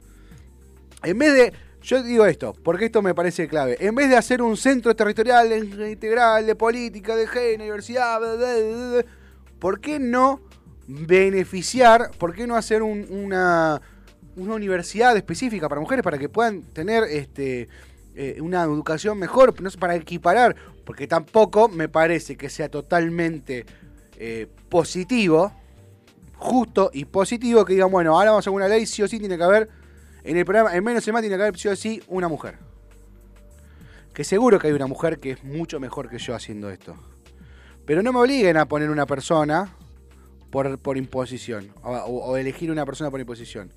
En 1.03 1.19
vez 1.19 1.33
de, 1.35 1.53
yo 1.83 2.01
digo 2.01 2.25
esto, 2.25 2.55
porque 2.63 2.85
esto 2.85 3.03
me 3.03 3.13
parece 3.13 3.47
clave, 3.47 3.77
en 3.79 3.93
vez 3.93 4.09
de 4.09 4.17
hacer 4.17 4.41
un 4.41 4.57
centro 4.57 4.95
territorial 4.95 5.51
integral 5.53 6.47
de 6.47 6.55
política, 6.55 7.15
de 7.15 7.27
género, 7.27 7.65
diversidad, 7.65 8.19
¿por 9.59 9.79
qué 9.79 9.99
no 9.99 10.41
beneficiar, 10.87 12.11
por 12.17 12.33
qué 12.33 12.47
no 12.47 12.55
hacer 12.55 12.83
un- 12.83 13.07
una, 13.09 13.81
una 14.35 14.53
universidad 14.55 15.15
específica 15.15 15.69
para 15.69 15.79
mujeres 15.81 16.03
para 16.03 16.17
que 16.17 16.29
puedan 16.29 16.61
tener 16.63 17.03
este 17.05 17.67
eh, 18.15 18.37
una 18.41 18.61
educación 18.61 19.17
mejor, 19.17 19.59
no 19.59 19.71
para 19.71 19.95
equiparar, 19.95 20.55
porque 20.85 21.07
tampoco 21.07 21.67
me 21.67 21.89
parece 21.89 22.35
que 22.37 22.47
sea 22.49 22.69
totalmente 22.69 23.65
eh, 24.17 24.47
positivo, 24.69 25.51
justo 26.35 26.91
y 26.93 27.05
positivo 27.05 27.65
que 27.65 27.73
digan, 27.73 27.89
bueno, 27.89 28.15
ahora 28.15 28.29
vamos 28.31 28.45
a 28.45 28.51
una 28.51 28.67
ley, 28.67 28.85
sí 28.85 29.01
o 29.01 29.07
sí 29.07 29.17
tiene 29.17 29.35
que 29.35 29.43
haber, 29.43 29.67
en 30.23 30.37
el 30.37 30.45
programa, 30.45 30.75
en 30.75 30.83
menos 30.83 31.07
más 31.07 31.21
tiene 31.21 31.37
que 31.37 31.41
haber 31.41 31.57
sí 31.57 31.69
o 31.69 31.75
sí 31.75 32.03
una 32.07 32.27
mujer. 32.27 32.57
Que 34.13 34.23
seguro 34.23 34.59
que 34.59 34.67
hay 34.67 34.73
una 34.73 34.85
mujer 34.85 35.19
que 35.19 35.31
es 35.31 35.43
mucho 35.43 35.79
mejor 35.79 36.07
que 36.07 36.19
yo 36.19 36.35
haciendo 36.35 36.69
esto. 36.69 36.95
Pero 37.85 38.03
no 38.03 38.13
me 38.13 38.19
obliguen 38.19 38.57
a 38.57 38.67
poner 38.67 38.91
una 38.91 39.07
persona 39.07 39.75
por, 40.53 40.77
por 40.77 40.97
imposición, 40.97 41.73
o, 41.81 42.37
elegir 42.37 42.69
una 42.69 42.85
persona 42.85 43.09
por 43.09 43.19
imposición. 43.19 43.73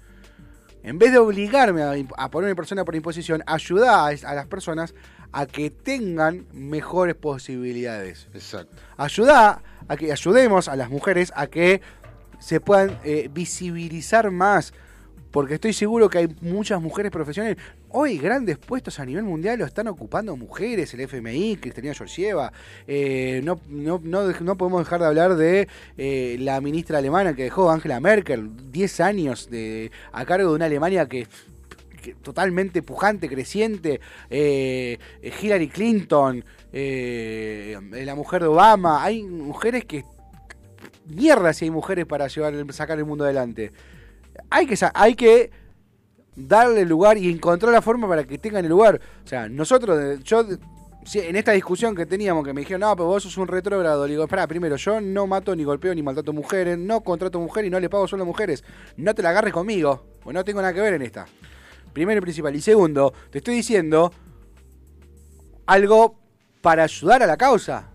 En 0.82 0.98
vez 0.98 1.10
de 1.10 1.16
obligarme 1.16 1.82
a, 1.82 2.30
poner 2.30 2.48
una 2.50 2.54
persona 2.54 2.84
por 2.84 2.94
imposición, 2.94 3.42
ayuda 3.46 4.06
a 4.06 4.34
las 4.34 4.46
personas 4.46 4.94
a 5.32 5.46
que 5.46 5.70
tengan 5.70 6.46
mejores 6.52 7.14
posibilidades. 7.14 8.28
Exacto. 8.34 8.76
Ayuda 8.98 9.62
a 9.88 9.96
que 9.96 10.12
ayudemos 10.12 10.68
a 10.68 10.76
las 10.76 10.90
mujeres 10.90 11.32
a 11.34 11.46
que 11.46 11.80
se 12.40 12.60
puedan 12.60 13.00
eh, 13.04 13.30
visibilizar 13.32 14.30
más. 14.30 14.74
Porque 15.36 15.56
estoy 15.56 15.74
seguro 15.74 16.08
que 16.08 16.16
hay 16.16 16.28
muchas 16.40 16.80
mujeres 16.80 17.12
profesionales. 17.12 17.58
Hoy 17.90 18.16
grandes 18.16 18.56
puestos 18.56 18.98
a 19.00 19.04
nivel 19.04 19.24
mundial 19.24 19.58
lo 19.58 19.66
están 19.66 19.86
ocupando 19.86 20.34
mujeres, 20.34 20.94
el 20.94 21.00
FMI, 21.00 21.58
Cristina 21.58 21.92
Georgieva. 21.92 22.50
Eh, 22.86 23.42
no, 23.44 23.60
no, 23.68 24.56
podemos 24.56 24.80
dejar 24.80 25.00
de 25.00 25.06
hablar 25.06 25.36
de 25.36 25.68
eh, 25.98 26.38
la 26.40 26.58
ministra 26.62 26.96
alemana 26.96 27.34
que 27.36 27.42
dejó 27.42 27.70
Angela 27.70 28.00
Merkel, 28.00 28.48
10 28.72 29.00
años 29.00 29.50
de, 29.50 29.90
a 30.10 30.24
cargo 30.24 30.48
de 30.48 30.56
una 30.56 30.64
Alemania 30.64 31.06
que 31.06 31.26
totalmente 32.22 32.80
pujante, 32.80 33.28
creciente, 33.28 34.00
eh, 34.30 34.98
Hillary 35.42 35.68
Clinton, 35.68 36.42
eh, 36.72 37.76
la 37.92 38.14
mujer 38.14 38.40
de 38.40 38.48
Obama, 38.48 39.04
hay 39.04 39.22
mujeres 39.22 39.84
que 39.84 40.02
mierda 41.04 41.52
si 41.52 41.66
hay 41.66 41.70
mujeres 41.70 42.06
para 42.06 42.26
llevar 42.26 42.54
sacar 42.72 42.96
el 42.96 43.04
mundo 43.04 43.24
adelante. 43.24 43.72
Hay 44.50 44.66
que 44.66 44.76
hay 44.94 45.14
que 45.14 45.50
darle 46.36 46.84
lugar 46.84 47.16
y 47.16 47.30
encontrar 47.30 47.72
la 47.72 47.82
forma 47.82 48.06
para 48.08 48.24
que 48.24 48.38
tengan 48.38 48.64
el 48.64 48.70
lugar. 48.70 49.00
O 49.24 49.26
sea, 49.26 49.48
nosotros, 49.48 49.98
eh, 50.00 50.18
yo 50.22 50.44
en 51.14 51.36
esta 51.36 51.52
discusión 51.52 51.94
que 51.94 52.04
teníamos, 52.04 52.44
que 52.44 52.52
me 52.52 52.60
dijeron, 52.62 52.80
no, 52.80 52.96
pero 52.96 53.06
vos 53.06 53.22
sos 53.22 53.36
un 53.38 53.46
retrógrado, 53.48 54.06
le 54.06 54.12
digo, 54.12 54.24
espera, 54.24 54.46
primero, 54.46 54.76
yo 54.76 55.00
no 55.00 55.26
mato 55.26 55.54
ni 55.54 55.64
golpeo 55.64 55.94
ni 55.94 56.02
maltrato 56.02 56.32
mujeres, 56.32 56.76
no 56.78 57.00
contrato 57.02 57.38
mujeres 57.38 57.68
y 57.68 57.70
no 57.70 57.80
le 57.80 57.88
pago 57.88 58.08
solo 58.08 58.24
a 58.24 58.26
mujeres. 58.26 58.64
No 58.96 59.14
te 59.14 59.22
la 59.22 59.30
agarres 59.30 59.52
conmigo, 59.52 60.04
pues 60.22 60.34
no 60.34 60.44
tengo 60.44 60.60
nada 60.60 60.74
que 60.74 60.80
ver 60.80 60.94
en 60.94 61.02
esta. 61.02 61.26
Primero 61.92 62.18
y 62.18 62.22
principal. 62.22 62.54
Y 62.54 62.60
segundo, 62.60 63.12
te 63.30 63.38
estoy 63.38 63.54
diciendo 63.54 64.12
algo 65.66 66.18
para 66.60 66.84
ayudar 66.84 67.22
a 67.22 67.26
la 67.26 67.36
causa. 67.36 67.90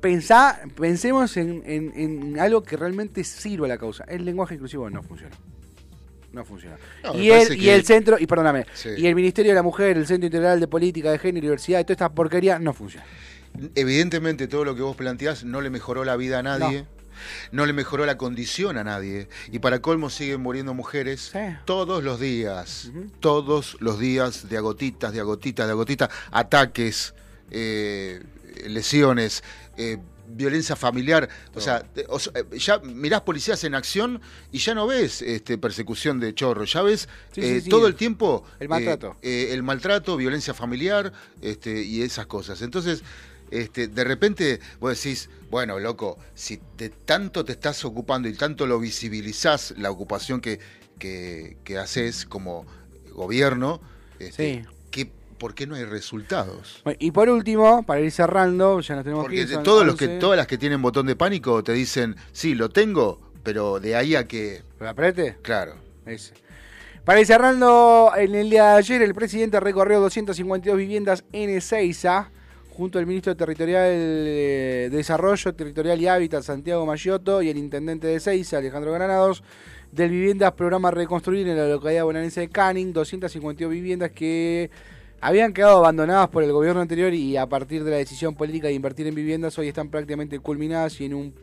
Pensá, 0.00 0.60
pensemos 0.76 1.36
en, 1.36 1.62
en- 1.66 1.92
en 1.96 2.38
algo 2.40 2.62
que 2.62 2.76
realmente 2.76 3.24
sirva 3.24 3.66
a 3.66 3.68
la 3.68 3.78
causa. 3.78 4.04
El 4.04 4.24
lenguaje 4.24 4.54
inclusivo 4.54 4.88
no 4.90 5.02
funciona. 5.02 5.34
No 6.32 6.44
funciona. 6.44 6.76
No, 7.02 7.18
y, 7.18 7.30
el, 7.30 7.56
y 7.60 7.70
el 7.70 7.84
centro, 7.84 8.18
y 8.18 8.26
perdóname, 8.26 8.66
Sí. 8.74 8.90
y 8.98 9.06
el 9.06 9.14
Ministerio 9.14 9.50
de 9.52 9.56
la 9.56 9.62
Mujer, 9.62 9.96
el 9.96 10.06
Centro 10.06 10.26
Integral 10.26 10.60
de 10.60 10.68
Política 10.68 11.10
de 11.10 11.18
Género 11.18 11.38
y 11.38 11.40
Diversidad 11.48 11.80
y 11.80 11.84
toda 11.84 11.92
esta 11.94 12.08
porquería 12.10 12.58
no 12.58 12.74
funciona. 12.74 13.06
Evidentemente 13.74 14.46
todo 14.46 14.64
lo 14.64 14.74
que 14.76 14.82
vos 14.82 14.94
planteás 14.96 15.44
no 15.44 15.60
le 15.60 15.70
mejoró 15.70 16.04
la 16.04 16.16
vida 16.16 16.38
a 16.38 16.42
nadie. 16.42 16.84
No. 17.50 17.66
le 17.66 17.72
mejoró 17.72 18.06
la 18.06 18.16
condición 18.16 18.78
a 18.78 18.84
nadie. 18.84 19.28
Y 19.50 19.58
para 19.58 19.80
colmo 19.80 20.08
siguen 20.08 20.40
muriendo 20.40 20.72
mujeres 20.74 21.30
Sí. 21.32 21.38
todos 21.64 22.04
los 22.04 22.20
días. 22.20 22.92
Todos 23.18 23.76
los 23.80 23.98
días, 23.98 24.48
de 24.48 24.56
agotitas, 24.56 25.12
de 25.12 25.18
agotitas, 25.20 25.66
de 25.66 25.72
agotitas. 25.72 26.10
Ataques, 26.30 27.14
eh, 27.50 28.22
lesiones, 28.66 29.42
eh, 29.76 29.98
violencia 30.30 30.76
familiar. 30.76 31.28
O 31.54 31.60
sea, 31.60 31.82
te- 31.82 32.04
o 32.08 32.18
sea, 32.18 32.32
eh, 32.36 32.58
ya 32.58 32.78
mirás 32.80 33.22
policías 33.22 33.64
en 33.64 33.74
acción 33.74 34.20
y 34.52 34.58
ya 34.58 34.74
no 34.74 34.86
ves 34.86 35.22
este, 35.22 35.56
persecución 35.58 36.20
de 36.20 36.34
chorro. 36.34 36.64
Ya 36.64 36.82
ves 36.82 37.08
Sí, 37.32 37.40
eh, 37.40 37.54
sí, 37.56 37.60
sí. 37.62 37.68
todo 37.70 37.86
el 37.86 37.94
tiempo 37.94 38.44
El 38.60 38.68
maltrato. 38.68 39.16
el 39.22 39.62
maltrato, 39.62 40.16
violencia 40.16 40.52
familiar 40.54 41.12
este, 41.40 41.82
y 41.82 42.02
esas 42.02 42.26
cosas. 42.26 42.60
Entonces, 42.62 43.02
este, 43.50 43.88
de 43.88 44.04
repente 44.04 44.60
vos 44.80 45.02
decís, 45.02 45.30
bueno, 45.50 45.78
loco, 45.78 46.18
si 46.34 46.60
de 46.76 46.90
tanto 46.90 47.42
te 47.46 47.52
estás 47.52 47.82
ocupando 47.86 48.28
y 48.28 48.34
tanto 48.34 48.66
lo 48.66 48.78
visibilizás, 48.78 49.72
la 49.78 49.90
ocupación 49.90 50.42
que, 50.42 50.60
que, 50.98 51.56
que 51.64 51.78
haces 51.78 52.26
como 52.26 52.66
gobierno, 53.12 53.80
este, 54.18 54.60
Sí. 54.60 54.68
¿Qué- 55.38 55.40
¿por 55.40 55.54
qué 55.54 55.66
no 55.66 55.74
hay 55.76 55.84
resultados? 55.84 56.80
Bueno, 56.84 56.96
y 57.00 57.10
por 57.10 57.28
último, 57.28 57.82
para 57.84 58.00
ir 58.00 58.10
cerrando, 58.10 58.80
ya 58.80 58.94
nos 58.96 59.04
tenemos 59.04 59.22
que 59.24 59.26
Porque 59.28 59.40
ir, 59.42 59.48
de 59.48 59.54
son 59.54 59.62
todos 59.62 59.86
los 59.86 59.96
que, 59.96 60.04
11. 60.06 60.18
todas 60.18 60.36
las 60.36 60.46
que 60.46 60.58
tienen 60.58 60.82
botón 60.82 61.06
de 61.06 61.16
pánico 61.16 61.62
te 61.62 61.72
dicen, 61.72 62.16
sí, 62.32 62.54
lo 62.54 62.68
tengo, 62.68 63.20
pero 63.42 63.80
de 63.80 63.96
ahí 63.96 64.14
a 64.14 64.24
que, 64.26 64.62
¿Lo 64.80 64.88
aprete? 64.88 65.36
claro. 65.42 65.74
Ese. 66.06 66.34
Para 67.04 67.20
ir 67.20 67.26
cerrando, 67.26 68.12
en 68.16 68.34
el 68.34 68.50
día 68.50 68.72
de 68.72 68.76
ayer 68.78 69.00
el 69.02 69.14
presidente 69.14 69.60
recorrió 69.60 70.00
252 70.00 70.76
viviendas 70.76 71.24
en 71.32 71.48
Ezeiza, 71.50 72.30
junto 72.70 72.98
al 72.98 73.06
ministro 73.06 73.34
territorial 73.36 73.90
de 73.90 74.88
Desarrollo 74.92 75.54
Territorial 75.54 76.00
y 76.00 76.06
Hábitat, 76.06 76.42
Santiago 76.44 76.84
Mayotto, 76.86 77.42
y 77.42 77.48
el 77.48 77.56
intendente 77.56 78.06
de 78.06 78.16
Ezeiza, 78.16 78.58
Alejandro 78.58 78.92
Granados, 78.92 79.42
del 79.90 80.10
Viviendas 80.10 80.52
Programa 80.52 80.90
Reconstruir 80.90 81.48
en 81.48 81.56
la 81.56 81.66
localidad 81.66 82.04
bonaerense 82.04 82.40
de 82.42 82.48
Canning, 82.50 82.92
252 82.92 83.72
viviendas 83.72 84.10
que 84.12 84.70
habían 85.20 85.52
quedado 85.52 85.78
abandonadas 85.78 86.28
por 86.28 86.42
el 86.42 86.52
gobierno 86.52 86.80
anterior 86.80 87.12
y 87.12 87.36
a 87.36 87.46
partir 87.46 87.84
de 87.84 87.90
la 87.90 87.96
decisión 87.96 88.34
política 88.34 88.68
de 88.68 88.74
invertir 88.74 89.06
en 89.06 89.14
viviendas 89.14 89.58
hoy 89.58 89.68
están 89.68 89.90
prácticamente 89.90 90.38
culminadas 90.38 91.00
y 91.00 91.06
en 91.06 91.14
un 91.14 91.34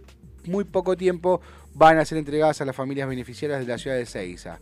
muy 0.46 0.64
poco 0.64 0.96
tiempo 0.96 1.42
van 1.74 1.98
a 1.98 2.06
ser 2.06 2.18
entregadas 2.18 2.62
a 2.62 2.66
las 2.66 2.76
familias 2.76 3.10
beneficiarias 3.10 3.60
de 3.60 3.66
la 3.66 3.78
ciudad 3.78 3.98
de 3.98 4.04
Ezeiza. 4.04 4.60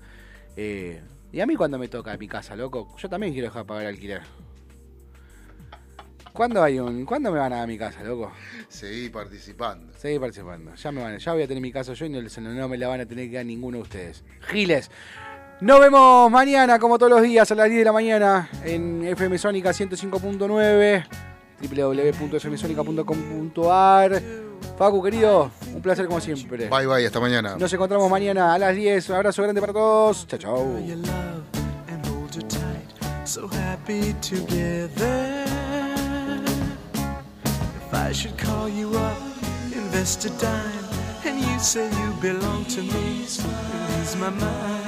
Eh, 0.55 1.01
y 1.31 1.41
a 1.41 1.45
mí 1.45 1.55
cuando 1.55 1.77
me 1.77 1.87
toca 1.87 2.15
mi 2.17 2.27
casa, 2.27 2.55
loco, 2.55 2.95
yo 2.97 3.09
también 3.09 3.33
quiero 3.33 3.47
dejar 3.47 3.63
de 3.63 3.67
pagar 3.67 3.85
alquiler. 3.87 4.21
¿Cuándo 6.31 6.63
hay 6.63 6.79
un, 6.79 7.05
¿Cuándo 7.05 7.31
me 7.31 7.37
van 7.37 7.53
a 7.53 7.57
dar 7.57 7.67
mi 7.67 7.77
casa, 7.77 8.03
loco? 8.03 8.31
Seguí 8.67 9.09
participando. 9.09 9.93
Seguí 9.95 10.17
participando. 10.17 10.73
Ya 10.73 10.91
me 10.91 11.03
van, 11.03 11.19
ya 11.19 11.33
voy 11.33 11.43
a 11.43 11.47
tener 11.47 11.61
mi 11.61 11.71
casa 11.71 11.93
yo 11.93 12.07
y 12.07 12.09
no, 12.09 12.21
no 12.21 12.67
me 12.67 12.77
la 12.77 12.87
van 12.87 13.01
a 13.01 13.05
tener 13.05 13.29
que 13.29 13.35
dar 13.35 13.45
ninguno 13.45 13.77
de 13.77 13.83
ustedes. 13.83 14.23
Giles. 14.49 14.89
Nos 15.63 15.79
vemos 15.79 16.29
mañana, 16.29 16.77
como 16.77 16.99
todos 16.99 17.09
los 17.09 17.21
días, 17.21 17.49
a 17.49 17.55
las 17.55 17.69
10 17.69 17.79
de 17.79 17.85
la 17.85 17.93
mañana 17.93 18.49
en 18.65 19.05
FM 19.05 19.37
Sónica 19.37 19.69
105.9, 19.69 21.05
www.fmsonica.com.ar. 21.61 24.21
Facu, 24.77 25.01
querido, 25.01 25.51
un 25.73 25.81
placer 25.81 26.05
como 26.07 26.19
siempre. 26.19 26.67
Bye 26.67 26.85
bye, 26.85 27.05
hasta 27.05 27.21
mañana. 27.21 27.55
Nos 27.57 27.71
encontramos 27.71 28.11
mañana 28.11 28.53
a 28.53 28.59
las 28.59 28.75
10. 28.75 29.07
Un 29.07 29.15
abrazo 29.15 29.41
grande 29.41 29.61
para 29.61 29.71
todos. 29.71 30.27
Chao, 30.27 30.37
chao. 30.37 30.67
So 33.23 33.47
happy 33.47 34.13
together. 34.19 35.45
If 37.87 37.93
I 37.93 38.11
should 38.11 38.37
call 38.37 38.67
you 38.67 38.89
up, 38.97 39.15
invest 39.71 40.25
a 40.25 40.29
dime, 40.31 40.89
and 41.25 41.39
you 41.39 41.57
say 41.57 41.89
you 41.89 42.11
belong 42.19 42.65
to 42.65 42.81
me, 42.81 43.21
lose 43.21 44.17
my 44.17 44.29
mind. 44.29 44.82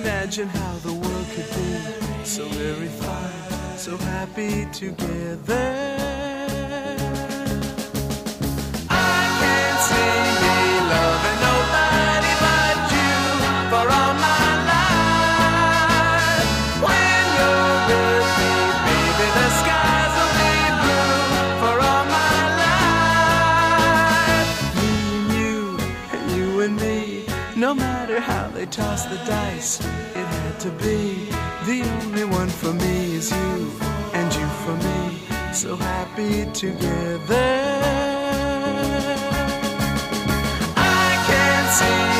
Imagine 0.00 0.48
how 0.48 0.78
the 0.78 0.94
world 0.94 1.26
could 1.34 1.50
be 1.50 2.24
so 2.24 2.46
very 2.48 2.88
fine, 2.88 3.76
so 3.76 3.98
happy 3.98 4.64
together. 4.72 5.99
How 28.76 28.86
they 28.86 28.90
toss 28.90 29.04
the 29.06 29.16
dice, 29.26 29.80
it 29.80 30.26
had 30.26 30.60
to 30.60 30.70
be. 30.70 31.28
The 31.66 31.82
only 32.02 32.24
one 32.24 32.48
for 32.48 32.72
me 32.72 33.14
is 33.14 33.30
you, 33.30 33.70
and 34.12 34.34
you 34.34 34.46
for 34.64 34.76
me, 34.76 35.20
so 35.52 35.76
happy 35.76 36.50
together. 36.52 37.70
I 40.76 41.24
can't 41.26 41.70
see 41.70 42.19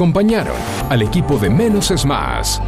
Acompañaron 0.00 0.56
al 0.88 1.02
equipo 1.02 1.36
de 1.36 1.50
Menos 1.50 1.90
es 1.90 2.06
Más. 2.06 2.58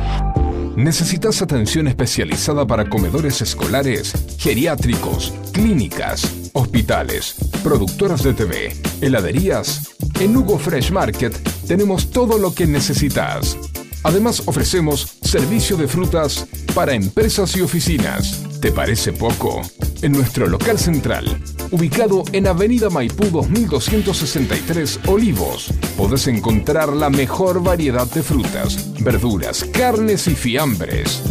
¿Necesitas 0.76 1.40
atención 1.40 1.88
especializada 1.88 2.66
para 2.66 2.90
comedores 2.90 3.40
escolares, 3.40 4.12
geriátricos, 4.36 5.32
clínicas, 5.50 6.50
hospitales, 6.52 7.36
productoras 7.62 8.22
de 8.22 8.34
TV, 8.34 8.76
heladerías? 9.00 9.94
En 10.20 10.36
Hugo 10.36 10.58
Fresh 10.58 10.90
Market 10.90 11.34
tenemos 11.66 12.10
todo 12.10 12.36
lo 12.36 12.54
que 12.54 12.66
necesitas. 12.66 13.56
Además 14.02 14.42
ofrecemos 14.44 15.16
servicio 15.22 15.78
de 15.78 15.88
frutas 15.88 16.46
para 16.74 16.92
empresas 16.92 17.56
y 17.56 17.62
oficinas. 17.62 18.44
¿Te 18.60 18.72
parece 18.72 19.10
poco? 19.14 19.62
En 20.02 20.10
nuestro 20.10 20.48
local 20.48 20.80
central, 20.80 21.38
ubicado 21.70 22.24
en 22.32 22.48
Avenida 22.48 22.90
Maipú 22.90 23.24
2263 23.26 24.98
Olivos, 25.06 25.72
podés 25.96 26.26
encontrar 26.26 26.88
la 26.88 27.08
mejor 27.08 27.62
variedad 27.62 28.08
de 28.08 28.24
frutas, 28.24 28.92
verduras, 29.00 29.62
carnes 29.72 30.26
y 30.26 30.34
fiambres. 30.34 31.22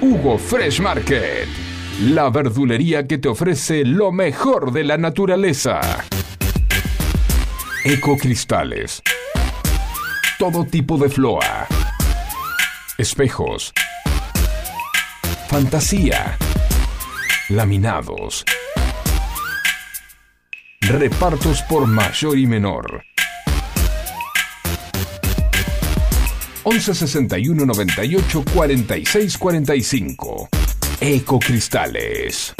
Hugo 0.00 0.38
Fresh 0.38 0.80
Market, 0.80 1.46
la 2.00 2.30
verdulería 2.30 3.06
que 3.06 3.18
te 3.18 3.28
ofrece 3.28 3.84
lo 3.84 4.10
mejor 4.10 4.72
de 4.72 4.82
la 4.82 4.98
naturaleza. 4.98 5.80
Ecocristales. 7.84 9.02
Todo 10.36 10.64
tipo 10.64 10.98
de 10.98 11.08
floa. 11.08 11.68
Espejos. 12.98 13.72
Fantasía. 15.48 16.36
Laminados. 17.50 18.42
Repartos 20.80 21.60
por 21.62 21.86
mayor 21.86 22.38
y 22.38 22.46
menor. 22.46 23.04
11 26.62 26.94
61 26.94 27.66
98 27.66 28.44
46 28.54 29.36
45. 29.36 30.48
Ecocristales. 31.00 32.54